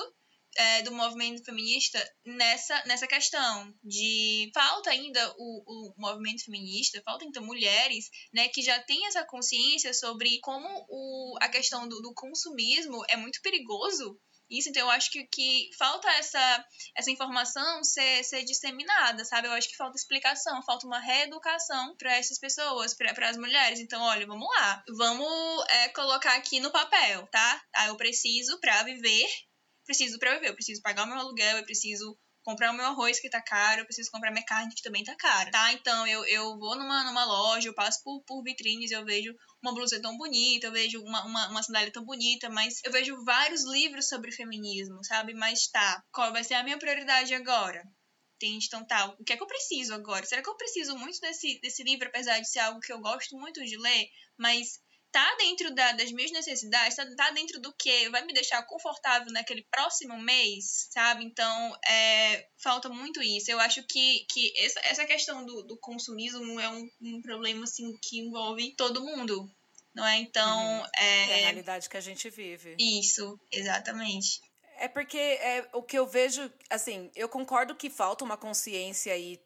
é, 0.55 0.81
do 0.83 0.91
movimento 0.91 1.43
feminista 1.43 1.99
nessa, 2.25 2.83
nessa 2.85 3.07
questão 3.07 3.73
de 3.83 4.51
falta 4.53 4.89
ainda 4.89 5.33
o, 5.37 5.63
o 5.65 5.93
movimento 5.97 6.43
feminista, 6.43 7.01
falta 7.05 7.25
ainda 7.25 7.41
mulheres 7.41 8.09
né, 8.33 8.47
que 8.49 8.61
já 8.61 8.79
têm 8.83 9.07
essa 9.07 9.25
consciência 9.25 9.93
sobre 9.93 10.39
como 10.41 10.67
o, 10.89 11.37
a 11.41 11.49
questão 11.49 11.87
do, 11.87 12.01
do 12.01 12.13
consumismo 12.13 13.03
é 13.09 13.17
muito 13.17 13.41
perigoso 13.41 14.19
isso, 14.51 14.67
então 14.67 14.81
eu 14.81 14.89
acho 14.89 15.09
que, 15.09 15.25
que 15.27 15.69
falta 15.77 16.09
essa, 16.15 16.65
essa 16.97 17.09
informação 17.09 17.81
ser, 17.85 18.21
ser 18.25 18.43
disseminada, 18.43 19.23
sabe? 19.23 19.47
Eu 19.47 19.53
acho 19.53 19.69
que 19.69 19.77
falta 19.77 19.95
explicação, 19.95 20.61
falta 20.63 20.85
uma 20.85 20.99
reeducação 20.99 21.95
para 21.95 22.17
essas 22.17 22.37
pessoas, 22.37 22.93
para 22.93 23.29
as 23.29 23.37
mulheres. 23.37 23.79
Então, 23.79 24.01
olha, 24.01 24.27
vamos 24.27 24.45
lá, 24.57 24.83
vamos 24.97 25.65
é, 25.69 25.89
colocar 25.89 26.35
aqui 26.35 26.59
no 26.59 26.69
papel, 26.69 27.25
tá? 27.27 27.63
Ah, 27.73 27.87
eu 27.87 27.95
preciso 27.95 28.59
para 28.59 28.83
viver 28.83 29.25
preciso 29.85 30.19
para 30.19 30.35
viver, 30.35 30.49
eu 30.49 30.55
preciso 30.55 30.81
pagar 30.81 31.05
o 31.05 31.07
meu 31.07 31.17
aluguel, 31.17 31.57
eu 31.57 31.63
preciso 31.63 32.17
comprar 32.43 32.71
o 32.71 32.73
meu 32.73 32.85
arroz 32.85 33.19
que 33.19 33.29
tá 33.29 33.41
caro, 33.41 33.81
eu 33.81 33.85
preciso 33.85 34.09
comprar 34.11 34.31
minha 34.31 34.45
carne 34.45 34.73
que 34.73 34.81
também 34.81 35.03
tá 35.03 35.15
cara, 35.15 35.51
tá? 35.51 35.73
Então 35.73 36.07
eu, 36.07 36.25
eu 36.25 36.57
vou 36.57 36.75
numa, 36.75 37.03
numa 37.03 37.25
loja, 37.25 37.67
eu 37.67 37.73
passo 37.73 38.01
por, 38.03 38.23
por 38.23 38.43
vitrines, 38.43 38.91
eu 38.91 39.05
vejo 39.05 39.33
uma 39.61 39.73
blusa 39.73 40.01
tão 40.01 40.17
bonita, 40.17 40.67
eu 40.67 40.71
vejo 40.71 41.01
uma, 41.01 41.23
uma, 41.25 41.49
uma 41.49 41.63
sandália 41.63 41.91
tão 41.91 42.03
bonita, 42.03 42.49
mas 42.49 42.79
eu 42.83 42.91
vejo 42.91 43.23
vários 43.23 43.63
livros 43.65 44.07
sobre 44.07 44.31
feminismo, 44.31 45.03
sabe? 45.03 45.33
Mas 45.33 45.67
tá, 45.67 46.03
qual 46.11 46.31
vai 46.31 46.43
ser 46.43 46.55
a 46.55 46.63
minha 46.63 46.79
prioridade 46.79 47.33
agora? 47.33 47.83
Entende? 48.35 48.65
Então 48.65 48.83
tá, 48.85 49.15
o 49.19 49.23
que 49.23 49.33
é 49.33 49.37
que 49.37 49.43
eu 49.43 49.47
preciso 49.47 49.93
agora? 49.93 50.25
Será 50.25 50.41
que 50.41 50.49
eu 50.49 50.57
preciso 50.57 50.97
muito 50.97 51.19
desse, 51.19 51.59
desse 51.61 51.83
livro, 51.83 52.07
apesar 52.07 52.39
de 52.39 52.49
ser 52.49 52.59
algo 52.59 52.79
que 52.79 52.91
eu 52.91 52.99
gosto 52.99 53.37
muito 53.37 53.63
de 53.63 53.77
ler, 53.77 54.07
mas 54.35 54.79
tá 55.11 55.35
dentro 55.37 55.73
da, 55.75 55.91
das 55.91 56.11
minhas 56.11 56.31
necessidades, 56.31 56.95
tá, 56.95 57.05
tá, 57.15 57.31
dentro 57.31 57.59
do 57.59 57.73
que 57.73 58.09
vai 58.09 58.25
me 58.25 58.33
deixar 58.33 58.63
confortável 58.63 59.31
naquele 59.31 59.63
próximo 59.69 60.17
mês, 60.17 60.87
sabe? 60.91 61.25
Então, 61.25 61.77
é, 61.85 62.47
falta 62.57 62.89
muito 62.89 63.21
isso. 63.21 63.51
Eu 63.51 63.59
acho 63.59 63.83
que, 63.87 64.25
que 64.31 64.53
essa, 64.57 64.79
essa 64.85 65.05
questão 65.05 65.45
do, 65.45 65.63
do 65.63 65.77
consumismo 65.77 66.59
é 66.59 66.69
um, 66.69 66.89
um 67.01 67.21
problema, 67.21 67.63
assim, 67.63 67.97
que 68.01 68.19
envolve 68.19 68.73
todo 68.75 69.03
mundo, 69.03 69.49
não 69.93 70.05
é? 70.05 70.17
Então, 70.17 70.79
uhum. 70.79 70.85
é... 70.95 71.29
É 71.29 71.33
a 71.33 71.45
realidade 71.45 71.89
que 71.89 71.97
a 71.97 72.01
gente 72.01 72.29
vive. 72.29 72.75
Isso, 72.79 73.39
exatamente. 73.51 74.39
É 74.77 74.87
porque 74.87 75.17
é, 75.17 75.69
o 75.73 75.83
que 75.83 75.99
eu 75.99 76.07
vejo, 76.07 76.51
assim, 76.67 77.11
eu 77.15 77.29
concordo 77.29 77.75
que 77.75 77.87
falta 77.87 78.25
uma 78.25 78.35
consciência 78.35 79.13
aí 79.13 79.37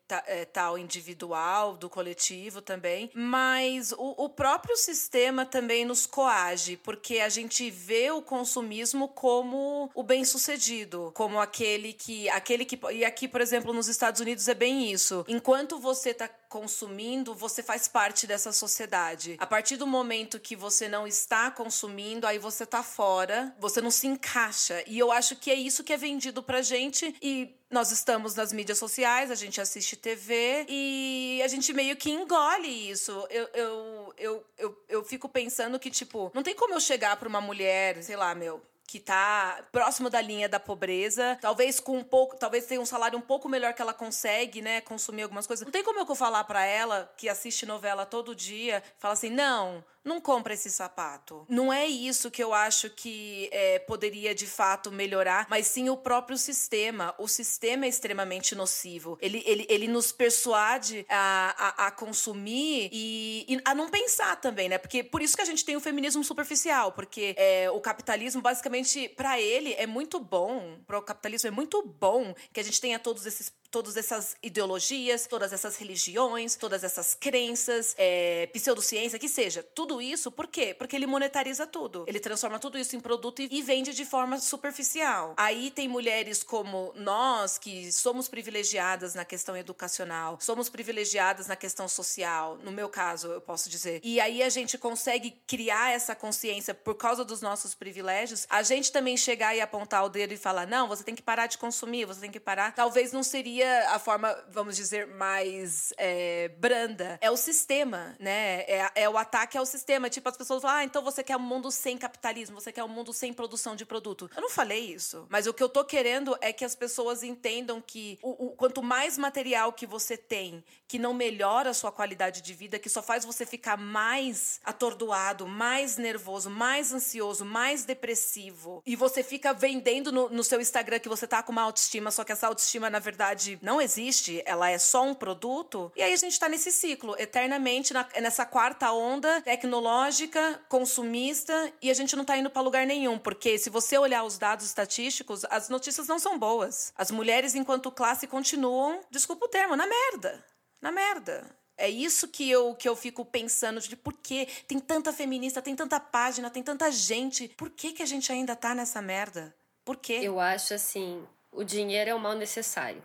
tal 0.53 0.77
individual, 0.77 1.77
do 1.77 1.89
coletivo 1.89 2.61
também, 2.61 3.09
mas 3.13 3.91
o, 3.91 4.25
o 4.25 4.29
próprio 4.29 4.75
sistema 4.77 5.45
também 5.45 5.85
nos 5.85 6.05
coage, 6.05 6.77
porque 6.77 7.19
a 7.19 7.29
gente 7.29 7.69
vê 7.69 8.11
o 8.11 8.21
consumismo 8.21 9.07
como 9.07 9.89
o 9.93 10.03
bem-sucedido, 10.03 11.11
como 11.13 11.39
aquele 11.39 11.93
que 11.93 12.29
aquele 12.29 12.65
que 12.65 12.79
e 12.91 13.03
aqui, 13.03 13.27
por 13.27 13.41
exemplo, 13.41 13.73
nos 13.73 13.87
Estados 13.87 14.21
Unidos 14.21 14.47
é 14.47 14.53
bem 14.53 14.91
isso. 14.91 15.25
Enquanto 15.27 15.79
você 15.79 16.11
está 16.11 16.27
consumindo, 16.27 17.33
você 17.33 17.61
faz 17.61 17.87
parte 17.87 18.25
dessa 18.25 18.51
sociedade. 18.53 19.35
A 19.39 19.45
partir 19.45 19.75
do 19.75 19.85
momento 19.85 20.39
que 20.39 20.55
você 20.55 20.87
não 20.87 21.05
está 21.05 21.51
consumindo, 21.51 22.25
aí 22.25 22.39
você 22.39 22.65
tá 22.65 22.81
fora, 22.81 23.53
você 23.59 23.81
não 23.81 23.91
se 23.91 24.07
encaixa. 24.07 24.83
E 24.87 24.97
eu 24.97 25.11
acho 25.11 25.35
que 25.35 25.51
é 25.51 25.55
isso 25.55 25.83
que 25.83 25.91
é 25.91 25.97
vendido 25.97 26.41
pra 26.41 26.61
gente 26.61 27.13
e 27.21 27.55
nós 27.75 27.91
estamos 27.91 28.33
nas 28.35 28.53
mídias 28.53 28.77
sociais, 28.77 29.29
a 29.29 29.35
gente 29.35 29.59
assiste 29.59 29.97
TV 29.97 30.65
e 30.69 31.41
a 31.43 31.47
gente 31.49 31.73
meio 31.73 31.97
que 31.97 32.09
engole 32.09 32.89
isso. 32.89 33.11
Eu, 33.29 33.49
eu, 33.53 34.13
eu, 34.17 34.45
eu, 34.57 34.85
eu 34.87 35.03
fico 35.03 35.27
pensando 35.27 35.77
que, 35.77 35.91
tipo, 35.91 36.31
não 36.33 36.41
tem 36.41 36.55
como 36.55 36.73
eu 36.73 36.79
chegar 36.79 37.17
pra 37.17 37.27
uma 37.27 37.41
mulher, 37.41 38.01
sei 38.01 38.15
lá, 38.15 38.33
meu, 38.33 38.61
que 38.87 38.97
tá 38.97 39.61
próximo 39.73 40.09
da 40.09 40.21
linha 40.21 40.47
da 40.47 40.57
pobreza, 40.57 41.37
talvez 41.41 41.81
com 41.81 41.97
um 41.97 42.03
pouco, 42.03 42.37
talvez 42.37 42.65
tenha 42.65 42.79
um 42.79 42.85
salário 42.85 43.17
um 43.19 43.21
pouco 43.21 43.49
melhor 43.49 43.73
que 43.73 43.81
ela 43.81 43.93
consegue, 43.93 44.61
né, 44.61 44.79
consumir 44.79 45.23
algumas 45.23 45.45
coisas. 45.45 45.65
Não 45.65 45.71
tem 45.71 45.83
como 45.83 45.99
eu 45.99 46.15
falar 46.15 46.45
para 46.45 46.63
ela 46.65 47.13
que 47.17 47.27
assiste 47.27 47.65
novela 47.65 48.05
todo 48.05 48.33
dia, 48.33 48.81
fala 48.97 49.15
assim: 49.15 49.29
"Não, 49.29 49.83
não 50.05 50.21
compra 50.21 50.53
esse 50.53 50.69
sapato. 50.69 51.45
Não 51.49 51.73
é 51.73 51.87
isso 51.87 52.29
que 52.29 52.43
eu 52.43 52.53
acho 52.53 52.89
que 52.91 53.49
é, 53.51 53.79
poderia 53.79 54.35
de 54.35 54.45
fato 54.45 54.91
melhorar, 54.91 55.47
mas 55.49 55.65
sim 55.67 55.89
o 55.89 55.97
próprio 55.97 56.37
sistema. 56.37 57.15
O 57.17 57.27
sistema 57.27 57.85
é 57.85 57.89
extremamente 57.89 58.53
nocivo. 58.53 59.17
Ele, 59.19 59.41
ele, 59.45 59.65
ele 59.67 59.87
nos 59.87 60.11
persuade 60.11 61.05
a, 61.09 61.55
a, 61.57 61.87
a 61.87 61.91
consumir 61.91 62.89
e, 62.91 63.45
e, 63.49 63.61
a 63.65 63.73
não 63.73 63.89
pensar 63.89 64.35
também, 64.35 64.69
né? 64.69 64.77
Porque 64.77 65.03
por 65.03 65.21
isso 65.21 65.35
que 65.35 65.41
a 65.41 65.45
gente 65.45 65.65
tem 65.65 65.75
o 65.75 65.81
feminismo 65.81 66.23
superficial, 66.23 66.91
porque 66.91 67.33
é, 67.37 67.69
o 67.71 67.81
capitalismo, 67.81 68.41
basicamente, 68.41 69.09
para 69.09 69.41
ele 69.41 69.73
é 69.73 69.87
muito 69.87 70.19
bom, 70.19 70.79
para 70.85 70.99
o 70.99 71.01
capitalismo 71.01 71.47
é 71.47 71.51
muito 71.51 71.81
bom 71.81 72.35
que 72.53 72.59
a 72.59 72.63
gente 72.63 72.79
tenha 72.79 72.99
todos 72.99 73.25
esses 73.25 73.51
todas 73.75 73.97
essas 73.97 74.37
ideologias, 74.41 75.27
todas 75.27 75.51
essas 75.51 75.75
religiões, 75.75 76.55
todas 76.55 76.81
essas 76.81 77.13
crenças, 77.13 77.93
é, 77.97 78.47
pseudociência, 78.53 79.19
que 79.19 79.27
seja. 79.27 79.61
Tudo 79.61 80.01
isso, 80.01 80.31
por 80.31 80.47
quê? 80.47 80.73
Porque 80.73 80.95
ele 80.95 81.05
monetariza 81.05 81.67
tudo. 81.67 82.05
Ele 82.07 82.21
transforma 82.21 82.57
tudo 82.57 82.77
isso 82.77 82.95
em 82.95 83.01
produto 83.01 83.41
e, 83.41 83.49
e 83.51 83.61
vende 83.61 83.93
de 83.93 84.05
forma 84.05 84.39
superficial. 84.39 85.33
Aí 85.35 85.71
tem 85.71 85.89
mulheres 85.89 86.41
como 86.41 86.93
nós, 86.95 87.57
que 87.57 87.91
somos 87.91 88.29
privilegiadas 88.29 89.13
na 89.13 89.25
questão 89.25 89.57
educacional, 89.57 90.37
somos 90.39 90.69
privilegiadas 90.69 91.47
na 91.47 91.57
questão 91.57 91.89
social, 91.89 92.57
no 92.63 92.71
meu 92.71 92.87
caso, 92.87 93.27
eu 93.27 93.41
posso 93.41 93.69
dizer. 93.69 93.99
E 94.05 94.21
aí 94.21 94.41
a 94.41 94.47
gente 94.47 94.77
consegue 94.77 95.31
criar 95.45 95.91
essa 95.91 96.15
consciência 96.15 96.73
por 96.73 96.95
causa 96.95 97.25
dos 97.25 97.41
nossos 97.41 97.75
privilégios, 97.75 98.47
a 98.49 98.63
gente 98.63 98.89
também 98.89 99.17
chegar 99.17 99.53
e 99.53 99.59
apontar 99.59 100.05
o 100.05 100.09
dedo 100.09 100.33
e 100.33 100.37
falar: 100.37 100.65
não, 100.65 100.87
você 100.87 101.03
tem 101.03 101.13
que 101.13 101.21
parar 101.21 101.47
de 101.47 101.57
consumir, 101.57 102.05
você 102.05 102.21
tem 102.21 102.31
que 102.31 102.39
parar. 102.39 102.73
Talvez 102.73 103.11
não 103.11 103.21
seria 103.21 103.64
seria 103.65 103.89
a 103.91 103.99
forma, 103.99 104.35
vamos 104.49 104.75
dizer, 104.75 105.07
mais 105.07 105.91
é, 105.97 106.49
branda. 106.59 107.17
É 107.21 107.31
o 107.31 107.37
sistema, 107.37 108.15
né? 108.19 108.61
É, 108.61 108.91
é, 108.95 109.09
o 109.09 109.17
ataque 109.17 109.57
ao 109.57 109.65
sistema. 109.65 110.09
Tipo, 110.09 110.29
as 110.29 110.37
pessoas 110.37 110.61
falam, 110.61 110.77
ah, 110.77 110.83
então 110.83 111.03
você 111.03 111.23
quer 111.23 111.35
um 111.35 111.39
mundo 111.39 111.71
sem 111.71 111.97
capitalismo, 111.97 112.59
você 112.59 112.71
quer 112.71 112.83
um 112.83 112.87
mundo 112.87 113.11
sem 113.11 113.33
produção 113.33 113.75
de 113.75 113.85
produto. 113.85 114.29
Eu 114.35 114.41
não 114.41 114.49
falei 114.49 114.93
isso. 114.93 115.25
Mas 115.29 115.47
o 115.47 115.53
que 115.53 115.63
eu 115.63 115.69
tô 115.69 115.83
querendo 115.83 116.37
é 116.41 116.53
que 116.53 116.63
as 116.63 116.75
pessoas 116.75 117.23
entendam 117.23 117.81
que 117.81 118.19
o, 118.21 118.47
o 118.47 118.49
quanto 118.51 118.83
mais 118.83 119.17
material 119.17 119.73
que 119.73 119.85
você 119.85 120.15
tem, 120.15 120.63
que 120.87 120.99
não 120.99 121.13
melhora 121.13 121.71
a 121.71 121.73
sua 121.73 121.91
qualidade 121.91 122.41
de 122.41 122.53
vida, 122.53 122.77
que 122.77 122.89
só 122.89 123.01
faz 123.01 123.25
você 123.25 123.45
ficar 123.45 123.77
mais 123.77 124.59
atordoado, 124.63 125.47
mais 125.47 125.97
nervoso, 125.97 126.49
mais 126.49 126.93
ansioso, 126.93 127.43
mais 127.43 127.85
depressivo, 127.85 128.83
e 128.85 128.95
você 128.95 129.23
fica 129.23 129.53
vendendo 129.53 130.11
no, 130.11 130.29
no 130.29 130.43
seu 130.43 130.61
Instagram 130.61 130.99
que 130.99 131.09
você 131.09 131.25
tá 131.25 131.41
com 131.41 131.51
uma 131.51 131.63
autoestima, 131.63 132.11
só 132.11 132.23
que 132.23 132.31
essa 132.31 132.47
autoestima, 132.47 132.89
na 132.89 132.99
verdade, 132.99 133.54
não 133.61 133.81
existe, 133.81 134.41
ela 134.45 134.69
é 134.69 134.77
só 134.77 135.03
um 135.03 135.13
produto. 135.13 135.91
E 135.95 136.01
aí 136.01 136.13
a 136.13 136.17
gente 136.17 136.33
está 136.33 136.47
nesse 136.49 136.71
ciclo, 136.71 137.15
eternamente 137.17 137.93
na, 137.93 138.07
nessa 138.21 138.45
quarta 138.45 138.91
onda 138.91 139.41
tecnológica, 139.41 140.61
consumista, 140.69 141.73
e 141.81 141.89
a 141.89 141.93
gente 141.93 142.15
não 142.15 142.23
está 142.23 142.37
indo 142.37 142.49
para 142.49 142.61
lugar 142.61 142.85
nenhum, 142.85 143.17
porque 143.17 143.57
se 143.57 143.69
você 143.69 143.97
olhar 143.97 144.23
os 144.23 144.37
dados 144.37 144.65
estatísticos, 144.65 145.45
as 145.49 145.69
notícias 145.69 146.07
não 146.07 146.19
são 146.19 146.37
boas. 146.37 146.93
As 146.97 147.11
mulheres, 147.11 147.55
enquanto 147.55 147.91
classe, 147.91 148.27
continuam, 148.27 149.01
desculpa 149.09 149.45
o 149.45 149.49
termo, 149.49 149.75
na 149.75 149.87
merda. 149.87 150.43
Na 150.81 150.91
merda. 150.91 151.45
É 151.77 151.89
isso 151.89 152.27
que 152.27 152.49
eu, 152.49 152.73
que 152.73 152.87
eu 152.87 152.95
fico 152.95 153.25
pensando 153.25 153.81
de 153.81 153.95
por 153.95 154.13
que 154.13 154.47
tem 154.67 154.79
tanta 154.79 155.11
feminista, 155.11 155.61
tem 155.61 155.75
tanta 155.75 155.99
página, 155.99 156.49
tem 156.49 156.63
tanta 156.63 156.89
gente. 156.89 157.49
Por 157.49 157.69
que, 157.69 157.91
que 157.91 158.01
a 158.01 158.05
gente 158.05 158.31
ainda 158.31 158.55
tá 158.55 158.73
nessa 158.73 159.01
merda? 159.01 159.53
Por 159.83 159.97
quê? 159.97 160.19
Eu 160.23 160.39
acho 160.39 160.73
assim, 160.73 161.27
o 161.51 161.63
dinheiro 161.63 162.09
é 162.09 162.15
o 162.15 162.19
mal 162.19 162.33
necessário. 162.33 163.03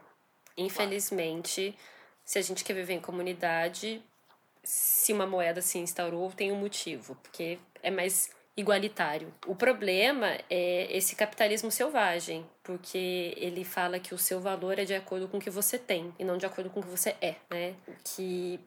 Infelizmente, 0.61 1.75
se 2.25 2.39
a 2.39 2.43
gente 2.43 2.63
quer 2.63 2.75
viver 2.75 2.95
em 2.95 3.01
comunidade, 3.01 4.03
se 4.63 5.13
uma 5.13 5.27
moeda 5.27 5.63
se 5.63 5.79
instaurou, 5.79 6.31
tem 6.31 6.53
um 6.53 6.57
motivo, 6.57 7.17
porque 7.23 7.59
é 7.83 7.91
mais 7.91 8.31
igualitário. 8.57 9.33
O 9.47 9.55
problema 9.55 10.39
é 10.51 10.95
esse 10.95 11.17
capitalismo 11.17 11.71
selvagem, 11.71 12.47
porque 12.63 13.35
ele 13.37 13.65
fala 13.65 13.99
que 13.99 14.15
o 14.15 14.19
seu 14.19 14.41
valor 14.41 14.79
é 14.79 14.85
de 14.85 14.95
acordo 14.95 15.29
com 15.29 15.39
o 15.39 15.41
que 15.41 15.51
você 15.51 15.79
tem 15.79 16.15
e 16.19 16.25
não 16.25 16.37
de 16.37 16.47
acordo 16.47 16.69
com 16.69 16.81
o 16.81 16.83
que 16.83 16.89
você 16.91 17.17
é, 17.21 17.37
né? 17.51 17.75
Que 18.05 18.61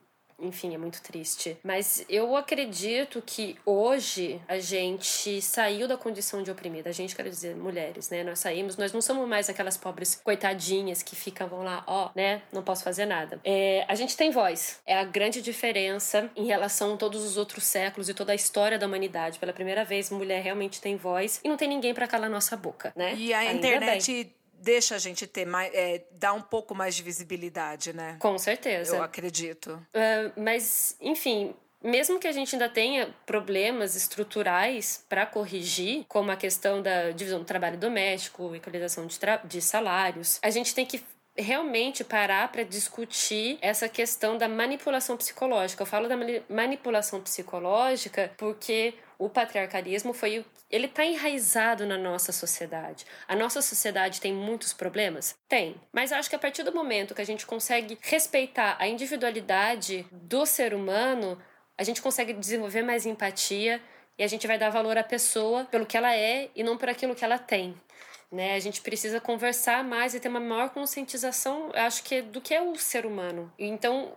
enfim, 0.44 0.74
é 0.74 0.78
muito 0.78 1.02
triste. 1.02 1.56
Mas 1.62 2.04
eu 2.08 2.36
acredito 2.36 3.22
que 3.24 3.56
hoje 3.64 4.40
a 4.46 4.58
gente 4.58 5.40
saiu 5.40 5.88
da 5.88 5.96
condição 5.96 6.42
de 6.42 6.50
oprimida. 6.50 6.90
A 6.90 6.92
gente, 6.92 7.14
quer 7.14 7.28
dizer, 7.28 7.56
mulheres, 7.56 8.10
né? 8.10 8.22
Nós 8.22 8.38
saímos, 8.38 8.76
nós 8.76 8.92
não 8.92 9.00
somos 9.00 9.28
mais 9.28 9.48
aquelas 9.48 9.76
pobres 9.76 10.20
coitadinhas 10.22 11.02
que 11.02 11.16
ficam 11.16 11.48
lá, 11.62 11.84
ó, 11.86 12.10
né? 12.14 12.42
Não 12.52 12.62
posso 12.62 12.84
fazer 12.84 13.06
nada. 13.06 13.40
É, 13.44 13.84
a 13.88 13.94
gente 13.94 14.16
tem 14.16 14.30
voz. 14.30 14.80
É 14.86 14.98
a 14.98 15.04
grande 15.04 15.40
diferença 15.40 16.30
em 16.36 16.46
relação 16.46 16.94
a 16.94 16.96
todos 16.96 17.24
os 17.24 17.36
outros 17.36 17.64
séculos 17.64 18.08
e 18.08 18.14
toda 18.14 18.32
a 18.32 18.34
história 18.34 18.78
da 18.78 18.86
humanidade. 18.86 19.38
Pela 19.38 19.52
primeira 19.52 19.84
vez, 19.84 20.10
mulher 20.10 20.42
realmente 20.42 20.80
tem 20.80 20.96
voz 20.96 21.40
e 21.42 21.48
não 21.48 21.56
tem 21.56 21.68
ninguém 21.68 21.94
para 21.94 22.06
calar 22.06 22.30
nossa 22.30 22.56
boca, 22.56 22.92
né? 22.96 23.14
E 23.14 23.32
a 23.32 23.38
Ainda 23.38 23.66
internet. 23.66 24.12
Bem 24.12 24.43
deixa 24.64 24.94
a 24.94 24.98
gente 24.98 25.26
ter 25.26 25.44
mais. 25.44 25.72
É, 25.74 26.02
dá 26.10 26.32
um 26.32 26.40
pouco 26.40 26.74
mais 26.74 26.96
de 26.96 27.02
visibilidade, 27.02 27.92
né? 27.92 28.16
Com 28.18 28.38
certeza. 28.38 28.96
Eu 28.96 29.02
acredito. 29.02 29.74
Uh, 29.94 30.40
mas, 30.40 30.96
enfim, 31.00 31.54
mesmo 31.82 32.18
que 32.18 32.26
a 32.26 32.32
gente 32.32 32.54
ainda 32.54 32.68
tenha 32.68 33.14
problemas 33.26 33.94
estruturais 33.94 35.04
para 35.06 35.26
corrigir, 35.26 36.06
como 36.08 36.30
a 36.30 36.36
questão 36.36 36.80
da 36.80 37.10
divisão 37.10 37.40
do 37.40 37.44
trabalho 37.44 37.76
doméstico, 37.76 38.54
equalização 38.54 39.06
de, 39.06 39.18
de 39.44 39.60
salários, 39.60 40.40
a 40.42 40.48
gente 40.48 40.74
tem 40.74 40.86
que 40.86 41.04
realmente 41.36 42.02
parar 42.04 42.50
para 42.50 42.62
discutir 42.62 43.58
essa 43.60 43.88
questão 43.88 44.38
da 44.38 44.48
manipulação 44.48 45.16
psicológica. 45.16 45.82
Eu 45.82 45.86
falo 45.86 46.08
da 46.08 46.16
manipulação 46.48 47.20
psicológica 47.20 48.32
porque 48.38 48.94
o 49.18 49.28
patriarcalismo 49.28 50.14
foi 50.14 50.44
ele 50.74 50.86
está 50.86 51.04
enraizado 51.04 51.86
na 51.86 51.96
nossa 51.96 52.32
sociedade. 52.32 53.06
A 53.28 53.36
nossa 53.36 53.62
sociedade 53.62 54.20
tem 54.20 54.32
muitos 54.32 54.72
problemas? 54.72 55.36
Tem. 55.48 55.76
Mas 55.92 56.10
acho 56.10 56.28
que 56.28 56.34
a 56.34 56.38
partir 56.38 56.64
do 56.64 56.74
momento 56.74 57.14
que 57.14 57.22
a 57.22 57.26
gente 57.26 57.46
consegue 57.46 57.96
respeitar 58.02 58.76
a 58.80 58.88
individualidade 58.88 60.04
do 60.10 60.44
ser 60.44 60.74
humano, 60.74 61.40
a 61.78 61.84
gente 61.84 62.02
consegue 62.02 62.32
desenvolver 62.32 62.82
mais 62.82 63.06
empatia 63.06 63.80
e 64.18 64.24
a 64.24 64.26
gente 64.26 64.48
vai 64.48 64.58
dar 64.58 64.70
valor 64.70 64.98
à 64.98 65.04
pessoa 65.04 65.64
pelo 65.64 65.86
que 65.86 65.96
ela 65.96 66.12
é 66.12 66.50
e 66.56 66.64
não 66.64 66.76
por 66.76 66.88
aquilo 66.88 67.14
que 67.14 67.24
ela 67.24 67.38
tem. 67.38 67.80
Né? 68.34 68.54
A 68.54 68.60
gente 68.60 68.80
precisa 68.80 69.20
conversar 69.20 69.84
mais 69.84 70.12
e 70.12 70.18
ter 70.18 70.28
uma 70.28 70.40
maior 70.40 70.70
conscientização, 70.70 71.70
acho 71.72 72.02
que, 72.02 72.20
do 72.20 72.40
que 72.40 72.52
é 72.52 72.60
o 72.60 72.74
ser 72.74 73.06
humano. 73.06 73.52
Então, 73.56 74.12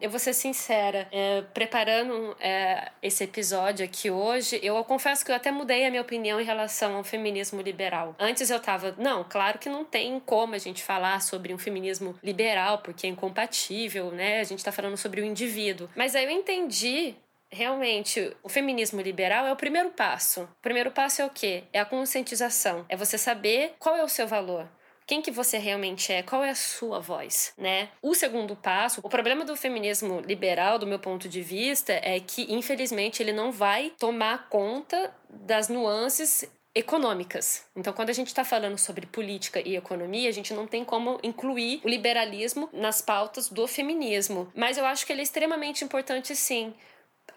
eu 0.00 0.08
vou 0.08 0.18
ser 0.18 0.32
sincera, 0.32 1.06
é, 1.12 1.42
preparando 1.52 2.34
é, 2.40 2.90
esse 3.02 3.22
episódio 3.22 3.84
aqui 3.84 4.10
hoje, 4.10 4.58
eu 4.62 4.82
confesso 4.84 5.24
que 5.24 5.30
eu 5.30 5.36
até 5.36 5.50
mudei 5.50 5.84
a 5.84 5.90
minha 5.90 6.00
opinião 6.00 6.40
em 6.40 6.44
relação 6.44 6.96
ao 6.96 7.04
feminismo 7.04 7.60
liberal. 7.60 8.16
Antes 8.18 8.48
eu 8.48 8.58
tava, 8.58 8.94
não, 8.96 9.24
claro 9.24 9.58
que 9.58 9.68
não 9.68 9.84
tem 9.84 10.18
como 10.20 10.54
a 10.54 10.58
gente 10.58 10.82
falar 10.82 11.20
sobre 11.20 11.52
um 11.52 11.58
feminismo 11.58 12.18
liberal, 12.22 12.78
porque 12.78 13.06
é 13.06 13.10
incompatível, 13.10 14.10
né? 14.10 14.40
A 14.40 14.44
gente 14.44 14.64
tá 14.64 14.72
falando 14.72 14.96
sobre 14.96 15.20
o 15.20 15.24
indivíduo. 15.24 15.90
Mas 15.94 16.14
aí 16.14 16.24
eu 16.24 16.30
entendi 16.30 17.14
realmente 17.50 18.34
o 18.42 18.48
feminismo 18.48 19.00
liberal 19.00 19.46
é 19.46 19.52
o 19.52 19.56
primeiro 19.56 19.90
passo. 19.90 20.42
O 20.42 20.62
primeiro 20.62 20.90
passo 20.90 21.22
é 21.22 21.26
o 21.26 21.30
quê? 21.30 21.64
É 21.72 21.80
a 21.80 21.84
conscientização. 21.84 22.86
É 22.88 22.96
você 22.96 23.18
saber 23.18 23.74
qual 23.78 23.96
é 23.96 24.04
o 24.04 24.08
seu 24.08 24.26
valor 24.26 24.68
quem 25.10 25.20
que 25.20 25.32
você 25.32 25.58
realmente 25.58 26.12
é, 26.12 26.22
qual 26.22 26.44
é 26.44 26.50
a 26.50 26.54
sua 26.54 27.00
voz, 27.00 27.52
né? 27.58 27.88
O 28.00 28.14
segundo 28.14 28.54
passo, 28.54 29.00
o 29.02 29.08
problema 29.08 29.44
do 29.44 29.56
feminismo 29.56 30.20
liberal, 30.20 30.78
do 30.78 30.86
meu 30.86 31.00
ponto 31.00 31.28
de 31.28 31.42
vista, 31.42 31.92
é 31.94 32.20
que 32.20 32.46
infelizmente 32.48 33.20
ele 33.20 33.32
não 33.32 33.50
vai 33.50 33.92
tomar 33.98 34.48
conta 34.48 35.12
das 35.28 35.68
nuances 35.68 36.48
econômicas. 36.72 37.64
Então, 37.74 37.92
quando 37.92 38.10
a 38.10 38.12
gente 38.12 38.28
está 38.28 38.44
falando 38.44 38.78
sobre 38.78 39.04
política 39.04 39.60
e 39.60 39.74
economia, 39.74 40.28
a 40.28 40.32
gente 40.32 40.54
não 40.54 40.68
tem 40.68 40.84
como 40.84 41.18
incluir 41.24 41.80
o 41.82 41.88
liberalismo 41.88 42.68
nas 42.72 43.02
pautas 43.02 43.48
do 43.48 43.66
feminismo. 43.66 44.50
Mas 44.54 44.78
eu 44.78 44.86
acho 44.86 45.04
que 45.04 45.12
ele 45.12 45.22
é 45.22 45.24
extremamente 45.24 45.84
importante, 45.84 46.36
sim. 46.36 46.72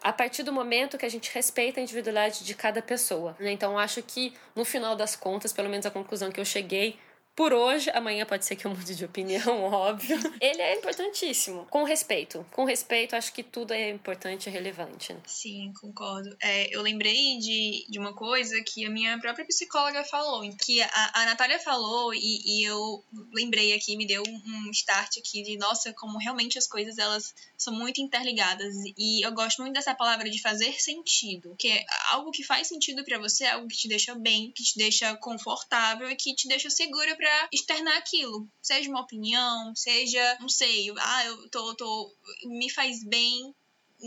A 0.04 0.12
partir 0.12 0.42
do 0.42 0.52
momento 0.52 0.98
que 0.98 1.06
a 1.06 1.08
gente 1.08 1.32
respeita 1.32 1.80
a 1.80 1.82
individualidade 1.82 2.44
de 2.44 2.54
cada 2.54 2.82
pessoa. 2.82 3.34
Então, 3.40 3.72
eu 3.72 3.78
acho 3.78 4.02
que, 4.02 4.34
no 4.54 4.62
final 4.62 4.94
das 4.94 5.16
contas, 5.16 5.50
pelo 5.50 5.70
menos 5.70 5.86
a 5.86 5.90
conclusão 5.90 6.30
que 6.30 6.38
eu 6.38 6.44
cheguei 6.44 6.98
por 7.36 7.52
hoje, 7.52 7.90
amanhã 7.90 8.24
pode 8.24 8.44
ser 8.44 8.54
que 8.54 8.64
eu 8.64 8.70
mude 8.70 8.94
de 8.94 9.04
opinião, 9.04 9.64
óbvio. 9.66 10.16
Ele 10.40 10.62
é 10.62 10.76
importantíssimo. 10.76 11.66
Com 11.68 11.82
respeito. 11.82 12.46
Com 12.52 12.64
respeito, 12.64 13.16
acho 13.16 13.32
que 13.32 13.42
tudo 13.42 13.72
é 13.72 13.90
importante 13.90 14.46
e 14.48 14.52
relevante. 14.52 15.12
Né? 15.12 15.20
Sim, 15.26 15.72
concordo. 15.80 16.36
É, 16.40 16.74
eu 16.74 16.80
lembrei 16.80 17.38
de, 17.38 17.86
de 17.88 17.98
uma 17.98 18.14
coisa 18.14 18.62
que 18.62 18.86
a 18.86 18.90
minha 18.90 19.18
própria 19.18 19.44
psicóloga 19.44 20.04
falou. 20.04 20.48
Que 20.64 20.80
a, 20.80 21.10
a 21.14 21.24
Natália 21.26 21.58
falou 21.58 22.14
e, 22.14 22.42
e 22.44 22.64
eu 22.64 23.04
lembrei 23.32 23.72
aqui, 23.72 23.96
me 23.96 24.06
deu 24.06 24.22
um 24.22 24.70
start 24.70 25.18
aqui 25.18 25.42
de, 25.42 25.56
nossa, 25.56 25.92
como 25.92 26.18
realmente 26.18 26.56
as 26.56 26.68
coisas 26.68 26.98
elas 26.98 27.34
são 27.58 27.74
muito 27.74 28.00
interligadas. 28.00 28.76
E 28.96 29.26
eu 29.26 29.32
gosto 29.32 29.60
muito 29.60 29.74
dessa 29.74 29.94
palavra 29.94 30.30
de 30.30 30.40
fazer 30.40 30.80
sentido. 30.80 31.56
Que 31.58 31.68
é 31.68 31.84
algo 32.12 32.30
que 32.30 32.44
faz 32.44 32.68
sentido 32.68 33.04
para 33.04 33.18
você, 33.18 33.44
algo 33.44 33.66
que 33.66 33.76
te 33.76 33.88
deixa 33.88 34.14
bem, 34.14 34.52
que 34.52 34.62
te 34.62 34.78
deixa 34.78 35.16
confortável 35.16 36.08
e 36.08 36.14
que 36.14 36.32
te 36.34 36.46
deixa 36.46 36.70
segura 36.70 37.16
para 37.24 37.48
externar 37.50 37.96
aquilo. 37.96 38.46
Seja 38.60 38.90
uma 38.90 39.00
opinião, 39.00 39.74
seja, 39.74 40.36
não 40.40 40.48
sei, 40.48 40.92
ah, 40.98 41.24
eu 41.24 41.48
tô, 41.48 41.74
tô 41.74 42.14
me 42.44 42.70
faz 42.70 43.02
bem 43.02 43.54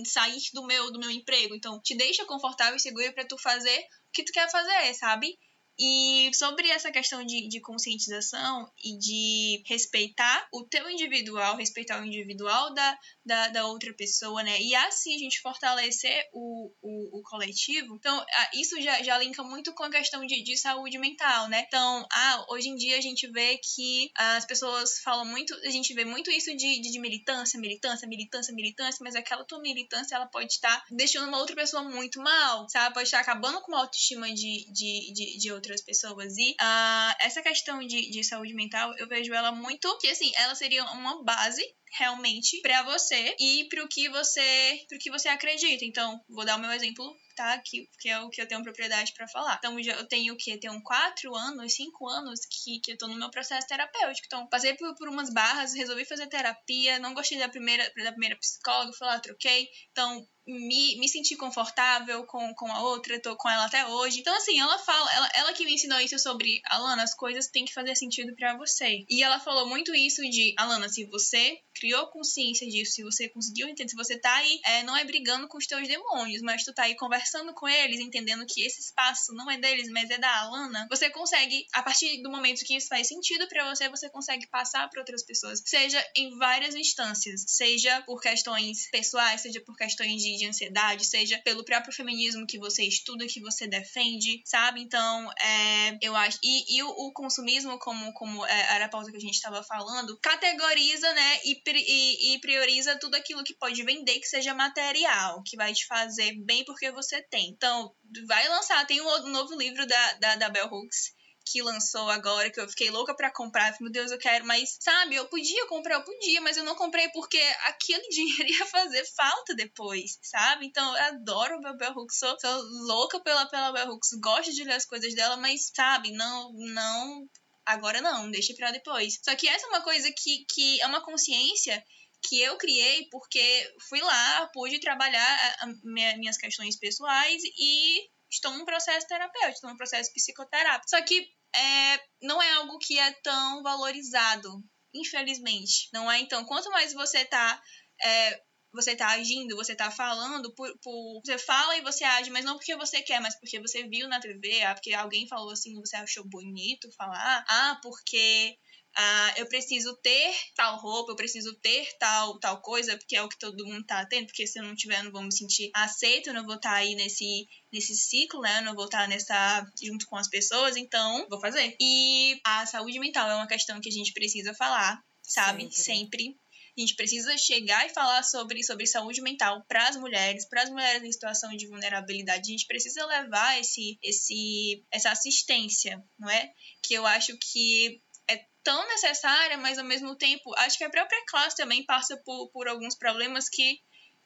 sair 0.05 0.39
do 0.53 0.63
meu 0.63 0.91
do 0.91 0.99
meu 0.99 1.09
emprego. 1.09 1.55
Então, 1.55 1.79
te 1.81 1.95
deixa 1.95 2.25
confortável 2.25 2.75
e 2.75 2.79
segura 2.79 3.11
para 3.11 3.25
tu 3.25 3.35
fazer 3.39 3.79
o 3.79 4.11
que 4.13 4.23
tu 4.23 4.31
quer 4.31 4.47
fazer, 4.51 4.93
sabe? 4.93 5.35
E 5.79 6.31
sobre 6.33 6.67
essa 6.69 6.91
questão 6.91 7.23
de, 7.23 7.47
de 7.47 7.59
conscientização 7.61 8.71
e 8.83 8.97
de 8.97 9.63
respeitar 9.67 10.47
o 10.51 10.63
teu 10.63 10.89
individual, 10.89 11.55
respeitar 11.55 12.01
o 12.01 12.05
individual 12.05 12.73
da, 12.73 12.99
da, 13.25 13.47
da 13.49 13.67
outra 13.67 13.93
pessoa, 13.93 14.41
né? 14.41 14.59
E 14.59 14.73
assim 14.73 15.15
a 15.15 15.19
gente 15.19 15.39
fortalecer 15.39 16.27
o, 16.33 16.71
o, 16.81 17.19
o 17.19 17.23
coletivo. 17.23 17.95
Então, 17.95 18.25
isso 18.53 18.81
já, 18.81 19.03
já 19.03 19.17
linka 19.19 19.43
muito 19.43 19.73
com 19.73 19.83
a 19.83 19.91
questão 19.91 20.25
de, 20.25 20.43
de 20.43 20.57
saúde 20.57 20.97
mental, 20.97 21.47
né? 21.47 21.63
Então, 21.67 22.07
ah, 22.11 22.45
hoje 22.49 22.69
em 22.69 22.75
dia 22.75 22.97
a 22.97 23.01
gente 23.01 23.27
vê 23.27 23.57
que 23.57 24.09
as 24.15 24.45
pessoas 24.45 24.99
falam 25.03 25.25
muito, 25.25 25.53
a 25.65 25.69
gente 25.69 25.93
vê 25.93 26.05
muito 26.05 26.31
isso 26.31 26.55
de, 26.55 26.81
de, 26.81 26.91
de 26.91 26.99
militância, 26.99 27.59
militância, 27.59 28.07
militância, 28.07 28.53
militância, 28.53 29.03
mas 29.03 29.15
aquela 29.15 29.43
tua 29.43 29.59
militância, 29.59 30.15
ela 30.15 30.25
pode 30.25 30.53
estar 30.53 30.83
deixando 30.89 31.27
uma 31.27 31.37
outra 31.37 31.55
pessoa 31.55 31.83
muito 31.83 32.19
mal, 32.21 32.67
sabe? 32.69 32.93
Pode 32.93 33.07
estar 33.07 33.19
acabando 33.19 33.61
com 33.61 33.75
a 33.75 33.79
autoestima 33.79 34.27
de, 34.33 34.71
de, 34.71 35.13
de, 35.13 35.37
de 35.37 35.51
outra 35.51 35.66
outras 35.67 35.81
pessoas. 35.81 36.37
E 36.37 36.51
uh, 36.51 37.15
essa 37.19 37.41
questão 37.41 37.79
de, 37.79 38.09
de 38.09 38.23
saúde 38.23 38.53
mental, 38.53 38.93
eu 38.97 39.07
vejo 39.07 39.33
ela 39.33 39.51
muito 39.51 39.97
que, 39.99 40.07
assim, 40.07 40.31
ela 40.35 40.55
seria 40.55 40.83
uma 40.85 41.23
base 41.23 41.63
realmente 41.97 42.61
para 42.61 42.83
você 42.83 43.35
e 43.39 43.67
para 43.69 43.83
o 43.83 43.87
que 43.87 44.09
você, 44.09 44.85
pro 44.87 44.99
que 44.99 45.11
você 45.11 45.27
acredita. 45.27 45.85
Então, 45.85 46.19
vou 46.29 46.45
dar 46.45 46.57
o 46.57 46.59
meu 46.59 46.71
exemplo 46.71 47.15
tá? 47.37 47.61
Que, 47.63 47.87
que 47.99 48.09
é 48.09 48.19
o 48.19 48.29
que 48.29 48.41
eu 48.41 48.47
tenho 48.47 48.63
propriedade 48.63 49.13
para 49.13 49.27
falar. 49.27 49.55
Então, 49.59 49.79
eu 49.79 50.07
tenho 50.07 50.33
o 50.33 50.37
quê? 50.37 50.57
Tenho 50.57 50.81
quatro 50.81 51.33
anos, 51.35 51.75
cinco 51.75 52.09
anos 52.09 52.39
que, 52.49 52.79
que 52.79 52.93
eu 52.93 52.97
tô 52.97 53.07
no 53.07 53.15
meu 53.15 53.29
processo 53.29 53.67
terapêutico. 53.67 54.25
Então, 54.25 54.47
passei 54.47 54.73
por, 54.73 54.93
por 54.95 55.07
umas 55.07 55.31
barras, 55.31 55.73
resolvi 55.75 56.03
fazer 56.03 56.25
terapia, 56.27 56.97
não 56.97 57.13
gostei 57.13 57.37
da 57.37 57.47
primeira, 57.47 57.83
da 57.95 58.11
primeira 58.11 58.35
psicóloga, 58.37 58.97
fui 58.97 59.07
lá, 59.07 59.19
troquei. 59.19 59.69
Então, 59.91 60.27
me, 60.47 60.97
me 60.97 61.09
senti 61.09 61.35
confortável 61.35 62.25
com, 62.25 62.53
com 62.53 62.71
a 62.71 62.81
outra, 62.81 63.21
tô 63.21 63.35
com 63.35 63.49
ela 63.49 63.65
até 63.65 63.85
hoje. 63.85 64.19
Então, 64.19 64.35
assim, 64.35 64.59
ela 64.59 64.77
fala, 64.79 65.13
ela, 65.13 65.29
ela 65.35 65.53
que 65.53 65.65
me 65.65 65.73
ensinou 65.73 65.99
isso 65.99 66.17
sobre, 66.17 66.61
Alana, 66.65 67.03
as 67.03 67.13
coisas 67.13 67.47
têm 67.47 67.65
que 67.65 67.73
fazer 67.73 67.95
sentido 67.95 68.35
para 68.35 68.55
você. 68.57 69.05
E 69.09 69.21
ela 69.21 69.39
falou 69.39 69.67
muito 69.67 69.93
isso 69.93 70.21
de, 70.21 70.53
Alana, 70.57 70.87
se 70.89 71.05
você 71.05 71.59
criou 71.77 72.07
consciência 72.07 72.67
disso, 72.67 72.93
se 72.93 73.03
você 73.03 73.29
conseguiu 73.29 73.67
entender, 73.67 73.89
se 73.89 73.95
você 73.95 74.17
tá 74.17 74.33
aí, 74.35 74.59
é, 74.65 74.83
não 74.83 74.95
é 74.97 75.03
brigando 75.03 75.47
com 75.47 75.57
os 75.57 75.67
teus 75.67 75.87
demônios, 75.87 76.41
mas 76.41 76.63
tu 76.63 76.73
tá 76.73 76.83
aí 76.83 76.95
conversando 76.95 77.53
com 77.53 77.67
eles, 77.67 77.99
entendendo 77.99 78.45
que 78.47 78.61
esse 78.61 78.79
espaço 78.79 79.33
não 79.33 79.49
é 79.49 79.57
deles, 79.57 79.89
mas 79.89 80.09
é 80.09 80.17
da 80.17 80.41
Alana, 80.41 80.87
você 80.89 81.09
consegue, 81.09 81.65
a 81.73 81.83
partir 81.83 82.21
do 82.21 82.31
momento 82.31 82.65
que 82.65 82.75
isso 82.75 82.87
faz 82.87 83.07
sentido 83.07 83.47
para 83.47 83.69
você, 83.69 83.89
você 83.89 84.09
consegue 84.09 84.47
passar 84.47 84.89
para 84.89 85.01
outras 85.01 85.23
pessoas, 85.23 85.61
seja 85.65 86.03
em 86.15 86.35
várias 86.37 86.75
instâncias, 86.75 87.45
seja 87.47 88.01
por 88.03 88.21
questões 88.21 88.89
pessoais, 88.89 89.41
seja 89.41 89.61
por 89.61 89.75
questões 89.75 90.21
de, 90.21 90.36
de 90.37 90.45
ansiedade, 90.45 91.05
seja 91.05 91.39
pelo 91.39 91.65
próprio 91.65 91.93
feminismo 91.93 92.45
que 92.47 92.57
você 92.57 92.83
estuda, 92.83 93.27
que 93.27 93.41
você 93.41 93.67
defende, 93.67 94.41
sabe? 94.45 94.81
Então, 94.81 95.31
é, 95.39 95.97
eu 96.01 96.15
acho. 96.15 96.37
E, 96.43 96.77
e 96.77 96.83
o, 96.83 96.89
o, 96.89 97.11
consumismo, 97.11 97.77
como, 97.79 98.13
como 98.13 98.45
é, 98.45 98.75
era 98.75 98.85
a 98.85 98.89
pauta 98.89 99.11
que 99.11 99.17
a 99.17 99.21
gente 99.21 99.35
estava 99.35 99.63
falando, 99.63 100.17
categoriza, 100.19 101.11
né? 101.13 101.39
E 101.43 101.61
e, 101.67 102.35
e, 102.35 102.39
prioriza 102.39 102.97
tudo 102.99 103.15
aquilo 103.15 103.43
que 103.43 103.53
pode 103.55 103.83
vender 103.83 104.19
que 104.19 104.27
seja 104.27 104.53
material, 104.53 105.41
que 105.45 105.57
vai 105.57 105.73
te 105.73 105.85
fazer 105.85 106.33
bem 106.45 106.63
porque 106.63 106.91
você 106.91 107.21
tem. 107.23 107.49
Então, 107.49 107.93
vai 108.27 108.47
lançar, 108.47 108.85
tem 108.85 109.01
um 109.01 109.27
novo 109.27 109.55
livro 109.55 109.85
da, 109.85 110.13
da, 110.13 110.35
da 110.35 110.49
Bell 110.49 110.67
Hooks 110.67 111.16
que 111.51 111.61
lançou 111.61 112.09
agora, 112.09 112.49
que 112.49 112.59
eu 112.59 112.69
fiquei 112.69 112.89
louca 112.89 113.15
para 113.15 113.31
comprar. 113.31 113.75
Meu 113.79 113.91
Deus, 113.91 114.11
eu 114.11 114.17
quero, 114.17 114.45
mas 114.45 114.77
sabe, 114.79 115.15
eu 115.15 115.27
podia 115.27 115.67
comprar, 115.67 115.95
eu 115.95 116.03
podia, 116.03 116.41
mas 116.41 116.57
eu 116.57 116.63
não 116.63 116.75
comprei 116.75 117.09
porque 117.09 117.39
aquele 117.65 118.07
dinheiro 118.09 118.51
ia 118.51 118.65
fazer 118.65 119.05
falta 119.15 119.55
depois, 119.55 120.17
sabe? 120.21 120.65
Então 120.65 120.97
eu 120.97 121.03
adoro 121.05 121.65
a 121.65 121.73
Bell 121.73 121.93
Hooks, 121.93 122.17
sou, 122.17 122.39
sou 122.39 122.61
louca 122.85 123.19
pela, 123.19 123.45
pela 123.47 123.71
Bell 123.71 123.89
Hooks, 123.89 124.09
gosto 124.21 124.53
de 124.53 124.63
ler 124.63 124.73
as 124.73 124.85
coisas 124.85 125.13
dela, 125.15 125.37
mas 125.37 125.71
sabe, 125.73 126.11
não, 126.11 126.51
não 126.53 127.27
agora 127.65 128.01
não, 128.01 128.31
deixa 128.31 128.53
pra 128.55 128.71
depois. 128.71 129.19
Só 129.23 129.35
que 129.35 129.47
essa 129.47 129.65
é 129.65 129.69
uma 129.69 129.81
coisa 129.81 130.11
que, 130.11 130.45
que 130.45 130.81
é 130.81 130.87
uma 130.87 131.03
consciência 131.03 131.83
que 132.27 132.41
eu 132.41 132.57
criei 132.57 133.07
porque 133.11 133.73
fui 133.89 134.01
lá, 134.01 134.49
pude 134.53 134.79
trabalhar 134.79 135.57
minhas 135.83 136.37
questões 136.37 136.77
pessoais 136.77 137.41
e 137.43 138.09
estou 138.29 138.51
num 138.51 138.65
processo 138.65 139.07
terapêutico, 139.07 139.67
num 139.67 139.77
processo 139.77 140.11
psicoterápico. 140.13 140.89
Só 140.89 141.01
que 141.01 141.27
é, 141.57 141.99
não 142.21 142.41
é 142.41 142.53
algo 142.53 142.77
que 142.79 142.97
é 142.97 143.11
tão 143.23 143.63
valorizado, 143.63 144.63
infelizmente. 144.93 145.89
Não 145.93 146.11
é? 146.11 146.19
Então, 146.19 146.45
quanto 146.45 146.69
mais 146.71 146.93
você 146.93 147.25
tá 147.25 147.61
é, 148.03 148.41
você 148.73 148.95
tá 148.95 149.07
agindo, 149.09 149.55
você 149.55 149.75
tá 149.75 149.89
falando, 149.89 150.53
por, 150.53 150.71
por, 150.79 151.21
você 151.25 151.37
fala 151.37 151.75
e 151.77 151.81
você 151.81 152.03
age, 152.03 152.29
mas 152.29 152.45
não 152.45 152.55
porque 152.55 152.75
você 152.75 153.01
quer, 153.01 153.19
mas 153.19 153.37
porque 153.39 153.59
você 153.59 153.87
viu 153.87 154.07
na 154.07 154.19
TV, 154.19 154.61
ah, 154.63 154.73
porque 154.73 154.93
alguém 154.93 155.27
falou 155.27 155.51
assim, 155.51 155.73
você 155.75 155.95
achou 155.95 156.23
bonito 156.27 156.91
falar, 156.95 157.45
ah, 157.47 157.79
porque 157.81 158.57
ah, 158.99 159.33
eu 159.37 159.45
preciso 159.47 159.95
ter 159.97 160.35
tal 160.55 160.79
roupa, 160.79 161.11
eu 161.11 161.15
preciso 161.15 161.53
ter 161.59 161.87
tal, 161.99 162.39
tal 162.39 162.59
coisa, 162.61 162.97
porque 162.97 163.15
é 163.15 163.21
o 163.21 163.29
que 163.29 163.37
todo 163.37 163.65
mundo 163.65 163.85
tá 163.85 164.03
tendo, 164.07 164.25
porque 164.25 164.47
se 164.47 164.57
eu 164.57 164.63
não 164.63 164.75
tiver, 164.75 164.97
eu 164.97 165.03
não 165.03 165.11
vou 165.11 165.21
me 165.21 165.31
sentir 165.31 165.69
aceito, 165.75 166.29
eu 166.29 166.33
não 166.33 166.43
vou 166.43 166.55
estar 166.55 166.71
tá 166.71 166.75
aí 166.77 166.95
nesse, 166.95 167.47
nesse 167.71 167.95
ciclo, 167.95 168.41
né? 168.41 168.57
Eu 168.57 168.63
não 168.63 168.73
vou 168.73 168.85
estar 168.85 169.01
tá 169.01 169.07
nessa 169.07 169.63
junto 169.83 170.07
com 170.07 170.17
as 170.17 170.27
pessoas, 170.27 170.75
então 170.75 171.27
vou 171.29 171.39
fazer. 171.39 171.75
E 171.79 172.41
a 172.43 172.65
saúde 172.65 172.99
mental 172.99 173.29
é 173.29 173.35
uma 173.35 173.47
questão 173.47 173.79
que 173.79 173.89
a 173.89 173.91
gente 173.91 174.13
precisa 174.13 174.51
falar, 174.55 174.99
sabe? 175.21 175.71
Sempre. 175.71 175.83
Sempre 175.83 176.37
a 176.77 176.81
gente 176.81 176.95
precisa 176.95 177.35
chegar 177.37 177.87
e 177.87 177.89
falar 177.89 178.21
sobre, 178.21 178.63
sobre 178.63 178.85
saúde 178.85 179.19
mental 179.19 179.65
para 179.67 179.87
as 179.87 179.97
mulheres, 179.97 180.47
para 180.47 180.61
as 180.61 180.69
mulheres 180.69 181.03
em 181.03 181.11
situação 181.11 181.49
de 181.57 181.67
vulnerabilidade. 181.67 182.41
A 182.41 182.51
gente 182.51 182.67
precisa 182.67 183.03
levar 183.05 183.59
esse, 183.59 183.97
esse, 184.03 184.85
essa 184.91 185.09
assistência, 185.09 185.99
não 186.19 186.29
é? 186.29 186.51
Que 186.83 186.93
eu 186.93 187.05
acho 187.07 187.35
que 187.37 187.99
é 188.29 188.45
tão 188.63 188.87
necessária, 188.87 189.57
mas 189.57 189.77
ao 189.77 189.85
mesmo 189.85 190.15
tempo, 190.15 190.53
acho 190.57 190.77
que 190.77 190.83
a 190.83 190.89
própria 190.89 191.23
classe 191.27 191.55
também 191.55 191.85
passa 191.85 192.17
por, 192.17 192.49
por 192.51 192.67
alguns 192.67 192.95
problemas 192.95 193.49
que 193.49 193.79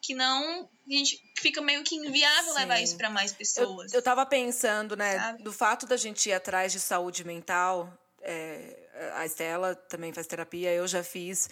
que 0.03 0.15
não 0.15 0.67
a 0.89 0.93
gente 0.93 1.21
fica 1.37 1.61
meio 1.61 1.83
que 1.83 1.95
inviável 1.95 2.53
Sim. 2.53 2.59
levar 2.59 2.81
isso 2.81 2.97
para 2.97 3.07
mais 3.07 3.31
pessoas. 3.31 3.93
Eu, 3.93 3.99
eu 3.99 4.03
tava 4.03 4.25
pensando, 4.25 4.95
né, 4.95 5.19
Sabe? 5.19 5.43
do 5.43 5.53
fato 5.53 5.85
da 5.85 5.95
gente 5.95 6.27
ir 6.27 6.33
atrás 6.33 6.71
de 6.71 6.79
saúde 6.79 7.23
mental, 7.23 7.87
é, 8.23 9.11
a 9.13 9.25
Estela 9.25 9.75
também 9.75 10.11
faz 10.11 10.25
terapia, 10.25 10.73
eu 10.73 10.87
já 10.87 11.03
fiz. 11.03 11.49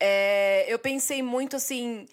É, 0.00 0.64
eu 0.66 0.78
pensei 0.78 1.22
muito 1.22 1.54
assim 1.54 2.08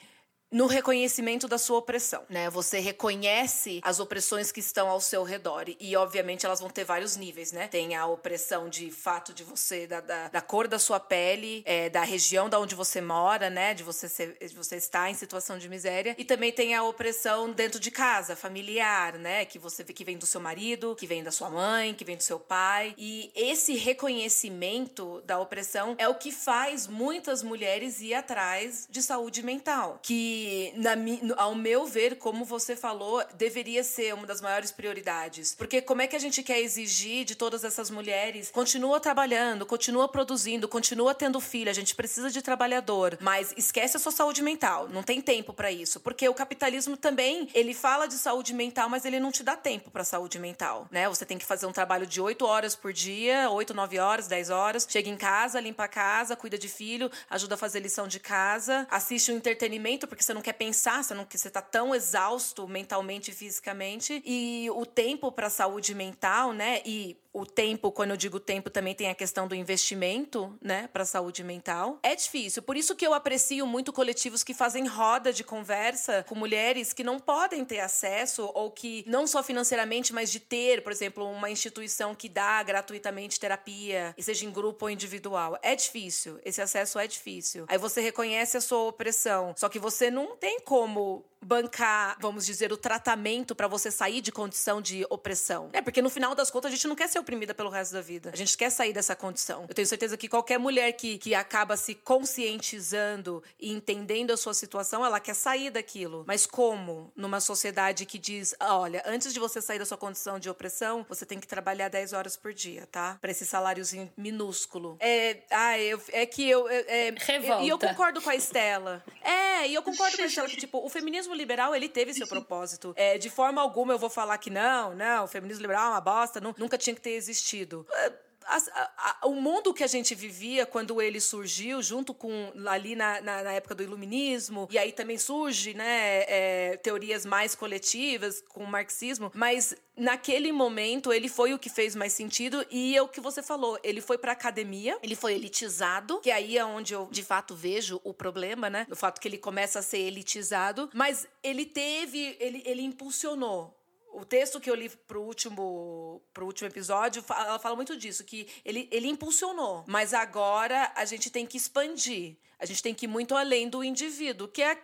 no 0.51 0.67
reconhecimento 0.67 1.47
da 1.47 1.57
sua 1.57 1.77
opressão, 1.77 2.23
né? 2.29 2.49
Você 2.49 2.79
reconhece 2.79 3.79
as 3.83 3.99
opressões 3.99 4.51
que 4.51 4.59
estão 4.59 4.89
ao 4.89 4.99
seu 4.99 5.23
redor 5.23 5.65
e, 5.79 5.95
obviamente, 5.95 6.45
elas 6.45 6.59
vão 6.59 6.69
ter 6.69 6.83
vários 6.83 7.15
níveis, 7.15 7.51
né? 7.51 7.67
Tem 7.67 7.95
a 7.95 8.05
opressão 8.05 8.67
de 8.67 8.91
fato 8.91 9.33
de 9.33 9.43
você, 9.43 9.87
da, 9.87 10.01
da, 10.01 10.27
da 10.27 10.41
cor 10.41 10.67
da 10.67 10.77
sua 10.77 10.99
pele, 10.99 11.63
é, 11.65 11.89
da 11.89 12.03
região 12.03 12.49
da 12.49 12.59
onde 12.59 12.75
você 12.75 12.99
mora, 12.99 13.49
né? 13.49 13.73
De 13.73 13.83
você, 13.83 14.09
ser, 14.09 14.37
de 14.39 14.53
você 14.53 14.75
estar 14.75 15.09
em 15.09 15.13
situação 15.13 15.57
de 15.57 15.69
miséria. 15.69 16.15
E 16.17 16.25
também 16.25 16.51
tem 16.51 16.75
a 16.75 16.83
opressão 16.83 17.51
dentro 17.51 17.79
de 17.79 17.89
casa, 17.89 18.35
familiar, 18.35 19.13
né? 19.17 19.45
Que 19.45 19.57
você 19.57 19.83
que 19.85 20.03
vem 20.03 20.17
do 20.17 20.25
seu 20.25 20.41
marido, 20.41 20.95
que 20.95 21.07
vem 21.07 21.23
da 21.23 21.31
sua 21.31 21.49
mãe, 21.49 21.93
que 21.93 22.03
vem 22.03 22.17
do 22.17 22.23
seu 22.23 22.39
pai. 22.39 22.93
E 22.97 23.31
esse 23.35 23.75
reconhecimento 23.75 25.21
da 25.21 25.39
opressão 25.39 25.95
é 25.97 26.07
o 26.07 26.15
que 26.15 26.31
faz 26.31 26.87
muitas 26.87 27.41
mulheres 27.41 28.01
ir 28.01 28.13
atrás 28.13 28.87
de 28.89 29.01
saúde 29.01 29.43
mental. 29.43 29.99
Que 30.01 30.40
na, 30.75 30.91
ao 31.37 31.55
meu 31.55 31.85
ver, 31.85 32.17
como 32.17 32.45
você 32.45 32.75
falou, 32.75 33.23
deveria 33.35 33.83
ser 33.83 34.13
uma 34.13 34.25
das 34.25 34.41
maiores 34.41 34.71
prioridades. 34.71 35.55
Porque 35.55 35.81
como 35.81 36.01
é 36.01 36.07
que 36.07 36.15
a 36.15 36.19
gente 36.19 36.43
quer 36.43 36.59
exigir 36.59 37.25
de 37.25 37.35
todas 37.35 37.63
essas 37.63 37.89
mulheres? 37.89 38.49
Continua 38.51 38.99
trabalhando, 38.99 39.65
continua 39.65 40.07
produzindo, 40.07 40.67
continua 40.67 41.13
tendo 41.13 41.39
filho. 41.39 41.69
A 41.69 41.73
gente 41.73 41.95
precisa 41.95 42.29
de 42.29 42.41
trabalhador, 42.41 43.17
mas 43.21 43.53
esquece 43.57 43.97
a 43.97 43.99
sua 43.99 44.11
saúde 44.11 44.41
mental. 44.41 44.87
Não 44.89 45.03
tem 45.03 45.21
tempo 45.21 45.53
para 45.53 45.71
isso, 45.71 45.99
porque 45.99 46.27
o 46.27 46.33
capitalismo 46.33 46.95
também 46.97 47.49
ele 47.53 47.73
fala 47.73 48.07
de 48.07 48.15
saúde 48.15 48.53
mental, 48.53 48.89
mas 48.89 49.05
ele 49.05 49.19
não 49.19 49.31
te 49.31 49.43
dá 49.43 49.55
tempo 49.55 49.91
para 49.91 50.03
saúde 50.03 50.39
mental, 50.39 50.87
né? 50.91 51.07
Você 51.09 51.25
tem 51.25 51.37
que 51.37 51.45
fazer 51.45 51.65
um 51.65 51.71
trabalho 51.71 52.05
de 52.05 52.21
8 52.21 52.45
horas 52.45 52.75
por 52.75 52.93
dia, 52.93 53.49
8, 53.49 53.73
9 53.73 53.99
horas, 53.99 54.27
10 54.27 54.49
horas, 54.49 54.87
chega 54.89 55.09
em 55.09 55.17
casa, 55.17 55.59
limpa 55.59 55.85
a 55.85 55.87
casa, 55.87 56.35
cuida 56.35 56.57
de 56.57 56.67
filho, 56.67 57.11
ajuda 57.29 57.55
a 57.55 57.57
fazer 57.57 57.79
lição 57.79 58.07
de 58.07 58.19
casa, 58.19 58.87
assiste 58.89 59.31
um 59.31 59.35
entretenimento 59.35 60.07
porque 60.07 60.23
você 60.23 60.30
não 60.33 60.41
quer 60.41 60.53
pensar, 60.53 61.03
você 61.03 61.13
não 61.13 61.25
você 61.29 61.49
tá 61.49 61.61
tão 61.61 61.93
exausto 61.93 62.67
mentalmente 62.67 63.31
e 63.31 63.33
fisicamente 63.33 64.21
e 64.25 64.69
o 64.71 64.85
tempo 64.85 65.31
para 65.31 65.49
saúde 65.49 65.93
mental, 65.93 66.53
né? 66.53 66.81
E 66.85 67.17
o 67.33 67.45
tempo, 67.45 67.91
quando 67.91 68.11
eu 68.11 68.17
digo 68.17 68.39
tempo, 68.39 68.69
também 68.69 68.93
tem 68.93 69.09
a 69.09 69.15
questão 69.15 69.47
do 69.47 69.55
investimento, 69.55 70.57
né, 70.61 70.89
para 70.91 71.03
a 71.03 71.05
saúde 71.05 71.43
mental. 71.43 71.99
É 72.03 72.15
difícil, 72.15 72.61
por 72.61 72.75
isso 72.75 72.95
que 72.95 73.05
eu 73.05 73.13
aprecio 73.13 73.65
muito 73.65 73.93
coletivos 73.93 74.43
que 74.43 74.53
fazem 74.53 74.85
roda 74.87 75.31
de 75.31 75.43
conversa 75.43 76.25
com 76.27 76.35
mulheres 76.35 76.93
que 76.93 77.03
não 77.03 77.19
podem 77.19 77.63
ter 77.63 77.79
acesso 77.79 78.49
ou 78.53 78.71
que 78.71 79.03
não 79.07 79.25
só 79.25 79.41
financeiramente, 79.41 80.13
mas 80.13 80.31
de 80.31 80.39
ter, 80.39 80.83
por 80.83 80.91
exemplo, 80.91 81.25
uma 81.25 81.49
instituição 81.49 82.13
que 82.13 82.27
dá 82.27 82.61
gratuitamente 82.63 83.39
terapia, 83.39 84.13
seja 84.19 84.45
em 84.45 84.51
grupo 84.51 84.85
ou 84.85 84.91
individual. 84.91 85.57
É 85.61 85.75
difícil, 85.75 86.39
esse 86.43 86.61
acesso 86.61 86.99
é 86.99 87.07
difícil. 87.07 87.65
Aí 87.67 87.77
você 87.77 88.01
reconhece 88.01 88.57
a 88.57 88.61
sua 88.61 88.83
opressão, 88.89 89.53
só 89.57 89.69
que 89.69 89.79
você 89.79 90.11
não 90.11 90.35
tem 90.35 90.59
como 90.59 91.25
bancar, 91.43 92.17
vamos 92.19 92.45
dizer, 92.45 92.71
o 92.71 92.77
tratamento 92.77 93.55
para 93.55 93.67
você 93.67 93.89
sair 93.89 94.21
de 94.21 94.31
condição 94.31 94.79
de 94.79 95.05
opressão. 95.09 95.69
É 95.73 95.81
porque 95.81 96.01
no 96.01 96.09
final 96.09 96.35
das 96.35 96.51
contas 96.51 96.71
a 96.71 96.75
gente 96.75 96.87
não 96.87 96.95
quer 96.95 97.09
ser 97.09 97.19
oprimida 97.21 97.53
pelo 97.53 97.69
resto 97.69 97.93
da 97.93 98.01
vida. 98.01 98.31
A 98.33 98.35
gente 98.35 98.57
quer 98.57 98.69
sair 98.69 98.93
dessa 98.93 99.15
condição. 99.15 99.65
Eu 99.67 99.75
tenho 99.75 99.87
certeza 99.87 100.17
que 100.17 100.27
qualquer 100.27 100.57
mulher 100.57 100.91
que, 100.93 101.17
que 101.17 101.33
acaba 101.33 101.77
se 101.77 101.95
conscientizando 101.95 103.43
e 103.59 103.71
entendendo 103.71 104.31
a 104.31 104.37
sua 104.37 104.53
situação, 104.53 105.05
ela 105.05 105.19
quer 105.19 105.33
sair 105.33 105.69
daquilo. 105.69 106.23
Mas 106.27 106.45
como? 106.45 107.11
Numa 107.15 107.39
sociedade 107.39 108.05
que 108.05 108.17
diz: 108.19 108.55
olha, 108.59 109.03
antes 109.05 109.33
de 109.33 109.39
você 109.39 109.61
sair 109.61 109.79
da 109.79 109.85
sua 109.85 109.97
condição 109.97 110.39
de 110.39 110.49
opressão, 110.49 111.05
você 111.07 111.25
tem 111.25 111.39
que 111.39 111.47
trabalhar 111.47 111.89
10 111.89 112.13
horas 112.13 112.35
por 112.35 112.53
dia, 112.53 112.87
tá? 112.91 113.17
Para 113.21 113.31
esse 113.31 113.45
saláriozinho 113.45 114.11
minúsculo. 114.17 114.97
É, 114.99 115.37
ah, 115.49 115.79
eu, 115.79 116.01
é 116.09 116.25
que 116.25 116.49
eu. 116.49 116.67
É, 116.67 117.13
Revolta. 117.17 117.63
E 117.63 117.69
eu, 117.69 117.75
eu 117.75 117.79
concordo 117.79 118.21
com 118.21 118.29
a 118.29 118.35
Estela. 118.35 119.03
É, 119.21 119.67
e 119.67 119.73
eu 119.73 119.81
concordo 119.81 120.17
com 120.17 120.23
a 120.23 120.25
Estela 120.25 120.47
que, 120.47 120.57
tipo, 120.57 120.77
o 120.83 120.89
feminismo 120.89 121.21
feminismo 121.21 121.35
liberal, 121.35 121.75
ele 121.75 121.89
teve 121.89 122.13
seu 122.13 122.27
propósito. 122.27 122.93
É, 122.95 123.17
de 123.17 123.29
forma 123.29 123.61
alguma 123.61 123.93
eu 123.93 123.99
vou 123.99 124.09
falar 124.09 124.37
que 124.37 124.49
não, 124.49 124.95
não, 124.95 125.25
o 125.25 125.27
feminismo 125.27 125.61
liberal 125.61 125.87
é 125.87 125.89
uma 125.89 126.01
bosta, 126.01 126.39
não, 126.39 126.53
nunca 126.57 126.77
tinha 126.77 126.95
que 126.95 127.01
ter 127.01 127.10
existido. 127.11 127.85
É, 127.91 128.11
a, 128.45 128.57
a, 128.57 129.17
a, 129.21 129.27
o 129.27 129.35
mundo 129.35 129.73
que 129.73 129.83
a 129.83 129.87
gente 129.87 130.15
vivia 130.15 130.65
quando 130.65 131.01
ele 131.01 131.19
surgiu, 131.19 131.81
junto 131.81 132.13
com 132.13 132.51
ali 132.67 132.95
na, 132.95 133.21
na, 133.21 133.43
na 133.43 133.51
época 133.53 133.75
do 133.75 133.83
iluminismo, 133.83 134.67
e 134.71 134.77
aí 134.77 134.91
também 134.91 135.17
surge 135.17 135.73
né, 135.73 136.23
é, 136.27 136.77
teorias 136.77 137.25
mais 137.25 137.55
coletivas 137.55 138.43
com 138.49 138.63
o 138.63 138.67
marxismo, 138.67 139.31
mas 139.33 139.75
naquele 139.95 140.51
momento 140.51 141.13
ele 141.13 141.29
foi 141.29 141.53
o 141.53 141.59
que 141.59 141.69
fez 141.69 141.95
mais 141.95 142.13
sentido 142.13 142.65
e 142.69 142.95
é 142.95 143.01
o 143.01 143.07
que 143.07 143.21
você 143.21 143.41
falou, 143.41 143.79
ele 143.83 144.01
foi 144.01 144.17
para 144.17 144.31
academia, 144.31 144.97
ele 145.03 145.15
foi 145.15 145.33
elitizado, 145.33 146.19
que 146.19 146.31
aí 146.31 146.57
é 146.57 146.65
onde 146.65 146.93
eu 146.93 147.07
de 147.11 147.23
fato 147.23 147.55
vejo 147.55 148.01
o 148.03 148.13
problema, 148.13 148.69
né? 148.69 148.85
Do 148.89 148.95
fato 148.95 149.19
que 149.19 149.27
ele 149.27 149.37
começa 149.37 149.79
a 149.79 149.81
ser 149.81 149.99
elitizado, 149.99 150.89
mas 150.93 151.27
ele 151.43 151.65
teve, 151.65 152.35
ele, 152.39 152.63
ele 152.65 152.81
impulsionou 152.81 153.80
o 154.13 154.25
texto 154.25 154.59
que 154.59 154.69
eu 154.69 154.75
li 154.75 154.89
pro 154.89 155.21
último, 155.21 156.21
pro 156.33 156.45
último 156.45 156.67
episódio, 156.67 157.23
ela 157.29 157.59
fala 157.59 157.75
muito 157.75 157.95
disso, 157.97 158.23
que 158.23 158.47
ele, 158.63 158.87
ele 158.91 159.07
impulsionou. 159.07 159.83
Mas 159.87 160.13
agora 160.13 160.91
a 160.95 161.05
gente 161.05 161.29
tem 161.29 161.45
que 161.45 161.57
expandir. 161.57 162.37
A 162.59 162.65
gente 162.65 162.83
tem 162.83 162.93
que 162.93 163.05
ir 163.05 163.07
muito 163.07 163.35
além 163.35 163.67
do 163.67 163.83
indivíduo, 163.83 164.47
que 164.47 164.61
é 164.61 164.77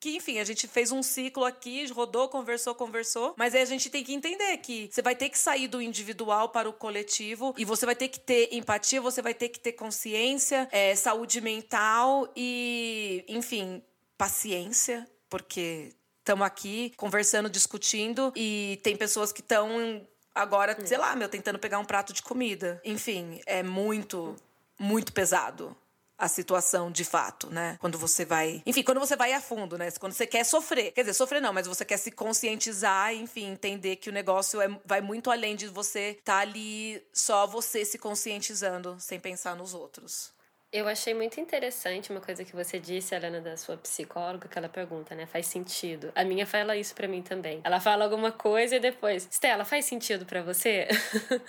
que, 0.00 0.16
enfim, 0.16 0.40
a 0.40 0.44
gente 0.44 0.66
fez 0.66 0.90
um 0.90 1.00
ciclo 1.00 1.44
aqui, 1.44 1.86
rodou, 1.92 2.28
conversou, 2.28 2.74
conversou, 2.74 3.34
mas 3.36 3.54
aí 3.54 3.62
a 3.62 3.66
gente 3.66 3.88
tem 3.88 4.02
que 4.02 4.12
entender 4.12 4.56
que 4.56 4.88
você 4.90 5.00
vai 5.00 5.14
ter 5.14 5.28
que 5.28 5.38
sair 5.38 5.68
do 5.68 5.80
individual 5.80 6.48
para 6.48 6.68
o 6.68 6.72
coletivo 6.72 7.54
e 7.56 7.64
você 7.64 7.86
vai 7.86 7.94
ter 7.94 8.08
que 8.08 8.18
ter 8.18 8.48
empatia, 8.52 9.00
você 9.00 9.22
vai 9.22 9.32
ter 9.32 9.48
que 9.48 9.60
ter 9.60 9.72
consciência, 9.72 10.68
é, 10.72 10.96
saúde 10.96 11.40
mental 11.40 12.28
e, 12.34 13.24
enfim, 13.28 13.80
paciência, 14.18 15.08
porque 15.28 15.92
estamos 16.30 16.46
aqui 16.46 16.92
conversando, 16.96 17.50
discutindo 17.50 18.32
e 18.36 18.78
tem 18.84 18.96
pessoas 18.96 19.32
que 19.32 19.40
estão 19.40 20.06
agora, 20.32 20.76
sei 20.86 20.96
lá, 20.96 21.16
meu, 21.16 21.28
tentando 21.28 21.58
pegar 21.58 21.80
um 21.80 21.84
prato 21.84 22.12
de 22.12 22.22
comida. 22.22 22.80
Enfim, 22.84 23.40
é 23.46 23.64
muito, 23.64 24.36
muito 24.78 25.12
pesado 25.12 25.76
a 26.16 26.28
situação 26.28 26.92
de 26.92 27.04
fato, 27.04 27.48
né? 27.50 27.76
Quando 27.80 27.98
você 27.98 28.24
vai. 28.24 28.62
Enfim, 28.64 28.84
quando 28.84 29.00
você 29.00 29.16
vai 29.16 29.32
a 29.32 29.40
fundo, 29.40 29.76
né? 29.76 29.90
Quando 29.98 30.12
você 30.12 30.26
quer 30.26 30.44
sofrer. 30.44 30.92
Quer 30.92 31.00
dizer, 31.00 31.14
sofrer 31.14 31.42
não, 31.42 31.52
mas 31.52 31.66
você 31.66 31.84
quer 31.84 31.96
se 31.96 32.12
conscientizar, 32.12 33.12
enfim, 33.12 33.46
entender 33.46 33.96
que 33.96 34.08
o 34.08 34.12
negócio 34.12 34.60
é, 34.60 34.68
vai 34.84 35.00
muito 35.00 35.32
além 35.32 35.56
de 35.56 35.66
você 35.66 36.10
estar 36.10 36.34
tá 36.34 36.38
ali 36.38 37.02
só 37.12 37.44
você 37.44 37.84
se 37.84 37.98
conscientizando 37.98 38.96
sem 39.00 39.18
pensar 39.18 39.56
nos 39.56 39.74
outros. 39.74 40.30
Eu 40.72 40.86
achei 40.86 41.12
muito 41.12 41.40
interessante 41.40 42.12
uma 42.12 42.20
coisa 42.20 42.44
que 42.44 42.54
você 42.54 42.78
disse, 42.78 43.12
Helena, 43.12 43.40
da 43.40 43.56
sua 43.56 43.76
psicóloga, 43.76 44.46
que 44.46 44.56
ela 44.56 44.68
pergunta, 44.68 45.16
né? 45.16 45.26
Faz 45.26 45.46
sentido. 45.46 46.12
A 46.14 46.24
minha 46.24 46.46
fala 46.46 46.76
isso 46.76 46.94
para 46.94 47.08
mim 47.08 47.22
também. 47.22 47.60
Ela 47.64 47.80
fala 47.80 48.04
alguma 48.04 48.30
coisa 48.30 48.76
e 48.76 48.78
depois, 48.80 49.26
Stella, 49.32 49.64
faz 49.64 49.84
sentido 49.86 50.24
para 50.24 50.42
você? 50.42 50.86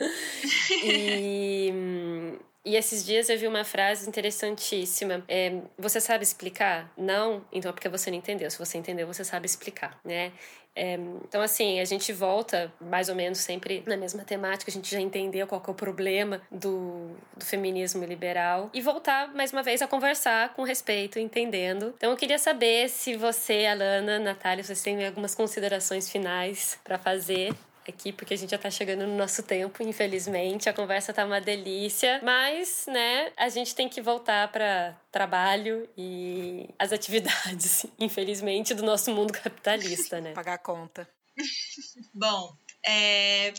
e 0.84 2.40
e 2.64 2.76
esses 2.76 3.06
dias 3.06 3.30
eu 3.30 3.38
vi 3.38 3.48
uma 3.48 3.64
frase 3.64 4.08
interessantíssima. 4.08 5.24
É, 5.28 5.62
você 5.78 6.00
sabe 6.00 6.24
explicar? 6.24 6.92
Não? 6.98 7.44
Então 7.52 7.70
é 7.70 7.74
porque 7.74 7.90
você 7.90 8.12
não 8.12 8.18
entendeu. 8.18 8.50
Se 8.52 8.60
você 8.60 8.78
entendeu, 8.78 9.08
você 9.08 9.24
sabe 9.24 9.46
explicar, 9.46 10.00
né? 10.06 10.32
É, 10.74 10.94
então, 11.28 11.42
assim, 11.42 11.82
a 11.82 11.86
gente 11.86 12.14
volta 12.14 12.72
mais 12.80 13.10
ou 13.10 13.16
menos 13.16 13.40
sempre 13.40 13.84
na 13.86 13.98
mesma 13.98 14.24
temática, 14.24 14.72
a 14.72 14.74
gente 14.74 14.90
já 14.90 15.02
entendeu 15.02 15.46
qual 15.46 15.62
é 15.68 15.72
o 15.72 15.74
problema 15.74 16.42
do, 16.50 17.12
do 17.36 17.44
feminismo 17.44 18.06
liberal 18.06 18.70
e 18.74 18.80
voltar 18.80 19.34
mais 19.34 19.52
uma 19.52 19.62
vez 19.62 19.82
a 19.82 19.88
conversar 19.88 20.54
com 20.54 20.64
respeito, 20.64 21.20
entendendo. 21.20 21.94
Então, 21.98 22.12
eu 22.12 22.18
queria 22.18 22.40
saber 22.40 22.90
se 22.90 23.18
você, 23.18 23.66
Alana, 23.66 24.18
Natália, 24.18 24.64
vocês 24.64 24.82
têm 24.82 25.06
algumas 25.06 25.36
considerações 25.36 26.10
finais 26.10 26.80
para 26.86 26.98
fazer 26.98 27.54
aqui, 27.88 28.12
porque 28.12 28.34
a 28.34 28.38
gente 28.38 28.52
já 28.52 28.58
tá 28.58 28.70
chegando 28.70 29.08
no 29.08 29.16
nosso 29.16 29.44
tempo, 29.44 29.82
infelizmente. 29.84 30.70
A 30.70 30.74
conversa 30.74 31.14
tá 31.14 31.26
uma 31.26 31.42
delícia, 31.42 32.20
mas, 32.24 32.86
né, 32.88 33.32
a 33.38 33.50
gente 33.50 33.74
tem 33.74 33.88
que 33.90 34.02
voltar 34.02 34.52
para 34.52 34.96
trabalho 35.12 35.88
e 35.98 36.70
as 36.78 36.92
atividades, 36.92 37.86
infelizmente, 38.00 38.74
do 38.74 38.84
nosso 38.84 39.12
mundo 39.14 39.34
capitalista, 39.34 40.22
né? 40.22 40.34
Pagar 40.36 40.54
a 40.54 40.58
conta. 40.58 41.08
Bom, 42.14 42.56
é, 42.86 43.54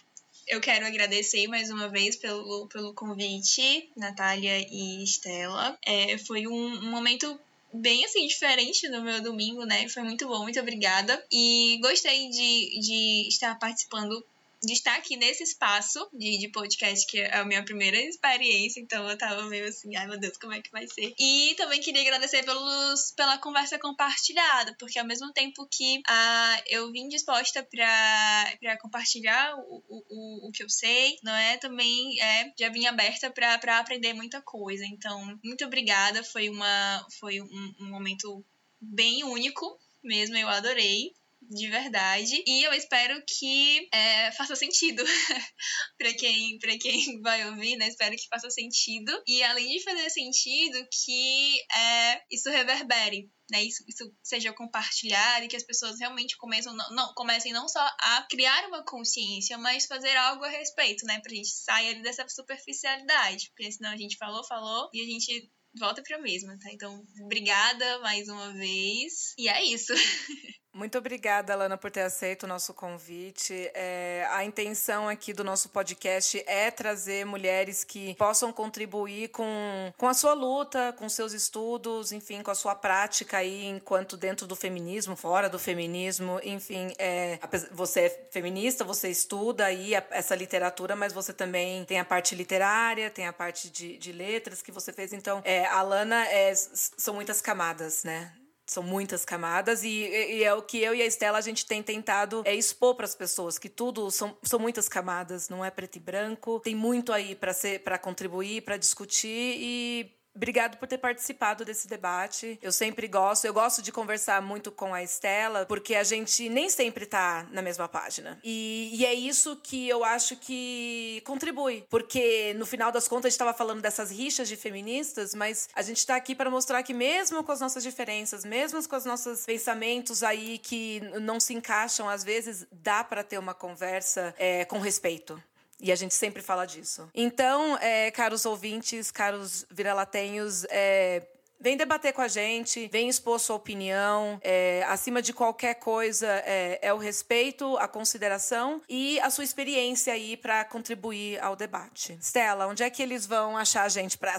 eu 0.48 0.60
quero 0.60 0.86
agradecer 0.86 1.46
mais 1.46 1.70
uma 1.70 1.88
vez 1.88 2.16
pelo, 2.16 2.68
pelo 2.68 2.94
convite, 2.94 3.90
Natália 3.96 4.58
e 4.58 5.02
Estela. 5.02 5.78
É, 5.84 6.18
foi 6.18 6.46
um, 6.46 6.52
um 6.52 6.90
momento 6.90 7.38
bem 7.72 8.04
assim, 8.04 8.26
diferente 8.26 8.88
no 8.88 9.02
meu 9.02 9.22
domingo, 9.22 9.64
né? 9.64 9.88
Foi 9.88 10.02
muito 10.02 10.26
bom, 10.26 10.42
muito 10.42 10.60
obrigada. 10.60 11.24
E 11.30 11.78
gostei 11.82 12.28
de, 12.30 12.80
de 12.80 13.28
estar 13.28 13.58
participando 13.58 14.24
de 14.62 14.72
estar 14.72 14.94
aqui 14.96 15.16
nesse 15.16 15.42
espaço 15.42 16.08
de, 16.12 16.38
de 16.38 16.48
podcast, 16.48 17.04
que 17.06 17.18
é 17.18 17.36
a 17.36 17.44
minha 17.44 17.64
primeira 17.64 17.96
experiência, 18.00 18.80
então 18.80 19.08
eu 19.08 19.18
tava 19.18 19.42
meio 19.46 19.66
assim, 19.66 19.96
ai 19.96 20.06
meu 20.06 20.18
Deus, 20.18 20.36
como 20.38 20.52
é 20.52 20.62
que 20.62 20.70
vai 20.70 20.86
ser? 20.86 21.12
E 21.18 21.54
também 21.56 21.80
queria 21.80 22.02
agradecer 22.02 22.44
pelos, 22.44 23.12
pela 23.16 23.38
conversa 23.38 23.78
compartilhada, 23.78 24.74
porque 24.78 24.98
ao 24.98 25.06
mesmo 25.06 25.32
tempo 25.32 25.66
que 25.68 26.00
ah, 26.06 26.62
eu 26.68 26.92
vim 26.92 27.08
disposta 27.08 27.62
para 27.64 28.78
compartilhar 28.80 29.56
o, 29.56 29.82
o, 29.88 30.48
o 30.48 30.52
que 30.52 30.62
eu 30.62 30.68
sei, 30.68 31.18
não 31.24 31.34
é? 31.34 31.56
Também 31.58 32.20
é, 32.20 32.52
já 32.56 32.68
vim 32.68 32.86
aberta 32.86 33.30
para 33.30 33.78
aprender 33.78 34.12
muita 34.12 34.40
coisa. 34.40 34.84
Então, 34.86 35.38
muito 35.42 35.64
obrigada, 35.64 36.22
foi, 36.22 36.48
uma, 36.48 37.06
foi 37.18 37.40
um, 37.40 37.74
um 37.80 37.90
momento 37.90 38.44
bem 38.80 39.24
único 39.24 39.78
mesmo, 40.02 40.36
eu 40.36 40.48
adorei 40.48 41.12
de 41.50 41.68
verdade. 41.68 42.42
E 42.46 42.64
eu 42.64 42.72
espero 42.72 43.22
que 43.26 43.88
é, 43.92 44.32
faça 44.32 44.56
sentido 44.56 45.02
para 45.98 46.12
quem, 46.14 46.58
pra 46.58 46.76
quem 46.78 47.20
vai 47.22 47.48
ouvir, 47.50 47.76
né? 47.76 47.88
Espero 47.88 48.16
que 48.16 48.28
faça 48.28 48.50
sentido. 48.50 49.12
E 49.26 49.42
além 49.42 49.68
de 49.68 49.82
fazer 49.82 50.10
sentido, 50.10 50.86
que 50.90 51.60
é, 51.74 52.22
isso 52.30 52.50
reverbere 52.50 53.30
né, 53.52 53.62
isso, 53.62 53.84
isso, 53.86 54.10
seja 54.22 54.50
compartilhado 54.54 55.44
e 55.44 55.48
que 55.48 55.56
as 55.56 55.62
pessoas 55.62 55.98
realmente 56.00 56.38
começam 56.38 56.74
não, 56.74 56.90
não, 56.94 57.12
comecem 57.14 57.52
não 57.52 57.68
só 57.68 57.80
a 57.80 58.26
criar 58.30 58.66
uma 58.66 58.82
consciência, 58.82 59.58
mas 59.58 59.84
fazer 59.84 60.16
algo 60.16 60.42
a 60.42 60.48
respeito, 60.48 61.04
né? 61.04 61.20
Pra 61.20 61.34
gente 61.34 61.50
sair 61.50 62.00
dessa 62.02 62.26
superficialidade. 62.28 63.50
Porque 63.50 63.70
senão 63.70 63.90
a 63.90 63.96
gente 63.96 64.16
falou, 64.16 64.42
falou 64.46 64.88
e 64.94 65.02
a 65.02 65.04
gente 65.04 65.52
volta 65.78 66.02
pra 66.02 66.18
mesma, 66.18 66.58
tá? 66.58 66.70
Então, 66.72 67.04
obrigada 67.22 67.98
mais 67.98 68.26
uma 68.28 68.54
vez. 68.54 69.34
E 69.36 69.48
é 69.48 69.62
isso. 69.66 69.92
Muito 70.74 70.96
obrigada, 70.96 71.54
Lana, 71.54 71.76
por 71.76 71.90
ter 71.90 72.00
aceito 72.00 72.44
o 72.44 72.46
nosso 72.46 72.72
convite. 72.72 73.70
É, 73.74 74.26
a 74.30 74.42
intenção 74.42 75.06
aqui 75.06 75.34
do 75.34 75.44
nosso 75.44 75.68
podcast 75.68 76.42
é 76.46 76.70
trazer 76.70 77.26
mulheres 77.26 77.84
que 77.84 78.14
possam 78.14 78.50
contribuir 78.54 79.28
com, 79.28 79.92
com 79.98 80.08
a 80.08 80.14
sua 80.14 80.32
luta, 80.32 80.94
com 80.98 81.10
seus 81.10 81.34
estudos, 81.34 82.10
enfim, 82.10 82.42
com 82.42 82.50
a 82.50 82.54
sua 82.54 82.74
prática 82.74 83.36
aí, 83.36 83.66
enquanto 83.66 84.16
dentro 84.16 84.46
do 84.46 84.56
feminismo, 84.56 85.14
fora 85.14 85.46
do 85.46 85.58
feminismo, 85.58 86.40
enfim, 86.42 86.94
é, 86.98 87.38
você 87.70 88.00
é 88.00 88.28
feminista, 88.30 88.82
você 88.82 89.10
estuda 89.10 89.66
aí 89.66 89.92
essa 90.10 90.34
literatura, 90.34 90.96
mas 90.96 91.12
você 91.12 91.34
também 91.34 91.84
tem 91.84 92.00
a 92.00 92.04
parte 92.04 92.34
literária, 92.34 93.10
tem 93.10 93.26
a 93.26 93.32
parte 93.32 93.68
de, 93.68 93.98
de 93.98 94.10
letras 94.10 94.62
que 94.62 94.72
você 94.72 94.90
fez. 94.90 95.12
Então, 95.12 95.42
é, 95.44 95.66
a 95.66 95.82
Lana 95.82 96.26
é, 96.28 96.54
são 96.54 97.12
muitas 97.12 97.42
camadas, 97.42 98.04
né? 98.04 98.32
São 98.72 98.82
muitas 98.82 99.24
camadas 99.24 99.84
e, 99.84 99.88
e, 99.88 100.42
é 100.42 100.54
o 100.54 100.62
que 100.62 100.78
eu 100.82 100.94
e 100.94 101.02
a 101.02 101.06
Estela 101.06 101.36
a 101.36 101.42
gente 101.42 101.66
tem 101.66 101.82
tentado 101.82 102.42
é 102.46 102.54
expor 102.54 102.94
para 102.94 103.04
as 103.04 103.14
pessoas 103.14 103.58
que 103.58 103.68
tudo 103.68 104.10
são, 104.10 104.34
são 104.42 104.58
muitas 104.58 104.88
camadas, 104.88 105.50
não 105.50 105.62
é 105.62 105.70
preto 105.70 105.96
e 105.96 106.00
branco. 106.00 106.58
Tem 106.60 106.74
muito 106.74 107.12
aí 107.12 107.34
para 107.34 107.52
ser 107.52 107.80
para 107.80 107.98
contribuir, 107.98 108.62
para 108.62 108.78
discutir 108.78 109.28
e 109.28 110.21
Obrigado 110.34 110.78
por 110.78 110.88
ter 110.88 110.98
participado 110.98 111.64
desse 111.64 111.86
debate. 111.86 112.58
Eu 112.62 112.72
sempre 112.72 113.06
gosto, 113.06 113.44
eu 113.44 113.52
gosto 113.52 113.82
de 113.82 113.92
conversar 113.92 114.40
muito 114.40 114.72
com 114.72 114.94
a 114.94 115.02
Estela, 115.02 115.66
porque 115.66 115.94
a 115.94 116.02
gente 116.02 116.48
nem 116.48 116.70
sempre 116.70 117.04
tá 117.04 117.46
na 117.50 117.60
mesma 117.60 117.86
página. 117.86 118.40
E, 118.42 118.90
e 118.94 119.04
é 119.04 119.12
isso 119.12 119.56
que 119.56 119.88
eu 119.88 120.04
acho 120.04 120.36
que 120.36 121.22
contribui. 121.24 121.84
Porque 121.90 122.54
no 122.54 122.64
final 122.64 122.90
das 122.90 123.06
contas 123.06 123.26
a 123.26 123.28
gente 123.28 123.34
estava 123.34 123.52
falando 123.52 123.82
dessas 123.82 124.10
rixas 124.10 124.48
de 124.48 124.56
feministas, 124.56 125.34
mas 125.34 125.68
a 125.74 125.82
gente 125.82 125.98
está 125.98 126.16
aqui 126.16 126.34
para 126.34 126.50
mostrar 126.50 126.82
que 126.82 126.94
mesmo 126.94 127.44
com 127.44 127.52
as 127.52 127.60
nossas 127.60 127.82
diferenças, 127.82 128.44
mesmo 128.44 128.82
com 128.88 128.96
os 128.96 129.04
nossos 129.04 129.44
pensamentos 129.44 130.22
aí 130.22 130.58
que 130.58 131.00
não 131.20 131.38
se 131.38 131.52
encaixam, 131.52 132.08
às 132.08 132.24
vezes 132.24 132.66
dá 132.72 133.04
para 133.04 133.22
ter 133.22 133.38
uma 133.38 133.54
conversa 133.54 134.34
é, 134.38 134.64
com 134.64 134.78
respeito. 134.78 135.42
E 135.82 135.90
a 135.90 135.96
gente 135.96 136.14
sempre 136.14 136.40
fala 136.40 136.64
disso. 136.64 137.10
Então, 137.12 137.76
é, 137.78 138.10
caros 138.12 138.46
ouvintes, 138.46 139.10
caros 139.10 139.66
viralatenhos, 139.68 140.64
é, 140.70 141.26
Vem 141.62 141.76
debater 141.76 142.12
com 142.12 142.20
a 142.20 142.26
gente, 142.26 142.88
vem 142.88 143.08
expor 143.08 143.38
sua 143.38 143.54
opinião. 143.54 144.40
É, 144.42 144.82
acima 144.88 145.22
de 145.22 145.32
qualquer 145.32 145.74
coisa, 145.74 146.26
é, 146.44 146.80
é, 146.82 146.92
o 146.92 146.98
respeito, 146.98 147.76
a 147.76 147.86
consideração 147.86 148.82
e 148.88 149.20
a 149.20 149.30
sua 149.30 149.44
experiência 149.44 150.12
aí 150.12 150.36
para 150.36 150.64
contribuir 150.64 151.40
ao 151.40 151.54
debate. 151.54 152.18
Stella, 152.20 152.66
onde 152.66 152.82
é 152.82 152.90
que 152.90 153.00
eles 153.00 153.26
vão 153.26 153.56
achar 153.56 153.84
a 153.84 153.88
gente 153.88 154.18
para 154.18 154.34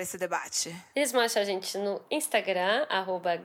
esse 0.00 0.18
debate? 0.18 0.74
Eles 0.96 1.12
vão 1.12 1.20
achar 1.20 1.42
a 1.42 1.44
gente 1.44 1.78
no 1.78 2.02
Instagram, 2.10 2.88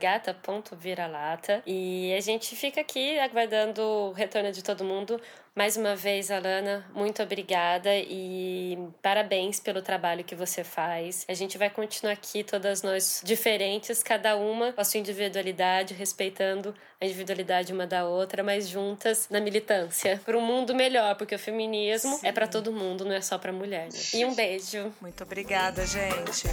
gata.viralata. 0.00 1.62
E 1.64 2.12
a 2.12 2.20
gente 2.20 2.56
fica 2.56 2.80
aqui 2.80 3.16
aguardando 3.20 3.80
o 3.80 4.10
retorno 4.10 4.50
de 4.50 4.64
todo 4.64 4.82
mundo. 4.82 5.20
Mais 5.54 5.76
uma 5.76 5.96
vez, 5.96 6.30
Alana, 6.30 6.86
muito 6.94 7.20
obrigada 7.22 7.90
e 7.94 8.78
parabéns 9.02 9.58
pelo 9.58 9.82
trabalho 9.82 10.22
que 10.22 10.34
você 10.34 10.62
faz. 10.62 11.24
A 11.28 11.34
gente 11.34 11.58
vai 11.58 11.68
continuar 11.68 12.12
aqui, 12.12 12.44
todas 12.44 12.82
nós 12.82 13.20
diferentes, 13.24 14.00
cada 14.02 14.36
uma 14.36 14.72
com 14.72 14.80
a 14.80 14.84
sua 14.84 15.00
individualidade, 15.00 15.92
respeitando 15.92 16.72
a 17.00 17.04
individualidade 17.04 17.72
uma 17.72 17.84
da 17.86 18.04
outra, 18.06 18.44
mas 18.44 18.68
juntas 18.68 19.28
na 19.28 19.40
militância 19.40 20.20
para 20.24 20.38
um 20.38 20.40
mundo 20.40 20.72
melhor, 20.72 21.16
porque 21.16 21.34
o 21.34 21.38
feminismo 21.38 22.16
Sim. 22.16 22.28
é 22.28 22.32
para 22.32 22.46
todo 22.46 22.72
mundo, 22.72 23.04
não 23.04 23.12
é 23.12 23.20
só 23.20 23.36
para 23.36 23.52
mulher. 23.52 23.88
Né? 23.92 23.98
E 24.14 24.24
um 24.24 24.34
beijo. 24.34 24.92
Muito 25.00 25.24
obrigada, 25.24 25.84
gente. 25.84 26.48